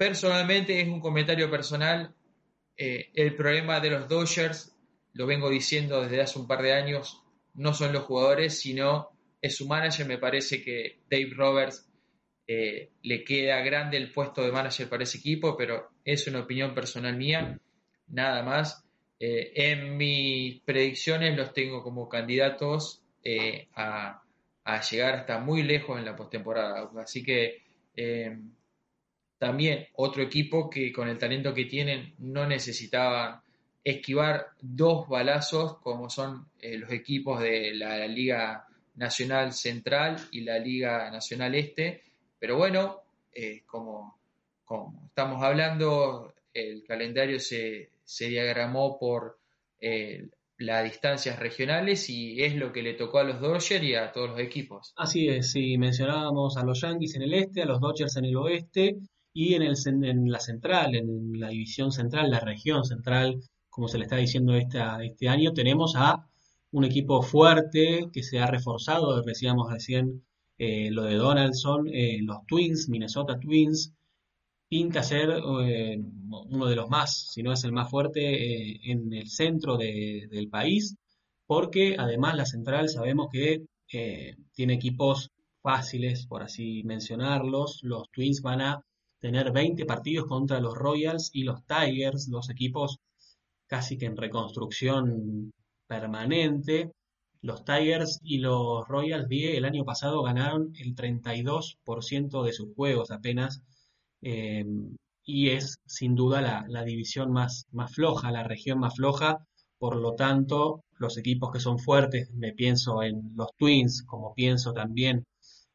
Personalmente 0.01 0.80
es 0.80 0.88
un 0.88 0.98
comentario 0.98 1.51
personal. 1.51 2.14
el 2.74 3.36
problema 3.36 3.80
de 3.80 3.90
los 3.90 4.09
Dodgers, 4.09 4.74
lo 5.12 5.26
vengo 5.26 5.51
diciendo 5.51 6.01
desde 6.01 6.22
hace 6.22 6.38
un 6.38 6.46
par 6.46 6.62
de 6.62 6.72
años, 6.72 7.22
no 7.53 7.74
son 7.74 7.92
los 7.92 8.05
jugadores, 8.05 8.59
sino 8.59 9.11
es 9.42 9.57
su 9.57 9.68
manager. 9.68 10.07
Me 10.07 10.16
parece 10.16 10.62
que 10.62 11.01
Dave 11.11 11.34
Roberts 11.36 11.86
eh, 12.46 12.92
le 13.03 13.24
queda 13.24 13.61
grande 13.61 13.98
el 13.98 14.11
puesto 14.11 14.42
de 14.42 14.51
manager 14.51 14.88
para 14.88 15.03
ese 15.03 15.18
equipo, 15.18 15.55
pero 15.55 15.90
es 16.03 16.26
una 16.26 16.40
opinión 16.40 16.74
personal 16.74 17.14
mía, 17.14 17.61
nada 18.09 18.42
más. 18.42 18.82
Eh, 19.18 19.53
en 19.55 19.98
mis 19.98 20.62
predicciones 20.62 21.36
los 21.36 21.53
tengo 21.53 21.82
como 21.82 22.09
candidatos 22.09 23.03
eh, 23.22 23.68
a, 23.74 24.22
llegar 24.90 25.14
hasta 25.14 25.38
muy 25.40 25.62
lejos 25.62 25.98
en 25.98 26.07
la 26.07 26.16
postemporada. 26.16 26.90
Así 26.96 27.22
que 27.22 27.64
también 29.41 29.88
otro 29.95 30.22
equipo 30.22 30.68
que 30.68 30.93
con 30.93 31.09
el 31.09 31.18
talento 31.18 31.53
que 31.53 31.64
tienen 31.64 32.14
no 32.18 32.47
necesitaban 32.47 33.41
esquivar 33.82 34.49
dos 34.61 35.09
balazos 35.09 35.78
como 35.78 36.11
son 36.11 36.47
los 36.61 36.93
equipos 36.93 37.41
de 37.41 37.72
la 37.74 38.07
Liga 38.07 38.66
Nacional 38.97 39.55
Central 39.55 40.16
y 40.30 40.43
la 40.43 40.59
Liga 40.59 41.11
Nacional 41.11 41.55
Este 41.55 42.03
pero 42.41 42.57
bueno, 42.57 43.03
eh, 43.34 43.62
como, 43.66 44.18
estamos 45.07 45.43
hablando, 45.43 46.32
el 46.55 46.82
calendario 46.84 47.38
se, 47.38 47.91
diagramó 48.18 48.99
por 48.99 49.38
eh, 49.78 50.26
las 50.57 50.84
distancias 50.84 51.38
regionales 51.38 52.09
y 52.09 52.43
es 52.43 52.57
lo 52.57 52.72
que 52.72 52.82
le 52.82 52.95
tocó 52.95 53.18
a 53.18 53.24
los 53.24 53.41
Dodgers 53.41 53.82
y 53.82 53.95
a 53.95 54.11
todos 54.11 54.30
los 54.30 54.41
equipos. 54.41 54.95
Así 54.97 55.28
es, 55.28 55.53
sí, 55.53 55.76
mencionábamos 55.76 56.57
a 56.57 56.64
los 56.64 56.80
Yankees 56.80 57.14
en 57.16 57.22
el 57.22 57.34
este, 57.34 57.62
a 57.62 57.66
los 57.66 57.80
Dodgers 57.80 58.16
en 58.16 58.24
el 58.24 58.36
oeste 58.36 58.97
y 59.33 59.55
en, 59.55 59.62
el, 59.62 59.76
en 59.87 60.31
la 60.31 60.41
central, 60.41 60.95
en 60.95 61.39
la 61.39 61.49
división 61.49 61.93
central, 61.93 62.31
la 62.31 62.41
región 62.41 62.85
central, 62.85 63.41
como 63.68 63.89
se 63.89 63.99
le 63.99 64.05
está 64.05 64.16
diciendo 64.16 64.55
este 64.57 65.28
año, 65.28 65.53
tenemos 65.53 65.95
a 65.97 66.26
un 66.72 66.85
equipo 66.85 67.22
fuerte 67.22 68.09
que 68.12 68.22
se 68.22 68.39
ha 68.39 68.47
reforzado, 68.47 69.22
decíamos 69.22 69.70
recién 69.72 70.24
eh, 70.59 70.91
lo 70.91 71.05
de 71.05 71.14
Donaldson, 71.16 71.89
eh, 71.89 72.18
los 72.22 72.45
Twins, 72.47 72.89
Minnesota 72.89 73.39
Twins, 73.39 73.93
pinta 74.68 75.03
ser 75.03 75.31
eh, 75.64 75.99
uno 76.31 76.66
de 76.66 76.76
los 76.76 76.89
más, 76.89 77.31
si 77.33 77.43
no 77.43 77.53
es 77.53 77.64
el 77.64 77.72
más 77.72 77.91
fuerte 77.91 78.91
en 78.91 79.12
el 79.12 79.28
centro 79.28 79.76
del 79.76 80.49
país, 80.49 80.97
porque 81.47 81.97
además 81.99 82.37
la 82.37 82.47
central 82.47 82.89
sabemos 82.89 83.28
que 83.33 83.64
tiene 84.55 84.74
equipos 84.74 85.31
fáciles, 85.62 86.26
por 86.26 86.43
así 86.43 86.83
mencionarlos. 86.85 87.81
Los 87.83 88.09
Twins 88.12 88.43
van 88.43 88.61
a 88.61 88.85
tener 89.21 89.53
20 89.53 89.85
partidos 89.87 90.27
contra 90.27 90.61
los 90.61 90.75
Royals 90.75 91.31
y 91.33 91.45
los 91.45 91.64
Tigers, 91.66 92.29
dos 92.31 92.51
equipos 92.51 92.99
casi 93.66 93.97
que 93.99 94.07
en 94.07 94.16
reconstrucción 94.16 95.53
permanente. 95.87 96.93
Los 97.43 97.64
Tigers 97.64 98.21
y 98.23 98.39
los 98.39 98.87
Royals 98.89 99.27
el 99.31 99.64
año 99.64 99.85
pasado 99.85 100.23
ganaron 100.23 100.73
el 100.79 100.95
32% 100.95 102.43
de 102.45 102.53
sus 102.53 102.75
juegos 102.75 103.11
apenas. 103.11 103.62
Eh, 104.23 104.64
y 105.25 105.51
es 105.51 105.79
sin 105.87 106.14
duda 106.14 106.41
la, 106.68 106.85
división 106.85 107.31
más, 107.33 107.66
más 107.71 107.95
floja, 107.95 108.33
la 108.33 108.43
región 108.45 108.81
más 108.81 108.97
floja. 108.97 109.39
Por 109.79 109.97
lo 109.97 110.14
tanto, 110.14 110.83
los 110.99 111.16
equipos 111.18 111.53
que 111.53 111.61
son 111.61 111.79
fuertes, 111.79 112.31
me 112.33 112.53
pienso 112.53 113.03
en 113.03 113.33
los 113.37 113.49
Twins, 113.57 114.03
como 114.03 114.35
pienso 114.35 114.73
también 114.73 115.25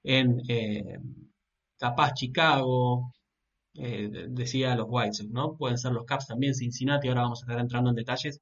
en 0.04 0.41
eh, 0.48 1.00
capaz 1.78 2.14
Chicago, 2.14 3.12
eh, 3.78 4.09
decía 4.30 4.76
los 4.76 4.88
White 4.89 5.26
¿no? 5.30 5.55
Pueden 5.57 5.78
ser 5.78 5.91
los 5.91 6.05
Caps 6.05 6.28
también, 6.28 6.55
Cincinnati, 6.55 7.07
ahora 7.07 7.23
vamos 7.23 7.41
a 7.41 7.45
estar 7.45 7.59
entrando 7.59 7.89
en 7.89 7.95
detalles, 7.95 8.41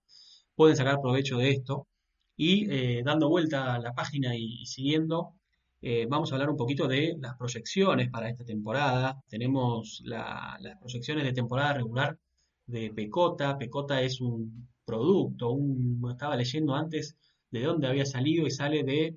pueden 0.55 0.75
sacar 0.75 1.01
provecho 1.01 1.37
de 1.37 1.51
esto. 1.51 1.87
Y 2.35 2.69
eh, 2.71 3.03
dando 3.05 3.29
vuelta 3.29 3.75
a 3.75 3.79
la 3.79 3.93
página 3.93 4.35
y, 4.35 4.65
siguiendo, 4.65 5.33
eh, 5.81 6.07
vamos 6.09 6.31
a 6.31 6.35
hablar 6.35 6.49
un 6.49 6.57
poquito 6.57 6.87
de 6.87 7.15
las 7.19 7.35
proyecciones 7.37 8.09
para 8.09 8.29
esta 8.29 8.43
temporada. 8.43 9.21
Tenemos 9.27 10.01
las 10.05 10.77
proyecciones 10.79 11.25
de 11.25 11.33
temporada 11.33 11.73
regular 11.73 12.17
de 12.65 12.91
Pecota. 12.91 13.57
Pecota 13.57 14.01
es 14.01 14.19
un 14.21 14.67
producto, 14.85 15.51
un, 15.51 16.01
estaba 16.11 16.35
leyendo 16.35 16.75
antes 16.75 17.15
de 17.51 17.63
dónde 17.63 17.87
había 17.87 18.05
salido 18.05 18.47
y 18.47 18.51
sale 18.51 18.83
de 18.83 19.15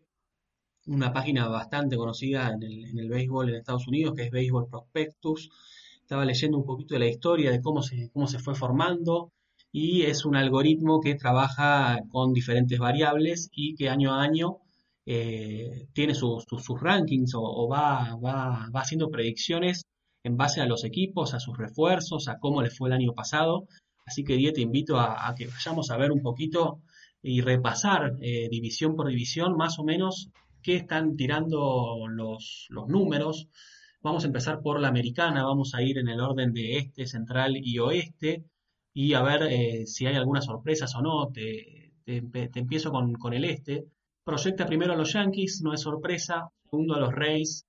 una 0.87 1.13
página 1.13 1.49
bastante 1.49 1.97
conocida 1.97 2.51
en 2.53 2.63
el, 2.63 2.85
en 2.87 2.99
el 2.99 3.09
béisbol 3.09 3.49
en 3.49 3.57
Estados 3.57 3.89
Unidos, 3.89 4.15
que 4.15 4.25
es 4.25 4.31
Baseball 4.31 4.69
Prospectus. 4.69 5.51
Estaba 6.07 6.25
leyendo 6.25 6.57
un 6.57 6.65
poquito 6.65 6.95
de 6.95 7.01
la 7.01 7.09
historia 7.09 7.51
de 7.51 7.61
cómo 7.61 7.83
se, 7.83 8.11
cómo 8.13 8.29
se 8.29 8.39
fue 8.39 8.55
formando 8.55 9.33
y 9.73 10.03
es 10.03 10.25
un 10.25 10.37
algoritmo 10.37 11.01
que 11.01 11.17
trabaja 11.17 11.99
con 12.13 12.33
diferentes 12.33 12.79
variables 12.79 13.49
y 13.51 13.75
que 13.75 13.89
año 13.89 14.15
a 14.15 14.23
año 14.23 14.59
eh, 15.05 15.89
tiene 15.95 16.15
sus, 16.15 16.47
rankings 16.81 17.33
o, 17.35 17.67
va, 17.69 18.15
va, 18.25 18.71
va, 18.73 18.81
haciendo 18.81 19.11
predicciones 19.11 19.83
en 20.23 20.37
base 20.37 20.61
a 20.61 20.67
los 20.67 20.85
equipos, 20.85 21.35
a 21.35 21.41
sus 21.41 21.59
refuerzos, 21.59 22.29
a 22.29 22.39
cómo 22.39 22.63
les 22.63 22.79
fue 22.79 22.89
el 22.89 22.95
año 22.95 23.13
pasado. 23.13 23.67
Así 24.07 24.23
que 24.23 24.37
día 24.37 24.53
te 24.53 24.61
invito 24.61 25.01
a, 25.01 25.35
que 25.37 25.49
vayamos 25.49 25.91
a 25.91 25.97
ver 25.97 26.13
un 26.13 26.23
poquito 26.23 26.83
y 27.21 27.41
repasar 27.41 28.13
eh, 28.21 28.49
división 28.49 28.95
por 28.95 29.09
división 29.09 29.57
más 29.57 29.81
o 29.81 29.83
menos 29.83 30.31
qué 30.63 30.77
están 30.77 31.17
tirando 31.17 32.07
los, 32.09 32.69
los 32.71 32.87
números. 32.87 33.49
Vamos 34.07 34.23
a 34.23 34.29
empezar 34.29 34.63
por 34.63 34.79
la 34.79 34.87
americana, 34.87 35.43
vamos 35.43 35.75
a 35.75 35.83
ir 35.83 35.99
en 35.99 36.07
el 36.07 36.21
orden 36.21 36.53
de 36.53 36.79
este, 36.79 37.09
central 37.09 37.57
y 37.57 37.81
oeste 37.81 38.45
y 38.95 39.15
a 39.15 39.23
ver 39.23 39.43
eh, 39.51 39.85
si 39.87 40.07
hay 40.07 40.15
algunas 40.15 40.45
sorpresas 40.45 40.95
o 40.95 41.03
no. 41.03 41.33
Te, 41.33 41.93
empiezo 42.07 42.93
con, 42.93 43.33
el 43.33 43.45
este. 43.45 43.89
Proyecta 44.23 44.65
primero 44.65 44.93
a 44.93 44.97
los 44.97 45.13
Yankees, 45.13 45.61
no 45.61 45.75
es 45.75 45.81
sorpresa. 45.81 46.53
Segundo 46.71 46.95
a 46.95 47.01
los 47.01 47.13
Rays. 47.13 47.67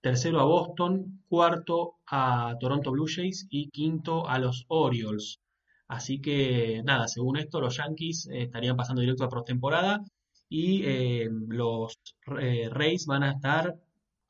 Tercero 0.00 0.40
a 0.40 0.44
Boston. 0.44 1.22
Cuarto 1.28 1.96
a 2.06 2.54
Toronto 2.58 2.90
Blue 2.90 3.06
Jays. 3.06 3.46
Y 3.50 3.68
quinto 3.68 4.26
a 4.26 4.38
los 4.38 4.64
Orioles. 4.68 5.42
Así 5.86 6.18
que 6.18 6.80
nada, 6.82 7.08
según 7.08 7.36
esto, 7.36 7.60
los 7.60 7.76
Yankees 7.76 8.26
eh, 8.32 8.44
estarían 8.44 8.78
pasando 8.78 9.02
directo 9.02 9.24
a 9.24 9.28
postemporada. 9.28 10.02
Y 10.48 10.82
eh, 10.86 11.28
los 11.48 11.98
Rays 12.24 13.04
van 13.04 13.24
a 13.24 13.32
estar 13.32 13.76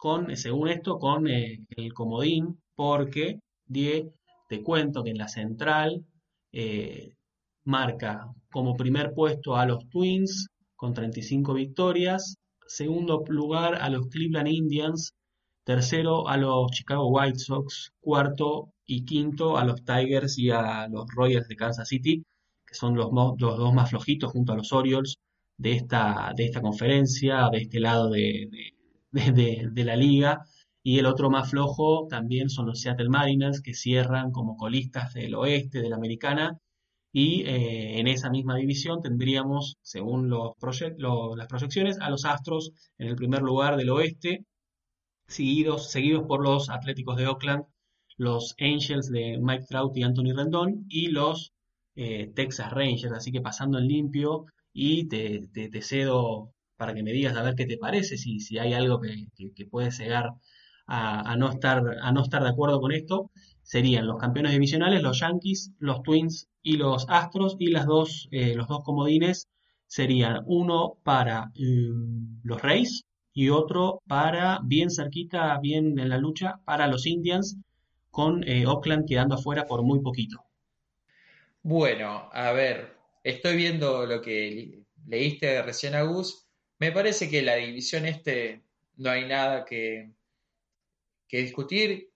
con, 0.05 0.36
según 0.36 0.68
esto, 0.68 0.98
con 0.98 1.26
el 1.28 1.94
comodín. 1.94 2.61
Porque, 2.74 3.40
Die, 3.64 4.12
te 4.50 4.62
cuento 4.62 5.02
que 5.02 5.11
en 5.11 5.18
la 5.18 5.28
central 5.28 6.05
eh, 6.52 7.14
marca 7.64 8.30
como 8.52 8.76
primer 8.76 9.14
puesto 9.14 9.57
a 9.57 9.64
los 9.64 9.88
Twins 9.88 10.48
con 10.76 10.92
35 10.92 11.55
victorias, 11.55 12.36
segundo 12.66 13.24
lugar 13.28 13.76
a 13.76 13.88
los 13.88 14.09
Cleveland 14.09 14.48
Indians, 14.48 15.14
tercero 15.64 16.28
a 16.28 16.36
los 16.36 16.70
Chicago 16.72 17.09
White 17.09 17.38
Sox, 17.38 17.92
cuarto 18.00 18.74
y 18.84 19.07
quinto 19.07 19.57
a 19.57 19.64
los 19.64 19.84
Tigers 19.86 20.38
y 20.38 20.50
a 20.50 20.86
los 20.88 21.07
Royals 21.16 21.48
de 21.48 21.57
Kansas 21.57 21.88
City, 21.88 22.22
que 22.66 22.74
son 22.74 22.94
los, 22.94 23.09
dos 23.38 23.72
más 23.72 23.88
flojitos 23.88 24.32
junto 24.32 24.52
a 24.52 24.57
los 24.57 24.70
Orioles 24.74 25.16
de 25.57 25.72
esta, 25.72 26.32
de 26.36 26.44
esta 26.44 26.61
conferencia, 26.61 27.48
de 27.50 27.62
este 27.62 27.80
lado 27.80 28.11
de 28.11 28.74
la 29.84 29.96
liga. 29.96 30.44
Y 30.82 30.98
el 30.98 31.06
otro 31.06 31.30
más 31.30 31.50
flojo 31.50 32.06
también 32.08 32.50
son 32.50 32.66
los 32.66 32.80
Seattle 32.80 33.08
Mariners, 33.08 33.62
que 33.62 33.74
cierran 33.74 34.32
como 34.32 34.56
colistas 34.56 35.14
del 35.14 35.34
oeste 35.34 35.80
de 35.80 35.88
la 35.88 35.96
americana. 35.96 36.58
Y 37.12 37.42
eh, 37.42 38.00
en 38.00 38.08
esa 38.08 38.28
misma 38.30 38.56
división 38.56 39.00
tendríamos, 39.00 39.76
según 39.82 40.28
los 40.28 40.52
las 41.36 41.46
proyecciones, 41.46 41.98
a 42.00 42.10
los 42.10 42.24
Astros 42.24 42.72
en 42.98 43.08
el 43.08 43.16
primer 43.16 43.42
lugar 43.42 43.76
del 43.76 43.90
oeste, 43.90 44.44
seguidos, 45.26 45.90
seguidos 45.90 46.24
por 46.26 46.42
los 46.42 46.70
Atléticos 46.70 47.16
de 47.16 47.26
Oakland, 47.28 47.64
los 48.16 48.54
Angels 48.60 49.10
de 49.10 49.38
Mike 49.40 49.66
Trout 49.68 49.96
y 49.96 50.02
Anthony 50.02 50.32
Rendón 50.34 50.86
y 50.88 51.08
los 51.08 51.52
eh, 51.96 52.32
Texas 52.34 52.72
Rangers. 52.72 53.12
Así 53.12 53.32
que 53.32 53.40
pasando 53.40 53.78
en 53.78 53.88
limpio 53.88 54.46
y 54.72 55.06
te, 55.08 55.48
cedo 55.82 56.53
para 56.77 56.95
que 56.95 57.03
me 57.03 57.12
digas 57.12 57.37
a 57.37 57.43
ver 57.43 57.55
qué 57.55 57.66
te 57.66 57.79
parece, 57.79 58.16
si, 58.16 58.41
si 58.41 58.59
hay 58.59 58.72
algo 58.72 59.01
que, 59.01 59.27
que 59.55 59.66
puede 59.66 59.91
llegar 59.91 60.31
a, 60.87 61.37
no 61.37 61.51
estar, 61.51 61.83
a 62.03 62.12
no 62.12 62.22
estar 62.22 62.43
de 62.43 62.51
acuerdo 62.51 62.81
con 62.81 62.93
esto, 62.93 63.31
serían 63.62 64.07
los 64.07 64.18
campeones 64.18 64.53
divisionales, 64.53 65.03
los 65.03 65.20
Yankees, 65.20 65.72
los 65.79 66.03
Twins 66.03 66.49
y 66.62 66.77
los 66.77 67.07
Astros, 67.09 67.57
y 67.59 67.68
las 67.68 67.87
dos, 67.87 68.29
eh, 68.31 68.55
los 68.55 68.68
dos 68.68 68.83
comodines 68.85 69.49
serían 69.87 70.43
uno 70.47 70.99
para 71.03 71.51
em, 71.55 72.41
los 72.43 72.61
Rays 72.61 73.05
y 73.33 73.49
otro 73.49 74.01
para, 74.07 74.61
bien 74.64 74.91
cerquita, 74.91 75.59
bien 75.61 75.99
en 75.99 76.09
la 76.09 76.18
lucha, 76.18 76.61
para 76.64 76.87
los 76.87 77.07
Indians, 77.07 77.57
con 78.11 78.47
eh, 78.49 78.66
Oakland 78.66 79.07
quedando 79.09 79.35
afuera 79.35 79.66
por 79.66 79.83
muy 79.83 80.01
poquito. 80.01 80.45
Bueno, 81.62 82.29
a 82.33 82.53
ver, 82.53 82.95
estoy 83.25 83.57
viendo 83.57 84.07
lo 84.07 84.20
que 84.20 84.85
leíste 85.07 85.62
recién 85.62 85.95
a 85.95 86.03
Gus. 86.03 86.43
Me 86.79 86.93
parece 86.93 87.31
que 87.31 87.43
la 87.43 87.57
división 87.57 88.07
este 88.07 88.62
no 88.97 89.11
hay 89.11 89.27
nada 89.27 89.64
que, 89.64 90.11
que 91.29 91.39
discutir. 91.39 92.11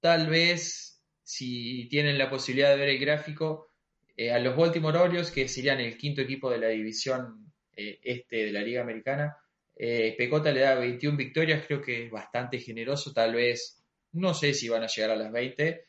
Tal 0.00 0.28
vez, 0.28 1.02
si 1.22 1.88
tienen 1.88 2.18
la 2.18 2.30
posibilidad 2.30 2.70
de 2.70 2.76
ver 2.76 2.88
el 2.90 2.98
gráfico, 2.98 3.68
eh, 4.16 4.32
a 4.32 4.38
los 4.40 4.56
Baltimore 4.56 4.98
Orioles, 4.98 5.30
que 5.30 5.46
serían 5.46 5.78
el 5.80 5.96
quinto 5.96 6.20
equipo 6.20 6.50
de 6.50 6.58
la 6.58 6.68
división 6.68 7.52
eh, 7.76 8.00
este 8.02 8.46
de 8.46 8.52
la 8.52 8.62
Liga 8.62 8.82
Americana, 8.82 9.36
eh, 9.76 10.14
Pecota 10.18 10.50
le 10.50 10.60
da 10.60 10.74
21 10.74 11.16
victorias, 11.16 11.64
creo 11.64 11.80
que 11.80 12.06
es 12.06 12.10
bastante 12.10 12.58
generoso, 12.58 13.12
tal 13.12 13.34
vez, 13.34 13.80
no 14.12 14.34
sé 14.34 14.54
si 14.54 14.68
van 14.68 14.82
a 14.82 14.88
llegar 14.88 15.12
a 15.12 15.16
las 15.16 15.30
20 15.30 15.84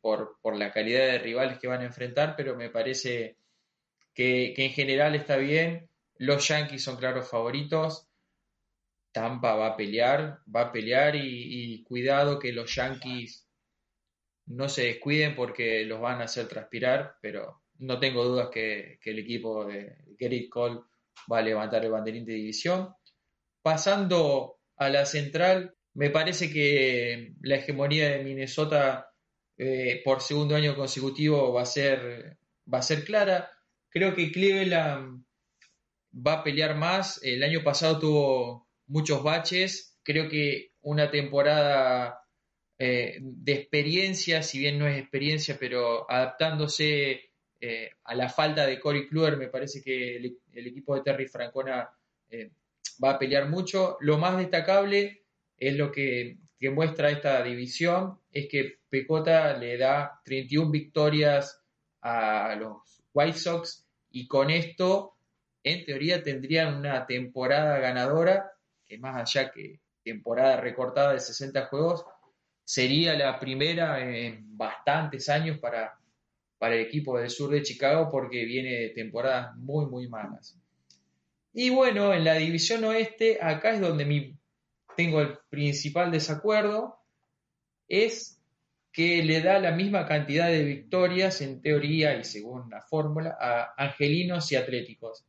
por, 0.00 0.38
por, 0.40 0.56
la 0.56 0.72
calidad 0.72 1.06
de 1.06 1.18
rivales 1.18 1.58
que 1.58 1.66
van 1.66 1.82
a 1.82 1.86
enfrentar, 1.86 2.34
pero 2.36 2.56
me 2.56 2.70
parece 2.70 3.36
que, 4.14 4.52
que 4.54 4.64
en 4.66 4.70
general 4.70 5.14
está 5.14 5.36
bien. 5.36 5.87
Los 6.18 6.48
Yankees 6.48 6.82
son 6.82 6.96
claros 6.96 7.28
favoritos. 7.28 8.08
Tampa 9.12 9.54
va 9.54 9.68
a 9.68 9.76
pelear, 9.76 10.40
va 10.54 10.62
a 10.62 10.72
pelear 10.72 11.16
y, 11.16 11.82
cuidado 11.84 12.38
que 12.38 12.52
los 12.52 12.74
Yankees 12.74 13.48
no 14.46 14.68
se 14.68 14.84
descuiden 14.84 15.34
porque 15.34 15.84
los 15.84 16.00
van 16.00 16.20
a 16.20 16.24
hacer 16.24 16.46
transpirar, 16.46 17.16
pero 17.20 17.62
no 17.78 17.98
tengo 17.98 18.24
dudas 18.24 18.48
que, 18.50 18.98
el 19.02 19.18
equipo 19.18 19.64
de 19.64 19.96
Gary 20.18 20.48
Cole 20.48 20.80
va 21.30 21.38
a 21.38 21.42
levantar 21.42 21.84
el 21.84 21.90
banderín 21.90 22.24
de 22.24 22.34
división. 22.34 22.94
Pasando 23.62 24.58
a 24.76 24.88
la 24.88 25.06
central, 25.06 25.74
me 25.94 26.10
parece 26.10 26.50
que 26.52 27.34
la 27.40 27.56
hegemonía 27.56 28.10
de 28.10 28.24
Minnesota 28.24 29.10
eh, 29.56 30.02
por 30.04 30.20
segundo 30.20 30.54
año 30.54 30.76
consecutivo 30.76 31.52
va 31.52 31.62
a 31.62 31.66
ser 31.66 32.38
va 32.72 32.78
a 32.78 32.82
ser 32.82 33.04
clara. 33.04 33.50
Creo 33.90 34.14
que 34.14 34.30
Cleveland 34.30 35.24
va 36.26 36.34
a 36.34 36.44
pelear 36.44 36.76
más. 36.76 37.20
El 37.22 37.42
año 37.42 37.62
pasado 37.62 37.98
tuvo 37.98 38.68
muchos 38.86 39.22
baches. 39.22 39.98
Creo 40.02 40.28
que 40.28 40.72
una 40.82 41.10
temporada 41.10 42.22
eh, 42.78 43.18
de 43.20 43.52
experiencia, 43.52 44.42
si 44.42 44.58
bien 44.58 44.78
no 44.78 44.86
es 44.86 44.98
experiencia, 44.98 45.56
pero 45.58 46.10
adaptándose 46.10 47.30
eh, 47.60 47.90
a 48.04 48.14
la 48.14 48.28
falta 48.28 48.66
de 48.66 48.78
Cory 48.78 49.08
Kluber, 49.08 49.36
me 49.36 49.48
parece 49.48 49.82
que 49.82 50.16
el, 50.16 50.66
equipo 50.66 50.94
de 50.94 51.02
Terry 51.02 51.26
Francona 51.26 51.90
eh, 52.30 52.50
va 53.02 53.10
a 53.10 53.18
pelear 53.18 53.48
mucho. 53.48 53.96
Lo 54.00 54.18
más 54.18 54.36
destacable 54.38 55.24
es 55.56 55.76
lo 55.76 55.90
que, 55.90 56.38
que, 56.58 56.70
muestra 56.70 57.10
esta 57.10 57.42
división, 57.42 58.20
es 58.32 58.48
que 58.48 58.78
Pecota 58.88 59.56
le 59.56 59.76
da 59.76 60.20
31 60.24 60.70
victorias 60.70 61.60
a 62.00 62.54
los 62.54 63.02
White 63.12 63.38
Sox 63.38 63.86
y 64.10 64.28
con 64.28 64.50
esto, 64.50 65.17
en 65.72 65.84
teoría, 65.84 66.22
tendrían 66.22 66.76
una 66.76 67.06
temporada 67.06 67.78
ganadora, 67.78 68.52
que 68.86 68.98
más 68.98 69.16
allá 69.16 69.50
que 69.50 69.80
temporada 70.02 70.56
recortada 70.60 71.12
de 71.12 71.20
60 71.20 71.66
juegos, 71.66 72.04
sería 72.64 73.14
la 73.14 73.38
primera 73.38 74.00
en 74.00 74.56
bastantes 74.56 75.28
años 75.28 75.58
para, 75.58 75.98
para 76.58 76.74
el 76.74 76.80
equipo 76.82 77.18
del 77.18 77.30
sur 77.30 77.50
de 77.50 77.62
Chicago 77.62 78.10
porque 78.10 78.44
viene 78.44 78.72
de 78.74 78.88
temporadas 78.90 79.56
muy, 79.56 79.86
muy 79.86 80.08
malas. 80.08 80.58
Y 81.52 81.70
bueno, 81.70 82.12
en 82.12 82.24
la 82.24 82.34
división 82.34 82.84
oeste, 82.84 83.38
acá 83.40 83.72
es 83.72 83.80
donde 83.80 84.04
mi, 84.04 84.38
tengo 84.96 85.20
el 85.20 85.38
principal 85.48 86.10
desacuerdo, 86.10 86.98
es 87.88 88.38
que 88.92 89.22
le 89.22 89.40
da 89.40 89.58
la 89.58 89.72
misma 89.72 90.06
cantidad 90.06 90.48
de 90.48 90.64
victorias 90.64 91.40
en 91.40 91.62
teoría 91.62 92.18
y 92.18 92.24
según 92.24 92.68
la 92.70 92.82
fórmula 92.82 93.36
a 93.40 93.74
angelinos 93.76 94.50
y 94.52 94.56
atléticos. 94.56 95.24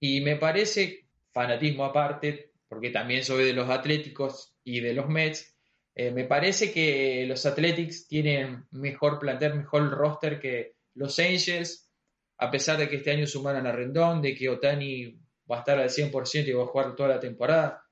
Y 0.00 0.20
me 0.20 0.36
parece, 0.36 1.06
fanatismo 1.32 1.84
aparte, 1.84 2.52
porque 2.68 2.90
también 2.90 3.24
soy 3.24 3.44
de 3.44 3.52
los 3.52 3.68
atléticos 3.70 4.56
y 4.64 4.80
de 4.80 4.92
los 4.92 5.08
Mets, 5.08 5.56
eh, 5.94 6.10
me 6.10 6.24
parece 6.24 6.72
que 6.72 7.24
los 7.26 7.46
Athletics 7.46 8.06
tienen 8.06 8.66
mejor 8.70 9.18
plantel, 9.18 9.54
mejor 9.54 9.90
roster 9.90 10.38
que 10.38 10.76
los 10.94 11.18
Angels, 11.18 11.90
a 12.36 12.50
pesar 12.50 12.76
de 12.78 12.88
que 12.88 12.96
este 12.96 13.12
año 13.12 13.26
sumaron 13.26 13.66
a 13.66 13.72
Rendón, 13.72 14.20
de 14.20 14.34
que 14.34 14.50
Otani 14.50 15.18
va 15.50 15.56
a 15.56 15.58
estar 15.60 15.78
al 15.78 15.88
100% 15.88 16.48
y 16.48 16.52
va 16.52 16.64
a 16.64 16.66
jugar 16.66 16.94
toda 16.94 17.08
la 17.08 17.20
temporada, 17.20 17.82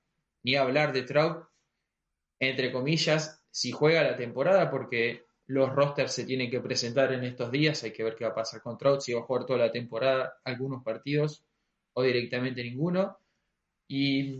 ni 0.42 0.56
hablar 0.56 0.92
de 0.92 1.02
Trout, 1.02 1.46
entre 2.38 2.70
comillas, 2.70 3.42
si 3.50 3.72
juega 3.72 4.02
la 4.02 4.16
temporada, 4.16 4.70
porque 4.70 5.24
los 5.46 5.70
rosters 5.70 6.12
se 6.12 6.24
tienen 6.24 6.50
que 6.50 6.60
presentar 6.60 7.12
en 7.12 7.24
estos 7.24 7.50
días, 7.50 7.82
hay 7.84 7.92
que 7.92 8.04
ver 8.04 8.16
qué 8.16 8.24
va 8.24 8.32
a 8.32 8.34
pasar 8.34 8.60
con 8.60 8.76
Trout, 8.76 9.00
si 9.00 9.14
va 9.14 9.20
a 9.20 9.24
jugar 9.24 9.46
toda 9.46 9.60
la 9.60 9.72
temporada, 9.72 10.40
algunos 10.44 10.82
partidos 10.82 11.46
o 11.94 12.02
directamente 12.02 12.62
ninguno. 12.62 13.18
Y 13.88 14.36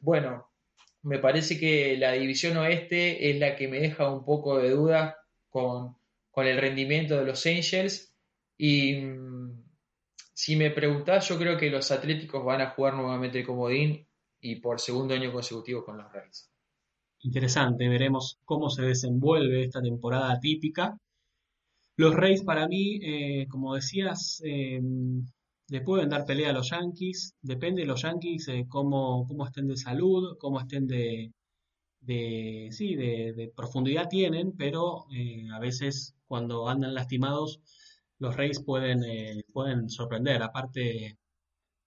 bueno, 0.00 0.48
me 1.02 1.18
parece 1.18 1.58
que 1.58 1.96
la 1.96 2.12
división 2.12 2.56
oeste 2.56 3.30
es 3.30 3.38
la 3.38 3.56
que 3.56 3.68
me 3.68 3.78
deja 3.78 4.10
un 4.10 4.24
poco 4.24 4.58
de 4.58 4.70
duda 4.70 5.16
con, 5.50 5.96
el 6.36 6.58
rendimiento 6.58 7.16
de 7.16 7.26
los 7.26 7.44
Angels. 7.46 8.12
Y 8.56 8.96
mm, 8.96 9.62
si 10.32 10.56
me 10.56 10.70
preguntás, 10.70 11.28
yo 11.28 11.38
creo 11.38 11.58
que 11.58 11.70
los 11.70 11.90
Atléticos 11.90 12.44
van 12.44 12.60
a 12.60 12.70
jugar 12.70 12.94
nuevamente 12.94 13.40
el 13.40 13.46
comodín 13.46 14.06
y 14.40 14.56
por 14.56 14.80
segundo 14.80 15.14
año 15.14 15.32
consecutivo 15.32 15.84
con 15.84 15.98
los 15.98 16.12
Reyes. 16.12 16.50
Interesante, 17.20 17.88
veremos 17.88 18.38
cómo 18.44 18.68
se 18.68 18.82
desenvuelve 18.82 19.64
esta 19.64 19.80
temporada 19.80 20.38
típica. 20.40 20.98
Los 21.96 22.14
Reyes 22.14 22.42
para 22.42 22.66
mí, 22.66 22.98
eh, 23.02 23.46
como 23.48 23.74
decías, 23.74 24.42
eh, 24.44 24.80
le 25.68 25.80
pueden 25.80 26.08
dar 26.10 26.24
pelea 26.26 26.50
a 26.50 26.52
los 26.52 26.70
Yankees, 26.70 27.34
depende 27.42 27.82
de 27.82 27.88
los 27.88 28.02
Yankees 28.02 28.48
eh, 28.48 28.66
cómo, 28.68 29.26
cómo, 29.26 29.46
estén 29.46 29.68
de 29.68 29.76
salud, 29.76 30.36
cómo 30.38 30.60
estén 30.60 30.86
de, 30.86 31.32
de 32.00 32.68
sí, 32.72 32.94
de, 32.96 33.52
profundidad 33.56 34.08
tienen, 34.08 34.52
pero 34.56 35.06
eh, 35.12 35.46
a 35.52 35.58
veces 35.60 36.14
cuando 36.26 36.68
andan 36.68 36.94
lastimados 36.94 37.60
los 38.18 38.36
Reyes 38.36 38.62
pueden, 38.62 39.04
eh, 39.04 39.44
pueden 39.52 39.90
sorprender. 39.90 40.42
Aparte, 40.42 41.18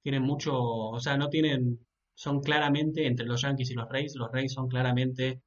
tienen 0.03 0.23
mucho, 0.23 0.55
o 0.61 0.99
sea, 0.99 1.17
no 1.17 1.29
tienen, 1.29 1.79
son 2.15 2.41
claramente 2.41 3.07
entre 3.07 3.25
los 3.27 3.41
Yankees 3.43 3.71
y 3.71 3.75
los 3.75 3.89
Reyes, 3.89 4.15
los 4.15 4.31
Reyes 4.31 4.53
son 4.53 4.67
claramente 4.69 5.41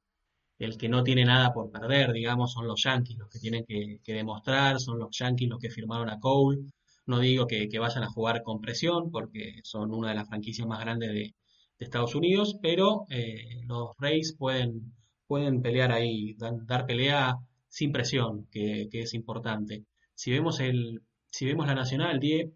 el 0.59 0.77
que 0.77 0.89
no 0.89 1.03
tiene 1.03 1.25
nada 1.25 1.53
por 1.53 1.71
perder, 1.71 2.13
digamos, 2.13 2.53
son 2.53 2.67
los 2.67 2.83
Yankees 2.83 3.17
los 3.17 3.29
que 3.29 3.39
tienen 3.39 3.65
que, 3.65 3.99
que 4.03 4.13
demostrar, 4.13 4.79
son 4.79 4.99
los 4.99 5.17
Yankees 5.17 5.49
los 5.49 5.59
que 5.59 5.69
firmaron 5.71 6.09
a 6.09 6.19
Cole 6.19 6.59
no 7.05 7.19
digo 7.19 7.47
que, 7.47 7.67
vayan 7.79 8.03
a 8.03 8.09
jugar 8.09 8.43
con 8.43 8.61
presión, 8.61 9.11
porque 9.11 9.61
son 9.63 9.93
una 9.93 10.09
de 10.09 10.15
las 10.15 10.27
franquicias 10.27 10.67
más 10.67 10.79
grandes 10.79 11.11
de, 11.13 11.35
Estados 11.79 12.13
Unidos, 12.13 12.57
pero 12.61 13.05
eh, 13.09 13.59
los 13.65 13.95
Rays 13.97 14.35
pueden, 14.37 14.93
pueden 15.25 15.63
pelear 15.63 15.91
ahí, 15.91 16.35
dar, 16.35 16.85
pelea 16.85 17.37
sin 17.69 17.91
presión, 17.91 18.47
que, 18.51 18.87
es 18.91 19.15
importante. 19.15 19.85
Si 20.13 20.31
vemos, 20.31 20.59
el, 20.59 21.01
si 21.31 21.47
vemos 21.47 21.65
la 21.65 21.73
Nacional, 21.73 22.19
10, 22.19 22.49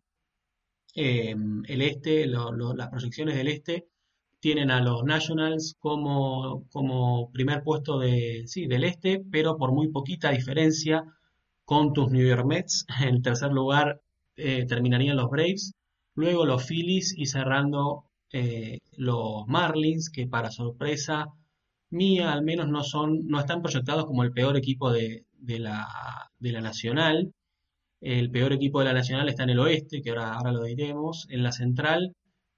eh, 0.96 1.36
el 1.68 1.82
este, 1.82 2.28
las 2.28 2.90
proyecciones 2.90 3.36
del 3.36 3.48
este, 3.48 3.88
tienen 4.40 4.70
a 4.70 4.80
los 4.80 5.04
Nationals 5.04 5.76
como, 5.80 6.68
como 6.72 7.32
primer 7.32 7.64
puesto 7.64 7.98
de, 7.98 8.44
sí, 8.46 8.68
del 8.68 8.84
este, 8.84 9.20
pero 9.32 9.58
por 9.58 9.72
muy 9.72 9.88
poquita 9.88 10.30
diferencia 10.30 11.04
con 11.64 11.94
tus 11.94 12.12
New 12.12 12.28
York 12.28 12.46
Mets. 12.46 12.86
En 13.02 13.24
tercer 13.24 13.52
lugar 13.52 14.02
eh, 14.36 14.66
terminarían 14.66 15.18
los 15.18 15.30
Braves, 15.30 15.74
luego 16.16 16.46
los 16.46 16.66
Phillies 16.68 17.14
y 17.18 17.26
cerrando 17.28 18.06
eh, 18.32 18.80
los 18.98 19.48
Marlins, 19.48 20.10
que 20.10 20.28
para 20.28 20.52
sorpresa 20.52 21.28
mía 21.90 22.34
al 22.34 22.44
menos 22.44 22.68
no 22.68 22.84
son, 22.84 23.28
no 23.28 23.40
están 23.40 23.62
proyectados 23.62 24.06
como 24.06 24.24
el 24.24 24.32
peor 24.32 24.58
equipo 24.58 24.92
de, 24.92 25.26
la, 25.42 25.88
de 26.40 26.52
la 26.52 26.62
Nacional. 26.62 27.34
El 28.02 28.30
peor 28.32 28.54
equipo 28.54 28.80
de 28.80 28.86
la 28.86 28.94
Nacional 28.94 29.30
está 29.30 29.44
en 29.44 29.52
el 29.52 29.60
oeste, 29.60 30.02
que 30.02 30.10
ahora, 30.10 30.34
ahora 30.34 30.52
lo 30.52 30.64
diremos. 30.64 31.28
En 31.30 31.44
la 31.44 31.52
central 31.52 32.16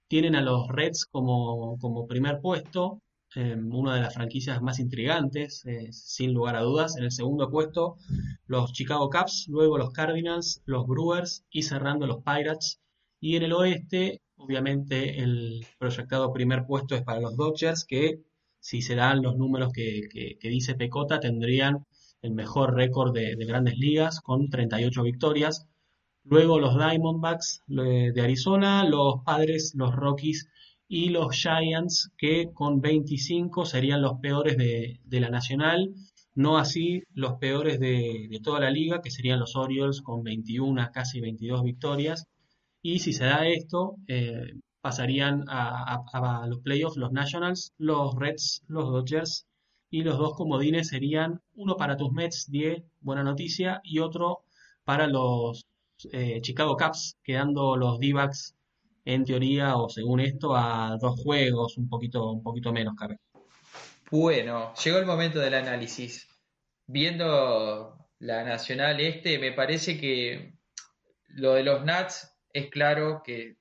tienen 0.08 0.36
a 0.36 0.42
los 0.42 0.68
Reds 0.70 1.06
como, 1.06 1.78
como 1.80 2.08
primer 2.08 2.40
puesto, 2.42 3.02
Em, 3.38 3.72
una 3.72 3.94
de 3.94 4.02
las 4.02 4.16
franquicias 4.16 4.64
más 4.64 4.80
intrigantes, 4.80 5.64
eh, 5.68 5.90
sin 5.92 6.34
lugar 6.34 6.56
a 6.56 6.62
dudas. 6.62 6.98
En 6.98 7.04
el 7.04 7.12
segundo 7.12 7.52
puesto, 7.52 7.98
los 8.48 8.74
Chicago 8.74 9.12
Cubs, 9.12 9.46
luego 9.48 9.78
los 9.78 9.92
Cardinals, 9.92 10.64
los 10.66 10.88
Brewers 10.88 11.46
y 11.52 11.62
cerrando 11.62 12.08
los 12.08 12.24
Pirates. 12.24 12.80
Y 13.20 13.36
en 13.36 13.44
el 13.44 13.54
oeste, 13.54 14.22
obviamente, 14.38 15.20
el 15.22 15.64
proyectado 15.78 16.34
primer 16.34 16.66
puesto 16.66 16.96
es 16.96 17.04
para 17.04 17.20
los 17.20 17.38
Dodgers, 17.38 17.86
que 17.86 18.24
si 18.60 18.82
se 18.82 18.96
dan 18.96 19.22
los 19.22 19.38
números 19.38 19.72
que, 19.72 20.40
dice 20.42 20.74
Pecota, 20.74 21.20
tendrían 21.20 21.86
el 22.24 22.32
mejor 22.32 22.74
récord 22.74 23.14
de, 23.14 23.36
de, 23.36 23.46
grandes 23.46 23.78
ligas 23.78 24.20
con 24.20 24.50
38 24.50 25.04
victorias. 25.04 25.68
Luego 26.24 26.60
los 26.60 26.76
Diamondbacks 26.76 27.62
eh, 27.70 28.12
de 28.16 28.22
Arizona, 28.22 28.84
los 28.84 29.22
Padres, 29.24 29.74
los 29.76 29.96
Rockies 29.96 30.50
y 30.88 31.10
los 31.10 31.36
Giants 31.36 32.12
que 32.18 32.52
con 32.54 32.82
25 32.82 33.66
serían 33.66 34.02
los 34.02 34.20
peores 34.20 34.58
de, 34.58 35.00
la 35.20 35.30
Nacional, 35.30 35.94
no 36.36 36.58
así 36.58 37.04
los 37.14 37.34
peores 37.40 37.80
de, 37.80 38.40
toda 38.44 38.60
la 38.60 38.72
liga 38.72 39.02
que 39.02 39.12
serían 39.12 39.40
los 39.40 39.56
Orioles 39.56 40.02
con 40.02 40.24
21 40.24 40.90
casi 40.94 41.20
22 41.20 41.64
victorias. 41.64 42.28
Y 42.82 43.00
si 43.00 43.12
se 43.14 43.26
da 43.26 43.48
esto 43.48 43.96
eh, 44.08 44.54
pasarían 44.82 45.44
a, 45.50 46.46
los 46.48 46.60
playoffs 46.60 46.98
los 46.98 47.12
Nationals, 47.12 47.74
los 47.78 48.16
Reds, 48.16 48.64
los 48.68 48.86
Dodgers 48.86 49.46
y 49.90 50.04
los 50.04 50.18
dos 50.18 50.36
comodines 50.36 50.90
serían 50.90 51.42
uno 51.56 51.76
para 51.76 51.98
tus 51.98 52.12
Mets, 52.12 52.50
10, 52.50 52.84
buena 53.02 53.24
noticia, 53.24 53.82
y 53.84 54.00
otro 54.00 54.44
para 54.86 55.08
los 55.08 55.66
eh, 56.12 56.40
Chicago 56.42 56.78
Cubs, 56.78 57.18
quedando 57.24 57.76
los 57.76 58.00
D-backs 58.00 58.57
en 59.08 59.24
teoría, 59.24 59.78
o 59.78 59.88
según 59.88 60.20
esto, 60.20 60.54
a 60.54 60.98
dos 61.00 61.18
juegos, 61.22 61.78
un 61.78 61.88
poquito, 61.88 62.30
un 62.30 62.44
poquito 62.44 62.74
menos, 62.74 62.94
Carlos. 62.94 63.20
Bueno, 64.12 64.74
llegó 64.74 64.98
el 64.98 65.06
momento 65.06 65.40
del 65.40 65.54
análisis. 65.54 66.28
Viendo 66.88 68.06
la 68.20 68.44
Nacional 68.44 69.00
Este, 69.00 69.40
me 69.40 69.54
parece 69.54 69.98
que 69.98 70.56
lo 71.30 71.54
de 71.54 71.64
los 71.64 71.86
Nats 71.86 72.38
es 72.52 72.70
claro 72.70 73.22
que 73.24 73.56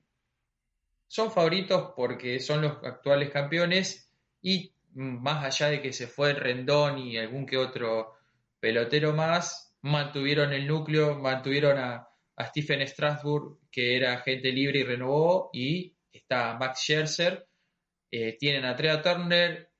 son 1.07 1.31
favoritos 1.31 1.93
porque 1.95 2.41
son 2.41 2.61
los 2.61 2.83
actuales 2.83 3.29
campeones 3.29 4.11
y 4.41 4.73
más 4.95 5.45
allá 5.45 5.69
de 5.71 5.81
que 5.81 5.93
se 5.93 6.07
fue 6.07 6.33
Rendón 6.33 6.97
y 6.97 7.17
algún 7.17 7.45
que 7.45 7.57
otro 7.57 8.15
pelotero 8.59 9.13
más, 9.13 9.73
mantuvieron 9.81 10.51
el 10.51 10.67
núcleo, 10.67 11.15
mantuvieron 11.15 11.77
a, 11.77 12.09
a 12.37 12.45
Stephen 12.45 12.87
Strasburg, 12.87 13.57
que 13.71 13.97
era 13.97 14.13
agente 14.13 14.51
libre 14.51 14.79
y 14.79 14.83
renovó, 14.83 15.49
y 15.51 15.95
está 16.11 16.57
Max 16.57 16.81
Scherzer, 16.81 17.47
eh, 18.11 18.37
tienen 18.39 18.65
a 18.65 18.75
Trea 18.75 19.01
Turner, 19.01 19.71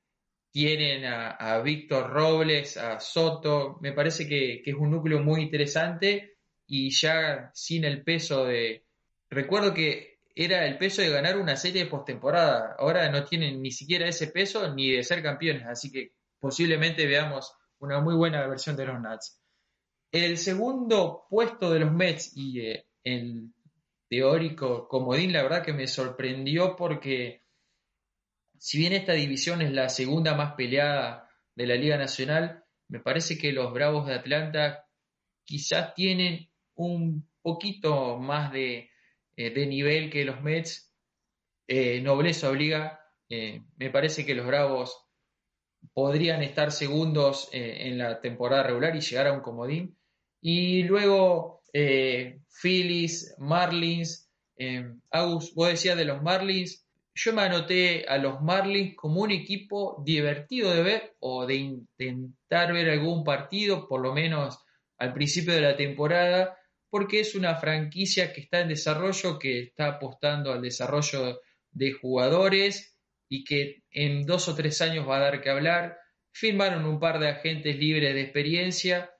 tienen 0.50 1.04
a, 1.04 1.60
Víctor 1.60 2.10
Robles, 2.10 2.76
a 2.76 2.98
Soto, 2.98 3.78
me 3.80 3.92
parece 3.92 4.26
que, 4.26 4.62
es 4.64 4.74
un 4.74 4.90
núcleo 4.90 5.22
muy 5.22 5.42
interesante 5.42 6.38
y 6.66 6.90
ya 6.90 7.50
sin 7.54 7.84
el 7.84 8.02
peso 8.02 8.44
de... 8.44 8.84
Recuerdo 9.30 9.72
que 9.72 10.18
era 10.34 10.66
el 10.66 10.78
peso 10.78 11.02
de 11.02 11.10
ganar 11.10 11.38
una 11.38 11.56
serie 11.56 11.84
de 11.84 11.90
postemporada, 11.90 12.74
ahora 12.78 13.08
no 13.10 13.24
tienen 13.24 13.62
ni 13.62 13.70
siquiera 13.70 14.08
ese 14.08 14.28
peso 14.28 14.74
ni 14.74 14.90
de 14.90 15.04
ser 15.04 15.22
campeones, 15.22 15.66
así 15.66 15.92
que 15.92 16.14
posiblemente 16.40 17.06
veamos 17.06 17.52
una 17.78 18.00
muy 18.00 18.14
buena 18.14 18.46
versión 18.46 18.76
de 18.76 18.86
los 18.86 19.00
Nats. 19.00 19.40
El 20.12 20.38
segundo 20.38 21.26
puesto 21.28 21.70
de 21.70 21.80
los 21.80 21.92
Mets 21.92 22.36
y 22.36 22.60
eh, 22.60 22.86
el 23.04 23.52
teórico 24.08 24.88
comodín, 24.88 25.32
la 25.32 25.42
verdad 25.42 25.64
que 25.64 25.72
me 25.72 25.86
sorprendió 25.86 26.76
porque 26.76 27.42
si 28.58 28.78
bien 28.78 28.94
esta 28.94 29.12
división 29.12 29.60
es 29.62 29.70
la 29.72 29.88
segunda 29.88 30.34
más 30.34 30.54
peleada 30.54 31.28
de 31.54 31.66
la 31.66 31.74
Liga 31.74 31.98
Nacional, 31.98 32.64
me 32.88 33.00
parece 33.00 33.36
que 33.36 33.52
los 33.52 33.72
Bravos 33.72 34.06
de 34.06 34.14
Atlanta 34.14 34.86
quizás 35.44 35.94
tienen 35.94 36.50
un 36.74 37.28
poquito 37.42 38.18
más 38.18 38.52
de, 38.52 38.90
eh, 39.36 39.66
nivel 39.66 40.10
que 40.10 40.24
los 40.24 40.40
Mets. 40.42 40.86
Eh, 41.66 42.00
nobleza 42.00 42.48
obliga. 42.50 42.98
me 43.28 43.90
parece 43.90 44.24
que 44.24 44.34
los 44.34 44.46
Bravos 44.46 45.06
podrían 45.92 46.42
estar 46.42 46.72
segundos 46.72 47.50
en 47.52 47.98
la 47.98 48.22
temporada 48.22 48.62
regular 48.62 48.96
y 48.96 49.00
llegar 49.00 49.26
a 49.26 49.34
un 49.34 49.40
comodín. 49.40 49.97
Y 50.40 50.84
luego 50.84 51.62
eh, 51.72 52.40
Phillies, 52.62 53.34
Marlins, 53.38 54.30
eh, 54.56 54.92
Agus, 55.10 55.54
vos 55.54 55.68
decías 55.68 55.96
de 55.96 56.04
los 56.04 56.22
Marlins, 56.22 56.84
yo 57.14 57.32
me 57.32 57.42
anoté 57.42 58.04
a 58.08 58.18
los 58.18 58.40
Marlins 58.40 58.94
como 58.96 59.22
un 59.22 59.32
equipo 59.32 60.02
divertido 60.04 60.72
de 60.72 60.82
ver 60.82 61.16
o 61.20 61.46
de 61.46 61.56
intentar 61.56 62.72
ver 62.72 62.90
algún 62.90 63.24
partido, 63.24 63.88
por 63.88 64.00
lo 64.00 64.14
menos 64.14 64.58
al 64.98 65.12
principio 65.12 65.52
de 65.54 65.60
la 65.60 65.76
temporada, 65.76 66.56
porque 66.90 67.20
es 67.20 67.34
una 67.34 67.56
franquicia 67.56 68.32
que 68.32 68.42
está 68.42 68.60
en 68.60 68.68
desarrollo, 68.68 69.38
que 69.38 69.60
está 69.60 69.88
apostando 69.88 70.52
al 70.52 70.62
desarrollo 70.62 71.40
de 71.72 71.92
jugadores 71.92 72.96
y 73.28 73.44
que 73.44 73.82
en 73.90 74.24
dos 74.24 74.48
o 74.48 74.54
tres 74.54 74.80
años 74.80 75.08
va 75.08 75.16
a 75.16 75.20
dar 75.20 75.40
que 75.40 75.50
hablar. 75.50 75.98
Firmaron 76.32 76.84
un 76.84 77.00
par 77.00 77.18
de 77.18 77.28
agentes 77.28 77.76
libres 77.78 78.14
de 78.14 78.22
experiencia 78.22 79.10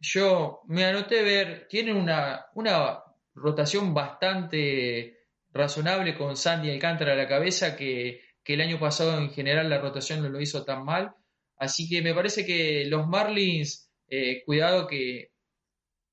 yo 0.00 0.60
me 0.66 0.84
anoté 0.84 1.22
ver, 1.22 1.66
tienen 1.68 1.96
una, 1.96 2.46
una 2.54 3.00
rotación 3.34 3.94
bastante 3.94 5.18
razonable 5.52 6.16
con 6.16 6.36
Sandy 6.36 6.70
Alcántara 6.70 7.12
a 7.12 7.16
la 7.16 7.28
cabeza, 7.28 7.76
que, 7.76 8.22
el 8.44 8.60
año 8.62 8.80
pasado 8.80 9.16
en 9.16 9.30
general 9.30 9.70
la 9.70 9.78
rotación 9.78 10.22
no 10.22 10.28
lo 10.28 10.40
hizo 10.40 10.64
tan 10.64 10.84
mal. 10.84 11.12
Así 11.56 11.88
que 11.88 12.02
me 12.02 12.12
parece 12.12 12.44
que 12.44 12.84
los 12.84 13.06
Marlins, 13.06 13.92
eh, 14.08 14.42
cuidado 14.44 14.88
que 14.88 15.30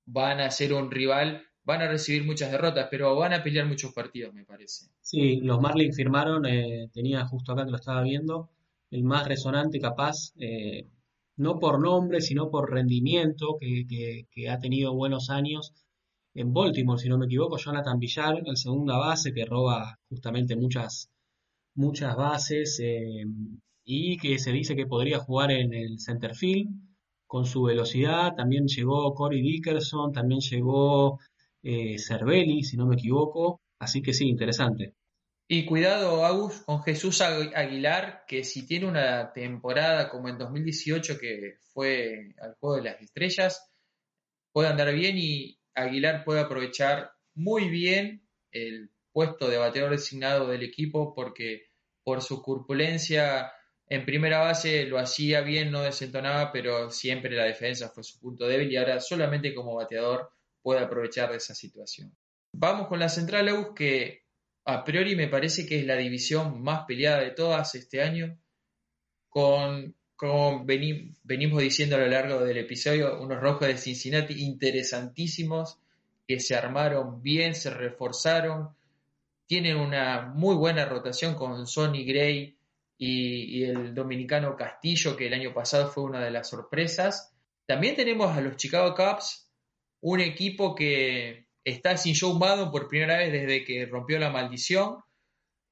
van 0.05 0.39
a 0.39 0.51
ser 0.51 0.71
un 0.71 0.91
rival, 0.91 1.47
van 1.63 1.81
a 1.81 1.88
recibir 1.88 2.23
muchas 2.23 2.51
derrotas, 2.51 2.89
pero 2.91 3.15
van 3.15 3.33
a 3.33 3.41
pelear 3.41 3.65
muchos 3.65 3.91
partidos, 3.91 4.35
me 4.35 4.45
parece. 4.45 4.85
Sí, 5.01 5.38
los 5.38 5.59
Marlins 5.59 5.95
firmaron, 5.95 6.45
eh, 6.45 6.91
tenía 6.93 7.25
justo 7.25 7.53
acá 7.53 7.65
que 7.65 7.71
lo 7.71 7.77
estaba 7.77 8.03
viendo, 8.03 8.51
el 8.91 9.03
más 9.03 9.27
resonante 9.27 9.79
capaz, 9.79 10.33
eh, 10.39 10.85
no 11.38 11.59
por 11.59 11.79
nombre, 11.79 12.21
sino 12.21 12.49
por 12.49 12.71
rendimiento, 12.71 13.57
que, 13.59 14.49
ha 14.49 14.59
tenido 14.59 14.93
buenos 14.93 15.29
años 15.29 15.73
en 16.33 16.53
Baltimore, 16.53 16.99
si 16.99 17.09
no 17.09 17.17
me 17.17 17.25
equivoco, 17.25 17.57
Jonathan 17.57 17.99
Villar, 17.99 18.43
el 18.45 18.57
segunda 18.57 18.97
base, 18.97 19.33
que 19.33 19.45
roba 19.45 19.97
justamente 20.09 20.55
muchas, 20.55 21.09
muchas 21.75 22.15
bases 22.15 22.79
eh, 22.83 23.25
y 23.85 24.17
que 24.17 24.38
se 24.39 24.51
dice 24.51 24.75
que 24.75 24.85
podría 24.85 25.19
jugar 25.19 25.51
en 25.51 25.73
el 25.73 25.99
center 25.99 26.35
field 26.35 26.69
con 27.27 27.45
su 27.45 27.63
velocidad. 27.63 28.35
También 28.35 28.67
llegó 28.67 29.13
Corey 29.13 29.41
Dickerson, 29.41 30.11
también 30.11 30.41
llegó 30.41 31.19
eh, 31.63 31.97
Cervelli, 31.97 32.63
si 32.63 32.77
no 32.77 32.85
me 32.88 32.95
equivoco. 32.95 33.61
Así 33.79 34.01
que 34.01 34.13
sí, 34.13 34.27
interesante. 34.27 34.93
Y 35.50 35.66
cuidado, 35.66 36.26
Agus, 36.26 36.62
con 36.64 36.84
Jesús 36.84 37.22
Aguilar, 37.22 38.26
que 38.28 38.43
si 38.43 38.68
tiene 38.68 38.86
una 38.86 39.32
temporada 39.32 40.10
como 40.10 40.28
en 40.28 40.38
2018, 40.38 41.18
que 41.18 41.56
fue 41.74 42.36
al 42.41 42.56
Juego 42.56 42.76
de 42.76 42.84
las 42.84 43.02
Estrellas, 43.02 43.72
puede 44.52 44.68
andar 44.68 44.93
bien 44.93 45.18
y 45.18 45.58
Aguilar 45.74 46.26
puede 46.26 46.41
aprovechar 46.41 47.12
muy 47.34 47.70
bien 47.70 48.28
el 48.52 48.91
puesto 49.14 49.48
de 49.48 49.58
bateador 49.58 49.91
designado 49.91 50.50
del 50.50 50.64
equipo 50.64 51.14
porque 51.16 51.68
por 52.04 52.22
su 52.22 52.41
corpulencia 52.41 53.52
en 53.88 54.06
primera 54.06 54.39
base 54.39 54.86
lo 54.86 55.00
hacía 55.00 55.41
bien, 55.41 55.72
no 55.72 55.82
desentonaba, 55.82 56.52
pero 56.52 56.89
siempre 56.89 57.36
la 57.36 57.45
defensa 57.45 57.89
fue 57.89 58.04
su 58.04 58.20
punto 58.20 58.48
débil 58.48 58.72
y 58.72 58.76
ahora 58.76 59.00
solamente 59.00 59.56
como 59.56 59.76
bateador 59.76 60.30
puede 60.62 60.82
aprovechar 60.82 61.32
de 61.32 61.38
esa 61.38 61.56
situación. 61.56 62.14
Vamos 62.52 62.88
con 62.88 63.00
la 63.00 63.08
central, 63.08 63.48
Agus, 63.48 63.74
que 63.74 64.26
a 64.70 64.84
priori 64.84 65.15
me 65.15 65.30
parece 65.30 65.65
que 65.65 65.80
es 65.80 65.86
la 65.86 65.95
división 65.95 66.61
más 66.61 66.86
peleada 66.86 67.22
de 67.22 67.32
todas 67.32 67.74
este 67.76 68.01
año, 68.01 68.38
con, 69.30 69.95
venimos 70.65 71.61
diciendo 71.61 71.95
a 71.95 71.99
lo 71.99 72.07
largo 72.07 72.43
del 72.43 72.57
episodio, 72.57 73.22
unos 73.22 73.39
rojos 73.39 73.65
de 73.65 73.78
Cincinnati 73.78 74.43
interesantísimos 74.43 75.80
que 76.28 76.41
se 76.41 76.53
armaron 76.53 77.24
bien, 77.24 77.55
se 77.55 77.70
reforzaron, 77.70 78.76
tienen 79.45 79.78
una 79.78 80.34
muy 80.36 80.55
buena 80.55 80.84
rotación 80.84 81.36
con 81.36 81.65
Sonny 81.65 82.03
Gray 82.03 82.57
y 82.97 83.63
el 83.63 83.95
dominicano 83.95 84.57
Castillo, 84.57 85.15
que 85.15 85.28
el 85.28 85.34
año 85.34 85.53
pasado 85.53 85.89
fue 85.89 86.03
una 86.03 86.22
de 86.22 86.32
las 86.32 86.49
sorpresas. 86.49 87.34
También 87.65 87.95
tenemos 87.95 88.36
a 88.36 88.41
los 88.41 88.57
Chicago 88.57 88.93
Cubs, 88.95 89.49
un 90.01 90.20
equipo 90.20 90.76
que 90.76 91.47
está 91.68 91.97
sin 91.97 92.15
Joe 92.15 92.34
Maddon 92.39 92.72
por 92.72 92.88
primera 92.88 93.18
vez 93.18 93.32
desde 93.32 93.65
que 93.65 93.86
rompió 93.86 94.18
la 94.20 94.30
maldición, 94.30 95.03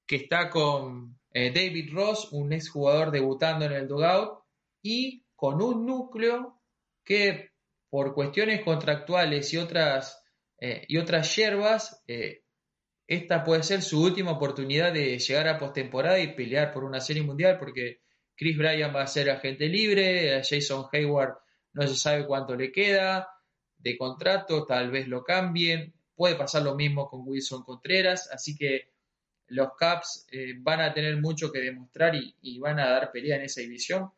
que 0.05 0.17
está 0.17 0.49
con 0.49 1.17
eh, 1.31 1.51
David 1.53 1.93
Ross, 1.93 2.27
un 2.33 2.51
exjugador 2.51 3.11
debutando 3.11 3.63
en 3.65 3.71
el 3.71 3.87
dugout, 3.87 4.43
y 4.81 5.23
con 5.35 5.61
un 5.61 5.85
núcleo 5.85 6.61
que 7.05 7.51
por 7.89 8.13
cuestiones 8.13 8.61
contractuales 8.61 9.53
y 9.53 9.57
otras, 9.57 10.21
eh, 10.59 10.83
y 10.89 10.97
otras 10.97 11.33
hierbas, 11.33 12.03
eh, 12.07 12.43
esta 13.07 13.45
puede 13.45 13.63
ser 13.63 13.81
su 13.81 14.03
última 14.03 14.31
oportunidad 14.31 14.91
de 14.91 15.17
llegar 15.17 15.47
a 15.47 15.57
postemporada 15.57 16.19
y 16.19 16.35
pelear 16.35 16.73
por 16.73 16.83
una 16.83 16.99
serie 16.99 17.23
mundial, 17.23 17.57
porque 17.57 18.01
Chris 18.35 18.57
Bryan 18.57 18.93
va 18.93 19.03
a 19.03 19.07
ser 19.07 19.29
agente 19.29 19.69
libre, 19.69 20.41
Jason 20.43 20.87
Hayward 20.91 21.37
no 21.71 21.87
se 21.87 21.95
sabe 21.95 22.25
cuánto 22.25 22.53
le 22.55 22.71
queda, 22.73 23.29
de 23.85 23.97
contrato, 23.97 24.65
tal 24.65 24.89
vez 24.89 25.07
lo 25.07 25.23
cambien. 25.23 25.93
Puede 26.15 26.35
pasar 26.35 26.63
lo 26.63 26.75
mismo 26.75 27.07
con 27.07 27.21
Wilson 27.23 27.63
Contreras, 27.63 28.29
así 28.33 28.55
que 28.55 28.89
los 29.47 29.69
Caps 29.77 30.27
eh, 30.31 30.55
van 30.57 30.81
a 30.81 30.91
tener 30.91 31.21
mucho 31.21 31.51
que 31.51 31.59
demostrar 31.59 32.15
y, 32.15 32.57
van 32.57 32.79
a 32.79 32.89
dar 32.89 33.11
pelea 33.11 33.35
en 33.37 33.43
esa 33.43 33.61
división. 33.61 34.11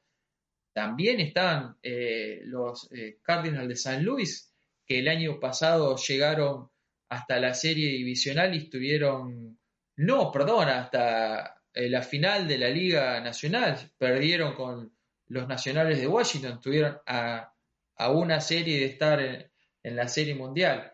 También 0.72 1.20
están 1.20 1.76
eh, 1.84 2.40
los 2.46 2.90
eh, 2.94 3.18
Cardinals 3.22 3.68
de 3.68 3.76
San 3.76 4.06
Luis, 4.06 4.54
que 4.86 5.00
el 5.00 5.10
año 5.10 5.38
pasado 5.38 5.98
llegaron 5.98 6.70
hasta 7.10 7.38
la 7.40 7.54
serie 7.54 7.90
divisional 7.90 8.56
y 8.56 8.60
estuvieron, 8.60 9.60
no, 9.98 10.32
perdón, 10.32 10.70
hasta 10.70 11.62
la 11.74 12.02
final 12.02 12.48
de 12.48 12.58
la 12.58 12.70
Liga 12.70 13.20
Nacional. 13.20 13.92
Perdieron 13.98 14.54
con 14.56 14.94
los 15.28 15.48
Nacionales 15.48 16.00
de 16.00 16.08
Washington, 16.08 16.54
estuvieron 16.54 16.98
a, 17.06 17.54
a 17.98 18.12
una 18.12 18.40
serie 18.40 18.80
de 18.80 18.86
estar 18.86 19.20
en, 19.20 19.52
en 19.88 19.96
la 19.96 20.08
Serie 20.08 20.36
Mundial. 20.36 20.94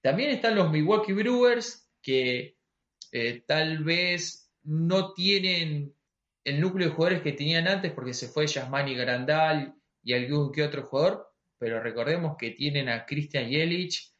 También 0.00 0.30
están 0.30 0.54
los 0.54 0.70
Milwaukee 0.70 1.12
Brewers, 1.12 1.90
que 2.00 2.56
eh, 3.12 3.42
tal 3.46 3.82
vez 3.84 4.50
no 4.62 5.12
tienen 5.12 5.94
el 6.44 6.60
núcleo 6.60 6.88
de 6.88 6.94
jugadores 6.94 7.22
que 7.22 7.32
tenían 7.32 7.68
antes 7.68 7.92
porque 7.92 8.14
se 8.14 8.28
fue 8.28 8.46
Yasmani 8.46 8.94
Grandal 8.94 9.74
y 10.02 10.14
algún 10.14 10.52
que 10.52 10.62
otro 10.62 10.86
jugador, 10.86 11.28
pero 11.58 11.82
recordemos 11.82 12.36
que 12.38 12.52
tienen 12.52 12.88
a 12.88 13.04
Christian 13.04 13.48
Yelich, 13.48 14.14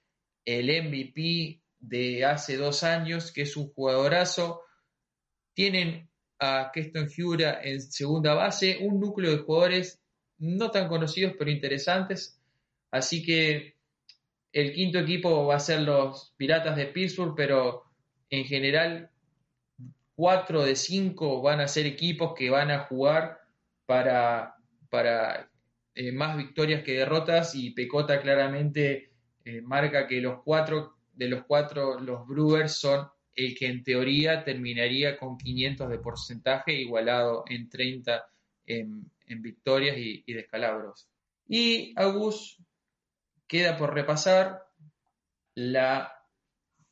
el 0.45 0.67
MVP 0.67 1.63
de 1.79 2.25
hace 2.25 2.57
dos 2.57 2.83
años, 2.83 3.33
que 3.33 3.43
es 3.43 3.57
un 3.57 3.73
jugadorazo. 3.73 4.63
Tienen 5.55 6.11
a 6.39 6.71
Keston 6.73 7.09
Hura 7.17 7.61
en 7.63 7.81
segunda 7.81 8.35
base, 8.35 8.79
un 8.81 8.99
núcleo 8.99 9.31
de 9.31 9.39
jugadores 9.39 10.03
no 10.39 10.71
tan 10.71 10.89
conocidos 10.89 11.35
pero 11.39 11.51
interesantes. 11.51 12.40
Así 12.91 13.23
que 13.23 13.77
el 14.53 14.73
quinto 14.73 14.99
equipo 14.99 15.47
va 15.47 15.57
a 15.57 15.61
ser 15.61 15.83
los 15.83 16.35
Piratas 16.37 16.77
de 16.77 16.87
Pittsburgh, 16.87 17.35
pero 17.37 17.85
en 18.31 18.45
general 18.45 19.11
cuatro 20.15 20.65
de 20.65 20.77
cinco 20.77 21.41
van 21.41 21.61
a 21.61 21.69
ser 21.69 21.87
equipos 21.87 22.35
que 22.37 22.51
van 22.51 22.71
a 22.71 22.81
jugar 22.81 23.41
para, 23.87 24.57
para 24.91 25.51
eh, 25.95 26.13
más 26.13 26.37
victorias 26.37 26.83
que 26.83 26.95
derrotas 26.95 27.55
y 27.55 27.71
Pecota 27.71 28.21
claramente 28.21 29.11
eh, 29.45 29.63
marca 29.63 30.07
que 30.07 30.21
los 30.21 30.43
cuatro 30.43 30.97
de 31.15 31.29
los 31.29 31.45
cuatro 31.45 31.99
los 31.99 32.27
Brewers 32.27 32.75
son 32.75 33.09
el 33.35 33.57
que 33.57 33.67
en 33.67 33.83
teoría 33.83 34.45
terminaría 34.45 35.17
con 35.17 35.39
500 35.39 35.89
de 35.89 35.99
porcentaje 35.99 36.73
igualado 36.75 37.45
en 37.49 37.69
30 37.69 38.25
en, 38.67 39.11
victorias 39.43 39.97
y, 39.97 40.23
y 40.27 40.33
descalabros. 40.35 41.09
Y 41.49 41.93
Agus, 41.97 42.60
Queda 43.51 43.77
por 43.77 43.93
repasar 43.93 44.63
la 45.57 46.15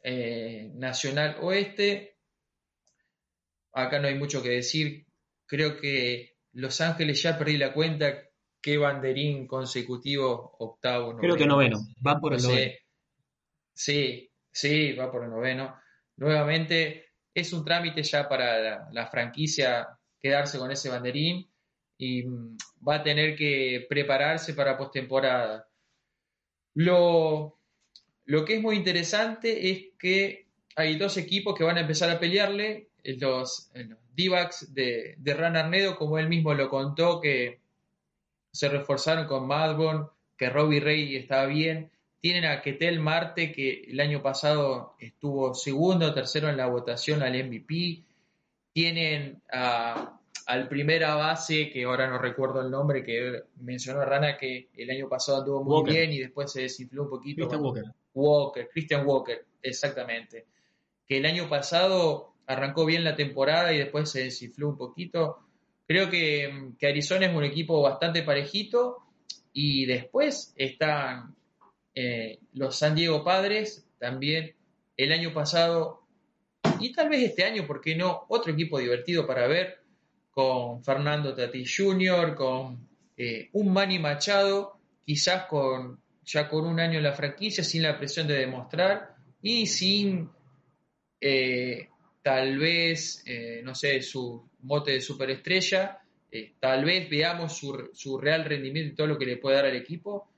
eh, 0.03 0.73
Nacional 0.75 1.37
Oeste. 1.41 2.19
Acá 3.73 4.01
no 4.01 4.09
hay 4.09 4.17
mucho 4.17 4.43
que 4.43 4.49
decir. 4.49 5.07
Creo 5.47 5.77
que 5.81 6.37
Los 6.55 6.81
Ángeles 6.81 7.23
ya 7.23 7.39
perdí 7.39 7.59
la 7.59 7.73
cuenta 7.73 8.25
qué 8.61 8.77
banderín 8.77 9.47
consecutivo, 9.47 10.57
octavo, 10.59 11.17
Creo 11.19 11.37
que 11.37 11.47
noveno, 11.47 11.79
va 12.05 12.19
por 12.19 12.35
el 12.35 12.43
noveno. 12.43 12.73
Sí, 13.73 14.29
sí, 14.51 14.95
va 14.95 15.13
por 15.13 15.23
el 15.23 15.31
noveno. 15.31 15.77
Nuevamente, 16.17 17.13
es 17.33 17.53
un 17.53 17.65
trámite 17.65 18.03
ya 18.03 18.29
para 18.29 18.91
la, 18.91 19.07
franquicia 19.07 19.87
quedarse 20.19 20.59
con 20.59 20.73
ese 20.73 20.91
banderín 20.91 21.49
y 21.97 22.25
mm, 22.25 22.57
va 22.87 22.97
a 22.97 23.03
tener 23.05 23.37
que 23.37 23.87
prepararse 23.89 24.55
para 24.55 24.77
postemporada. 24.77 25.69
Lo, 26.75 27.59
lo 28.25 28.45
que 28.45 28.57
es 28.57 28.63
muy 28.63 28.77
interesante 28.77 29.71
es 29.71 29.87
que 29.99 30.47
hay 30.77 30.97
dos 30.97 31.17
equipos 31.17 31.57
que 31.57 31.65
van 31.65 31.77
a 31.77 31.81
empezar 31.81 32.11
a 32.11 32.21
pelearle, 32.21 32.89
los, 33.03 33.71
los 33.75 33.99
D-backs 34.15 34.75
de, 34.75 35.15
de 35.19 35.35
Ran 35.35 35.57
Arnedo, 35.57 35.97
como 35.97 36.19
él 36.19 36.29
mismo 36.29 36.55
lo 36.55 36.69
contó, 36.69 37.21
que 37.21 37.61
se 38.53 38.69
reforzaron 38.69 39.27
con 39.27 39.47
Madborn, 39.47 40.09
que 40.37 40.51
Robbie 40.51 40.81
Ray 40.81 41.17
estaba 41.17 41.47
bien. 41.47 41.91
Tienen 42.21 42.45
a 42.45 42.61
Ketel 42.63 43.01
Marte, 43.01 43.53
que 43.53 43.85
el 43.89 44.01
año 44.01 44.23
pasado 44.23 44.97
estuvo 44.99 45.55
segundo 45.55 46.07
o 46.07 46.15
tercero 46.15 46.49
en 46.49 46.57
la 46.57 46.67
votación 46.67 47.23
al 47.23 47.33
MVP. 47.33 48.05
Tienen 48.73 49.43
al 50.49 50.67
primera 50.67 51.15
base, 51.15 51.69
que 51.71 51.85
ahora 51.85 52.09
no 52.09 52.19
recuerdo 52.19 52.63
el 52.63 52.71
nombre, 52.71 53.05
que 53.05 53.43
mencionó 53.61 54.03
Rana, 54.03 54.39
que 54.39 54.71
el 54.75 54.89
año 54.89 55.07
pasado 55.07 55.41
anduvo 55.41 55.63
muy 55.63 55.93
bien 55.93 56.11
y 56.11 56.21
después 56.21 56.51
se 56.51 56.63
desinfló 56.63 57.03
un 57.03 57.11
poquito. 57.11 57.43
Christian 57.43 57.63
Walker. 57.63 57.85
Walker, 58.15 58.69
Christian 58.73 59.07
Walker, 59.07 59.45
exactamente. 59.61 60.47
Que 61.07 61.19
el 61.19 61.27
año 61.27 61.51
pasado 61.51 62.33
arrancó 62.47 62.87
bien 62.87 63.05
la 63.05 63.15
temporada 63.15 63.75
y 63.75 63.79
después 63.79 64.11
se 64.11 64.25
desinfló 64.25 64.71
un 64.71 64.79
poquito. 64.79 65.37
Creo 65.87 66.09
que, 66.09 66.73
Arizona 66.83 67.27
es 67.27 67.37
un 67.37 67.45
equipo 67.45 67.83
bastante 67.83 68.23
parejito 68.23 68.97
y 69.53 69.85
después 69.85 70.55
están 70.57 71.37
eh, 71.95 72.39
los 72.55 72.75
San 72.75 72.95
Diego 72.95 73.23
Padres, 73.23 73.87
también 73.99 74.55
el 74.97 75.13
año 75.13 75.35
pasado 75.35 76.05
y 76.81 76.91
tal 76.95 77.11
vez 77.11 77.23
este 77.23 77.45
año, 77.45 77.67
¿por 77.67 77.83
qué 77.83 77.95
no? 77.95 78.25
Otro 78.29 78.51
equipo 78.51 78.79
divertido 78.79 79.27
para 79.27 79.47
ver 79.47 79.88
con 80.39 80.85
Fernando 80.85 81.35
Tatis 81.35 81.75
Jr., 81.77 82.35
con 82.37 82.89
eh, 83.17 83.49
un 83.55 83.73
Manny 83.73 83.99
Machado, 83.99 84.79
quizás 85.05 85.47
con 85.47 85.99
ya 86.25 86.49
con 86.49 86.67
un 86.67 86.79
año 86.79 86.99
en 86.99 87.03
la 87.03 87.13
franquicia, 87.13 87.65
sin 87.65 87.83
la 87.83 87.99
presión 87.99 88.29
de 88.29 88.35
demostrar 88.35 89.17
y 89.43 89.67
sin 89.67 90.29
eh, 91.21 91.89
tal 92.23 92.59
vez, 92.59 93.25
no 93.65 93.75
sé, 93.75 94.03
su 94.03 94.49
mote 94.61 94.93
de 94.93 95.01
superestrella. 95.01 96.01
Eh, 96.31 96.55
tal 96.61 96.85
vez 96.85 97.09
veamos 97.09 97.57
su, 97.57 98.19
real 98.19 98.45
rendimiento 98.45 98.93
y 98.93 98.97
todo 98.97 99.07
lo 99.07 99.19
que 99.19 99.27
le 99.27 99.39
puede 99.39 99.57
dar 99.57 99.67
al 99.67 99.77
equipo. 99.77 100.29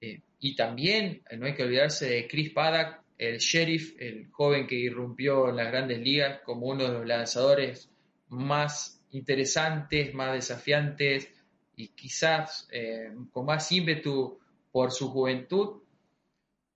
Eh, 0.00 0.20
y 0.40 0.54
también 0.56 1.22
eh, 1.28 1.36
no 1.36 1.46
hay 1.46 1.54
que 1.54 1.64
olvidarse 1.64 2.08
de 2.08 2.28
Chris 2.28 2.52
Paddock, 2.52 3.02
el 3.18 3.38
sheriff, 3.38 3.94
el 4.00 4.28
joven 4.30 4.66
que 4.66 4.74
irrumpió 4.74 5.48
en 5.48 5.56
las 5.56 5.68
grandes 5.68 6.00
ligas 6.00 6.40
como 6.44 6.66
uno 6.66 6.84
de 6.84 6.92
los 6.92 7.06
lanzadores 7.06 7.88
más 8.28 8.91
interesantes, 9.12 10.14
más 10.14 10.32
desafiantes 10.32 11.28
y 11.76 11.88
quizás 11.88 12.68
con 13.30 13.46
más 13.46 13.70
ímpetu 13.72 14.38
por 14.70 14.90
su 14.92 15.10
juventud. 15.10 15.82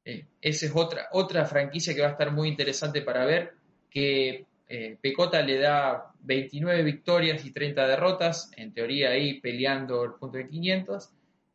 esa 0.05 0.67
es 0.67 0.73
otra, 0.75 1.09
otra 1.13 1.45
franquicia 1.45 1.95
que 1.95 2.01
va 2.01 2.09
a 2.09 2.13
estar 2.13 2.33
muy 2.33 2.49
interesante 2.49 3.03
para 3.03 3.25
ver, 3.25 3.55
que 3.91 4.47
eh, 4.69 4.99
Pecota 5.01 5.43
le 5.43 5.59
da 5.59 6.13
29 6.21 6.83
victorias 6.83 7.45
y 7.45 7.53
30 7.53 7.87
derrotas, 7.87 8.51
en 8.57 8.73
teoría 8.73 9.11
ahí 9.11 9.41
peleando 9.41 10.05
el 10.05 10.15
punto 10.15 10.39
de 10.39 10.49
500. 10.49 11.11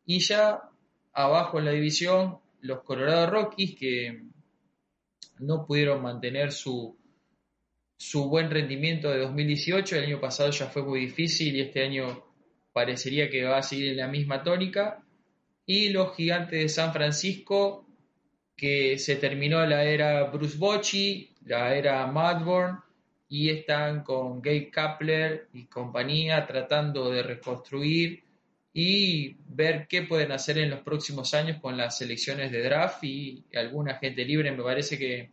Y 0.06 0.20
ya 0.20 0.62
abajo 1.12 1.58
en 1.58 1.66
la 1.66 1.72
división, 1.72 2.38
los 2.62 2.82
Colorado 2.82 3.30
Rockies 3.30 3.76
que 3.76 4.22
no 5.40 5.66
pudieron 5.66 6.02
mantener 6.02 6.52
su, 6.52 6.96
su 8.02 8.28
buen 8.28 8.50
rendimiento 8.50 9.10
de 9.10 9.20
2018. 9.20 9.96
El 9.96 10.04
año 10.04 10.20
pasado 10.20 10.50
ya 10.50 10.66
fue 10.66 10.82
muy 10.82 11.00
difícil 11.02 11.54
y 11.54 11.60
este 11.60 11.84
año 11.84 12.24
parecería 12.72 13.30
que 13.30 13.44
va 13.44 13.58
a 13.58 13.62
seguir 13.62 13.90
en 13.90 13.98
la 13.98 14.08
misma 14.08 14.42
tónica. 14.42 15.04
Y 15.64 15.90
los 15.90 16.16
gigantes 16.16 16.60
de 16.60 16.68
San 16.68 16.92
Francisco, 16.92 17.86
que 18.56 18.98
se 18.98 19.16
terminó 19.16 19.64
la 19.64 19.84
era 19.84 20.24
Bruce 20.24 20.58
Bochy, 20.58 21.30
la 21.44 21.76
era 21.76 22.04
Madborn 22.08 22.80
y 23.28 23.50
están 23.50 24.02
con 24.02 24.42
Gabe 24.42 24.68
Kapler 24.68 25.48
y 25.52 25.66
compañía 25.66 26.44
tratando 26.44 27.08
de 27.08 27.22
reconstruir 27.22 28.24
y 28.74 29.36
ver 29.46 29.86
qué 29.88 30.02
pueden 30.02 30.32
hacer 30.32 30.58
en 30.58 30.70
los 30.70 30.80
próximos 30.80 31.34
años 31.34 31.60
con 31.60 31.76
las 31.76 31.98
selecciones 31.98 32.50
de 32.50 32.64
draft 32.64 33.04
y 33.04 33.44
alguna 33.54 33.94
gente 33.94 34.24
libre. 34.24 34.50
Me 34.50 34.62
parece 34.62 34.98
que 34.98 35.30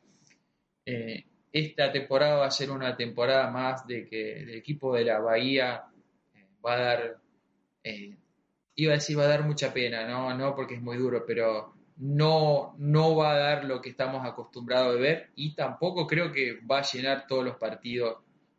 eh, 0.85 1.25
esta 1.51 1.91
temporada 1.91 2.37
va 2.37 2.45
a 2.45 2.51
ser 2.51 2.71
una 2.71 2.95
temporada 2.95 3.49
más 3.49 3.85
de 3.87 4.07
que 4.07 4.41
el 4.41 4.49
equipo 4.51 4.95
de 4.95 5.05
la 5.05 5.19
Bahía 5.19 5.85
eh, 6.33 6.45
va 6.65 6.73
a 6.73 6.77
dar, 6.77 7.17
eh, 7.83 8.15
iba 8.75 8.93
a 8.93 8.95
decir 8.95 9.17
va 9.17 9.23
a 9.23 9.27
dar 9.27 9.43
mucha 9.43 9.73
pena, 9.73 10.07
no, 10.07 10.35
no 10.35 10.55
porque 10.55 10.75
es 10.75 10.81
muy 10.81 10.97
duro, 10.97 11.23
pero 11.25 11.73
no, 11.97 12.75
no 12.77 13.15
va 13.15 13.33
a 13.33 13.37
dar 13.37 13.65
lo 13.65 13.81
que 13.81 13.89
estamos 13.89 14.25
acostumbrados 14.25 14.95
a 14.95 14.99
ver 14.99 15.31
y 15.35 15.53
tampoco 15.55 16.07
creo 16.07 16.31
que 16.31 16.59
va 16.61 16.79
a 16.79 16.83
llenar 16.83 17.27
todos 17.27 17.43
los 17.43 17.57
partidos. 17.57 18.17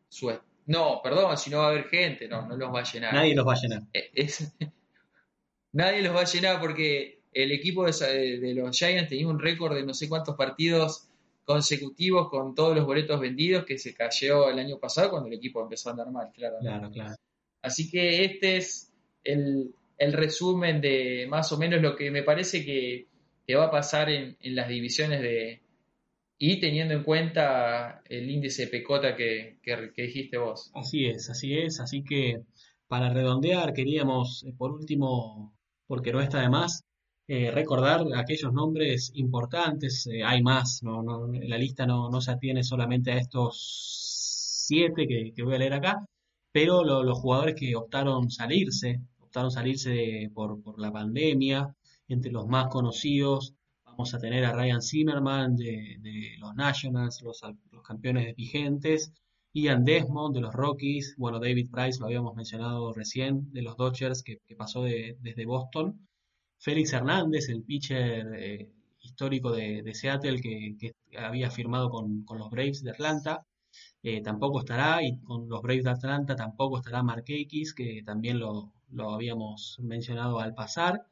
Su, 0.09 0.33
no, 0.67 1.01
perdón, 1.03 1.37
si 1.39 1.51
no 1.51 1.59
va 1.59 1.67
a 1.67 1.71
haber 1.71 1.89
gente, 1.89 2.29
no, 2.29 2.47
no 2.47 2.57
los 2.57 2.75
va 2.75 2.81
a 2.81 2.85
llenar. 2.85 3.15
Nadie 3.15 3.35
los 3.35 3.47
va 3.47 3.53
a 3.53 3.61
llenar. 3.61 3.83
Eh, 3.93 4.11
nadie 5.73 6.03
los 6.03 6.15
va 6.15 6.21
a 6.21 6.25
llenar 6.25 6.61
porque 6.61 7.21
el 7.33 7.53
equipo 7.53 7.87
de, 7.87 8.55
los 8.55 8.77
Giants 8.77 9.09
tenía 9.09 9.29
un 9.29 9.39
récord 9.39 9.75
de 9.75 9.85
no 9.85 9.95
sé 9.95 10.09
cuántos 10.09 10.37
partidos 10.37 11.10
consecutivos 11.51 12.29
con 12.29 12.55
todos 12.55 12.77
los 12.77 12.87
boletos 12.87 13.19
vendidos 13.19 13.65
que 13.65 13.77
se 13.77 13.93
cayó 13.93 14.49
el 14.49 14.61
año 14.61 14.79
pasado 14.79 15.11
cuando 15.11 15.27
el 15.27 15.35
equipo 15.35 15.61
empezó 15.61 15.89
a 15.89 15.93
andar 15.93 16.13
mal, 16.13 16.31
claro. 16.33 16.59
Claro, 16.61 16.91
claro. 16.93 17.17
Así 17.61 17.91
que 17.91 18.25
este 18.25 18.57
es 18.59 18.93
el, 19.25 19.75
el 19.99 20.13
resumen 20.13 20.81
de 20.81 21.27
más 21.29 21.51
o 21.51 21.59
menos 21.59 21.83
lo 21.83 21.97
que 21.97 22.13
me 22.13 22.23
parece 22.23 22.65
que 22.65 23.09
qué 23.45 23.57
va 23.57 23.65
a 23.65 23.71
pasar 23.73 24.11
en, 24.11 24.37
las 24.41 24.69
divisiones 24.69 25.23
de... 25.23 25.61
Y 26.39 26.61
teniendo 26.61 26.95
en 26.95 27.03
cuenta 27.03 28.01
el 28.09 28.31
índice 28.31 28.69
PECOTA 28.69 29.17
que, 29.17 29.59
que, 29.61 29.91
dijiste 29.97 30.39
vos. 30.39 30.71
Así 30.73 31.07
es, 31.07 31.29
así 31.31 31.59
es. 31.59 31.81
Así 31.81 32.05
que 32.05 32.43
para 32.87 33.13
redondear, 33.13 33.73
queríamos, 33.73 34.45
eh, 34.45 34.55
por 34.57 34.71
último, 34.71 35.53
porque 35.89 36.13
no 36.13 36.21
está 36.21 36.43
de 36.43 36.49
más, 36.49 36.85
eh, 37.33 37.53
recordar 37.53 38.01
aquellos 38.17 38.53
nombres 38.53 39.13
importantes. 39.15 40.05
Eh, 40.09 40.25
hay 40.25 40.43
más, 40.43 40.83
no, 40.83 41.01
no, 41.03 41.29
la 41.33 41.59
lista 41.59 41.87
no, 41.87 42.11
no, 42.11 42.21
se 42.21 42.33
atiene 42.33 42.65
solamente 42.65 43.13
a 43.13 43.19
estos 43.19 44.65
siete 44.67 45.07
que, 45.07 45.43
voy 45.45 45.55
a 45.55 45.59
leer 45.59 45.75
acá, 45.75 46.05
pero 46.51 46.83
los 46.83 47.19
jugadores 47.21 47.55
que 47.55 47.77
optaron 47.77 48.31
salirse, 48.33 49.01
optaron 49.21 49.53
salirse 49.53 50.29
por, 50.35 50.61
por 50.61 50.81
la 50.81 50.91
pandemia, 50.91 51.73
entre 52.09 52.33
los 52.33 52.49
más 52.49 52.67
conocidos 52.67 53.55
vamos 53.85 54.13
a 54.13 54.19
tener 54.19 54.45
a 54.45 54.53
Ryan 54.53 54.83
Zimmerman 54.83 55.55
de, 55.55 56.35
los 56.41 56.53
Nationals, 56.57 57.23
los, 57.23 57.41
campeones 57.85 58.35
vigentes, 58.35 59.13
Ian 59.53 59.85
Desmond 59.85 60.35
de 60.35 60.41
los 60.41 60.53
Rockies, 60.53 61.15
bueno, 61.17 61.39
David 61.39 61.71
Price 61.71 62.01
lo 62.01 62.07
habíamos 62.07 62.35
mencionado 62.35 62.93
recién, 62.93 63.53
de 63.53 63.63
los 63.63 63.77
Dodgers 63.77 64.25
que, 64.25 64.41
pasó 64.57 64.83
desde 64.83 65.47
Boston, 65.47 66.09
Félix 66.61 66.93
Hernández, 66.93 67.49
el 67.49 67.63
pitcher 67.63 68.27
eh, 68.35 68.71
histórico 69.01 69.51
de, 69.53 69.95
Seattle 69.95 70.41
que, 70.41 70.95
había 71.19 71.51
firmado 71.51 71.91
con, 71.91 72.25
los 72.39 72.51
Braves 72.51 72.83
de 72.83 72.91
Atlanta, 72.91 73.45
eh, 74.03 74.23
tampoco 74.23 74.61
estará, 74.61 75.03
y 75.03 75.19
con 75.21 75.49
los 75.49 75.63
Braves 75.63 75.85
de 75.85 75.91
Atlanta 75.91 76.37
tampoco 76.37 76.79
estará 76.79 77.03
Mark 77.03 77.25
Akis, 77.25 77.75
que 77.75 78.03
también 78.05 78.39
lo, 78.39 78.73
lo 78.91 79.11
habíamos 79.15 79.79
mencionado 79.81 80.39
al 80.41 80.55
pasar. 80.55 81.07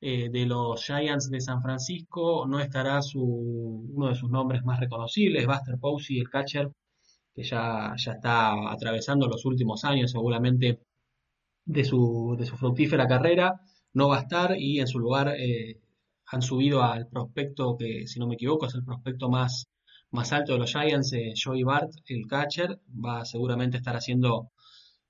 Eh, 0.00 0.28
de 0.30 0.46
los 0.46 0.84
Giants 0.84 1.28
de 1.28 1.40
San 1.40 1.60
Francisco 1.60 2.46
no 2.46 2.60
estará 2.60 3.02
su, 3.02 3.20
uno 3.20 4.08
de 4.08 4.14
sus 4.14 4.30
nombres 4.30 4.64
más 4.64 4.78
reconocibles, 4.78 5.46
Buster 5.46 5.76
Posey, 5.78 6.20
el 6.20 6.30
catcher, 6.30 6.70
que 7.34 7.42
ya, 7.42 7.94
ya 7.96 8.12
está 8.12 8.70
atravesando 8.70 9.28
los 9.28 9.44
últimos 9.44 9.84
años 9.84 10.12
seguramente 10.12 10.80
de 11.64 11.84
su, 11.84 12.36
de 12.38 12.46
su 12.46 12.56
fructífera 12.56 13.08
carrera, 13.08 13.60
no 13.94 14.08
va 14.08 14.18
a 14.18 14.22
estar 14.22 14.56
y 14.58 14.80
en 14.80 14.86
su 14.86 14.98
lugar 14.98 15.34
eh, 15.38 15.80
han 16.26 16.42
subido 16.42 16.82
al 16.82 17.08
prospecto 17.08 17.76
que, 17.76 18.06
si 18.06 18.20
no 18.20 18.26
me 18.26 18.34
equivoco, 18.34 18.66
es 18.66 18.74
el 18.74 18.84
prospecto 18.84 19.28
más, 19.28 19.68
más 20.10 20.32
alto 20.32 20.52
de 20.52 20.58
los 20.58 20.72
Giants, 20.72 21.12
eh, 21.12 21.34
Joey 21.42 21.62
Bart, 21.62 21.90
el 22.06 22.26
catcher, 22.26 22.80
va 23.04 23.20
a 23.20 23.24
seguramente 23.24 23.78
estar 23.78 23.96
haciendo 23.96 24.50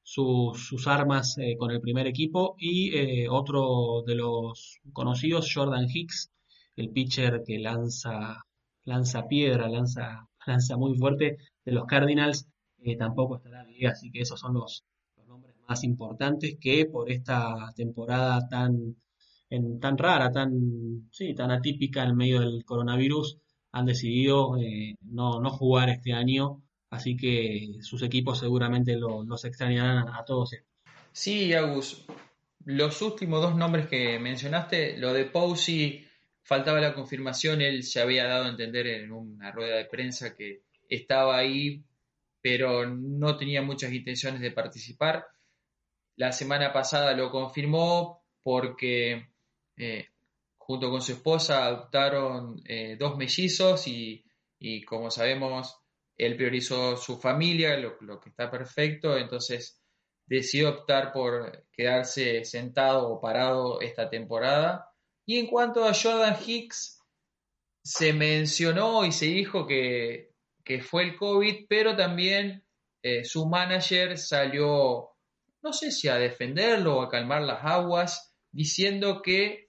sus, 0.08 0.86
armas 0.86 1.36
eh, 1.38 1.56
con 1.58 1.70
el 1.70 1.80
primer 1.82 2.06
equipo 2.06 2.56
y 2.58 2.96
eh, 2.96 3.28
otro 3.28 4.02
de 4.06 4.14
los 4.14 4.80
conocidos, 4.92 5.52
Jordan 5.54 5.86
Hicks, 5.86 6.30
el 6.76 6.90
pitcher 6.90 7.42
que 7.46 7.58
lanza, 7.58 8.42
lanza 8.84 9.28
piedra, 9.28 9.68
lanza, 9.68 10.26
lanza 10.46 10.76
muy 10.78 10.96
fuerte 10.96 11.36
de 11.64 11.72
los 11.72 11.84
Cardinals, 11.84 12.48
eh, 12.78 12.96
tampoco 12.96 13.36
estará 13.36 13.64
bien, 13.64 13.90
así 13.90 14.10
que 14.10 14.20
esos 14.20 14.40
son 14.40 14.54
los, 14.54 14.82
más 15.68 15.84
importantes 15.84 16.56
que 16.60 16.86
por 16.86 17.10
esta 17.10 17.72
temporada 17.76 18.48
tan, 18.48 18.96
tan 19.80 19.98
rara, 19.98 20.32
tan, 20.32 21.08
sí, 21.12 21.34
tan 21.34 21.50
atípica 21.50 22.04
en 22.04 22.16
medio 22.16 22.40
del 22.40 22.64
coronavirus, 22.64 23.38
han 23.72 23.84
decidido 23.84 24.56
eh, 24.56 24.96
no, 25.02 25.40
no, 25.40 25.50
jugar 25.50 25.90
este 25.90 26.14
año, 26.14 26.62
así 26.90 27.16
que 27.16 27.78
sus 27.82 28.02
equipos 28.02 28.38
seguramente 28.38 28.96
los 28.96 29.44
extrañarán 29.44 30.08
a, 30.08 30.24
todos 30.24 30.56
Sí, 31.12 31.52
Agus, 31.52 32.06
los 32.64 33.02
últimos 33.02 33.42
dos 33.42 33.54
nombres 33.54 33.88
que 33.88 34.18
mencionaste, 34.18 34.96
lo 34.96 35.12
de 35.12 35.26
Pousi, 35.26 36.04
faltaba 36.42 36.80
la 36.80 36.94
confirmación, 36.94 37.60
él 37.60 37.82
se 37.82 38.00
había 38.00 38.26
dado 38.26 38.44
a 38.44 38.50
entender 38.50 38.86
en 38.86 39.12
una 39.12 39.52
rueda 39.52 39.76
de 39.76 39.84
prensa 39.84 40.34
que 40.34 40.62
estaba 40.88 41.36
ahí, 41.36 41.84
pero 42.40 42.86
no 42.86 43.36
tenía 43.36 43.60
muchas 43.60 43.92
intenciones 43.92 44.40
de 44.40 44.52
participar. 44.52 45.26
La 46.18 46.32
semana 46.32 46.72
pasada 46.72 47.14
lo 47.14 47.30
confirmó 47.30 48.24
porque 48.42 49.28
eh, 49.76 50.08
junto 50.56 50.90
con 50.90 51.00
su 51.00 51.12
esposa 51.12 51.64
adoptaron 51.64 52.60
eh, 52.66 52.96
dos 52.98 53.16
mellizos 53.16 53.86
y, 53.86 54.24
como 54.84 55.12
sabemos, 55.12 55.78
él 56.16 56.34
priorizó 56.34 56.96
su 56.96 57.20
familia, 57.20 57.76
lo, 57.76 58.20
que 58.20 58.30
está 58.30 58.50
perfecto, 58.50 59.16
entonces 59.16 59.80
decidió 60.26 60.70
optar 60.70 61.12
por 61.12 61.68
quedarse 61.72 62.44
sentado 62.44 63.08
o 63.08 63.20
parado 63.20 63.80
esta 63.80 64.10
temporada. 64.10 64.90
Y 65.24 65.38
en 65.38 65.46
cuanto 65.46 65.84
a 65.84 65.94
Jordan 65.94 66.36
Hicks, 66.44 67.00
se 67.84 68.12
mencionó 68.12 69.04
y 69.04 69.12
se 69.12 69.26
dijo 69.26 69.68
que, 69.68 70.32
fue 70.82 71.04
el 71.04 71.16
COVID, 71.16 71.66
pero 71.68 71.94
también 71.94 72.64
eh, 73.02 73.24
su 73.24 73.46
manager 73.46 74.18
salió, 74.18 75.12
no 75.62 75.72
sé 75.72 75.90
si 75.90 76.08
a 76.08 76.16
defenderlo 76.16 76.98
o 76.98 77.02
a 77.02 77.08
calmar 77.08 77.42
las 77.42 77.64
aguas, 77.64 78.34
diciendo 78.50 79.22
que 79.22 79.68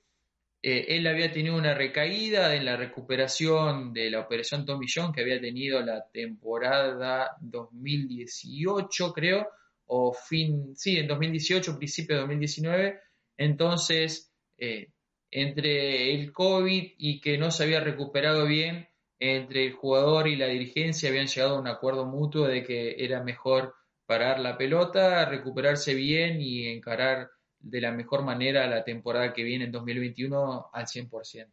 eh, 0.62 0.86
él 0.90 1.08
había 1.08 1.32
tenido 1.32 1.56
una 1.56 1.74
recaída 1.74 2.56
en 2.56 2.66
la 2.66 2.76
recuperación 2.76 3.94
de 3.94 4.12
la 4.12 4.20
operación 4.20 4.66
John 4.68 5.14
que 5.14 5.22
había 5.22 5.40
tenido 5.40 5.82
la 5.82 6.06
temporada 6.12 7.38
2018, 7.40 9.14
creo, 9.14 9.48
o 9.86 10.14
fin, 10.14 10.76
sí, 10.76 10.98
en 10.98 11.08
2018, 11.08 11.78
principio 11.78 12.16
de 12.16 12.22
2019. 12.22 13.00
Entonces, 13.38 14.34
eh, 14.58 14.92
entre 15.32 16.14
el 16.14 16.34
COVID 16.34 16.94
y 16.98 17.22
que 17.22 17.38
no 17.38 17.52
se 17.52 17.64
había 17.64 17.80
recuperado 17.80 18.46
bien, 18.46 18.90
entre 19.20 19.66
el 19.66 19.74
jugador 19.74 20.28
y 20.28 20.36
la 20.36 20.48
dirigencia 20.48 21.10
habían 21.10 21.28
llegado 21.28 21.56
a 21.56 21.60
un 21.60 21.68
acuerdo 21.68 22.06
mutuo 22.06 22.48
de 22.48 22.64
que 22.64 22.96
era 23.04 23.24
mejor 23.24 23.76
parar 24.10 24.40
la 24.40 24.58
pelota, 24.58 25.24
recuperarse 25.26 25.94
bien 25.94 26.42
y 26.42 26.66
encarar 26.66 27.30
de 27.60 27.80
la 27.80 27.92
mejor 27.92 28.24
manera 28.24 28.66
la 28.66 28.84
temporada 28.84 29.34
que 29.34 29.44
viene 29.44 29.66
en 29.66 29.72
2021 29.72 30.66
al 30.74 30.88
100%. 30.88 31.48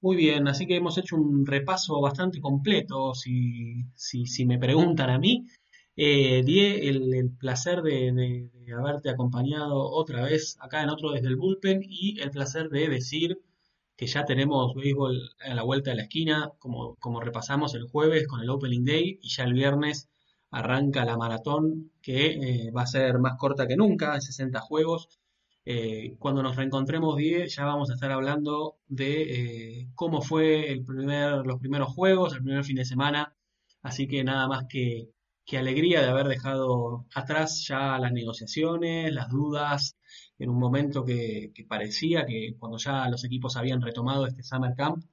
Muy 0.00 0.16
bien, 0.16 0.48
así 0.48 0.66
que 0.66 0.74
hemos 0.74 0.98
hecho 0.98 1.14
un 1.14 1.46
repaso 1.46 2.00
bastante 2.00 2.40
completo, 2.40 3.14
si, 3.14 3.84
si, 3.94 4.44
me 4.44 4.58
preguntan 4.58 5.08
a 5.08 5.20
mí. 5.20 5.46
Eh, 5.94 6.42
Die, 6.44 6.88
el, 6.88 7.30
placer 7.38 7.80
de, 7.82 8.50
haberte 8.76 9.10
acompañado 9.10 9.88
otra 9.88 10.24
vez 10.24 10.56
acá 10.60 10.82
en 10.82 10.90
otro 10.90 11.12
desde 11.12 11.28
el 11.28 11.36
bullpen 11.36 11.80
y 11.84 12.18
el 12.22 12.32
placer 12.32 12.70
de 12.70 12.88
decir 12.88 13.38
que 13.96 14.08
ya 14.08 14.24
tenemos 14.24 14.74
béisbol 14.74 15.30
a 15.48 15.54
la 15.54 15.62
vuelta 15.62 15.90
de 15.90 15.96
la 15.98 16.02
esquina, 16.02 16.50
como, 16.58 16.96
como 16.96 17.20
repasamos 17.20 17.76
el 17.76 17.84
jueves 17.84 18.26
con 18.26 18.40
el 18.40 18.50
Opening 18.50 18.84
Day 18.84 19.20
y 19.22 19.28
ya 19.28 19.44
el 19.44 19.52
viernes 19.52 20.08
arranca 20.50 21.04
la 21.04 21.16
maratón 21.16 21.92
que 22.02 22.66
eh, 22.66 22.70
va 22.70 22.82
a 22.82 22.86
ser 22.86 23.18
más 23.18 23.36
corta 23.36 23.66
que 23.66 23.76
nunca, 23.76 24.14
en 24.14 24.22
60 24.22 24.60
juegos. 24.60 25.08
Eh, 25.64 26.16
cuando 26.18 26.42
nos 26.42 26.56
reencontremos 26.56 27.16
10 27.16 27.54
ya 27.56 27.64
vamos 27.64 27.90
a 27.90 27.94
estar 27.94 28.12
hablando 28.12 28.78
de 28.86 29.80
eh, 29.80 29.88
cómo 29.96 30.22
fue 30.22 30.70
el 30.70 30.84
primer, 30.84 31.44
los 31.44 31.58
primeros 31.58 31.92
juegos, 31.92 32.34
el 32.34 32.42
primer 32.42 32.64
fin 32.64 32.76
de 32.76 32.84
semana. 32.84 33.34
Así 33.82 34.06
que 34.08 34.24
nada 34.24 34.48
más 34.48 34.64
que, 34.68 35.10
que 35.44 35.58
alegría 35.58 36.02
de 36.02 36.08
haber 36.08 36.28
dejado 36.28 37.06
atrás 37.14 37.64
ya 37.68 37.98
las 37.98 38.12
negociaciones, 38.12 39.12
las 39.12 39.28
dudas, 39.28 39.96
en 40.38 40.50
un 40.50 40.58
momento 40.58 41.04
que, 41.04 41.52
que 41.54 41.64
parecía 41.64 42.26
que 42.26 42.56
cuando 42.58 42.78
ya 42.78 43.08
los 43.08 43.24
equipos 43.24 43.56
habían 43.56 43.80
retomado 43.82 44.26
este 44.26 44.42
Summer 44.42 44.74
Camp, 44.76 45.04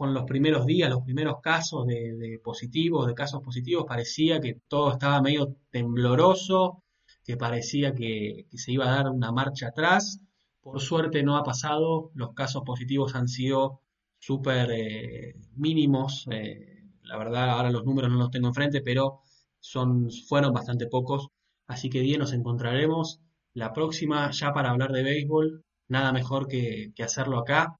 con 0.00 0.14
los 0.14 0.24
primeros 0.24 0.64
días, 0.64 0.88
los 0.88 1.02
primeros 1.02 1.42
casos 1.42 1.86
de, 1.86 2.40
positivos, 2.42 3.06
de 3.06 3.12
casos 3.12 3.42
positivos, 3.42 3.84
parecía 3.86 4.40
que 4.40 4.58
todo 4.66 4.92
estaba 4.92 5.20
medio 5.20 5.56
tembloroso, 5.70 6.82
que 7.22 7.36
parecía 7.36 7.94
que, 7.94 8.46
se 8.50 8.72
iba 8.72 8.86
a 8.86 8.94
dar 8.96 9.10
una 9.10 9.30
marcha 9.30 9.68
atrás. 9.68 10.18
Por 10.62 10.80
suerte 10.80 11.22
no 11.22 11.36
ha 11.36 11.42
pasado, 11.44 12.12
los 12.14 12.32
casos 12.32 12.62
positivos 12.64 13.14
han 13.14 13.28
sido 13.28 13.82
súper 14.18 14.70
eh, 14.72 15.34
mínimos. 15.56 16.26
Eh, 16.30 16.82
la 17.02 17.18
verdad, 17.18 17.50
ahora 17.50 17.70
los 17.70 17.84
números 17.84 18.10
no 18.10 18.16
los 18.16 18.30
tengo 18.30 18.48
enfrente, 18.48 18.80
pero 18.80 19.20
son, 19.58 20.08
fueron 20.28 20.54
bastante 20.54 20.86
pocos. 20.86 21.28
Así 21.66 21.90
que 21.90 22.00
bien, 22.00 22.20
nos 22.20 22.32
encontraremos 22.32 23.20
la 23.52 23.74
próxima 23.74 24.30
ya 24.30 24.54
para 24.54 24.70
hablar 24.70 24.92
de 24.92 25.02
béisbol. 25.02 25.62
Nada 25.88 26.10
mejor 26.10 26.48
que, 26.48 26.90
que 26.96 27.02
hacerlo 27.02 27.38
acá. 27.38 27.76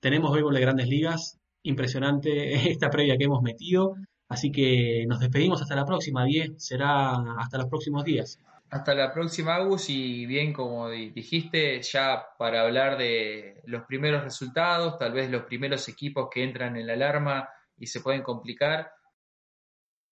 Tenemos 0.00 0.32
béisbol 0.32 0.54
de 0.54 0.60
grandes 0.60 0.88
ligas, 0.88 1.38
impresionante 1.62 2.54
esta 2.70 2.90
previa 2.90 3.16
que 3.16 3.24
hemos 3.24 3.42
metido. 3.42 3.96
Así 4.28 4.50
que 4.50 5.04
nos 5.06 5.20
despedimos 5.20 5.60
hasta 5.60 5.76
la 5.76 5.84
próxima, 5.84 6.24
10. 6.24 6.52
Será 6.56 7.12
hasta 7.38 7.58
los 7.58 7.66
próximos 7.66 8.04
días. 8.04 8.38
Hasta 8.70 8.94
la 8.94 9.12
próxima, 9.12 9.56
Agus. 9.56 9.90
Y 9.90 10.24
bien, 10.24 10.54
como 10.54 10.88
dijiste, 10.88 11.82
ya 11.82 12.24
para 12.38 12.62
hablar 12.62 12.96
de 12.96 13.60
los 13.66 13.82
primeros 13.82 14.24
resultados, 14.24 14.98
tal 14.98 15.12
vez 15.12 15.30
los 15.30 15.42
primeros 15.42 15.86
equipos 15.88 16.28
que 16.32 16.42
entran 16.42 16.76
en 16.76 16.86
la 16.86 16.94
alarma 16.94 17.48
y 17.76 17.86
se 17.86 18.00
pueden 18.00 18.22
complicar. 18.22 18.90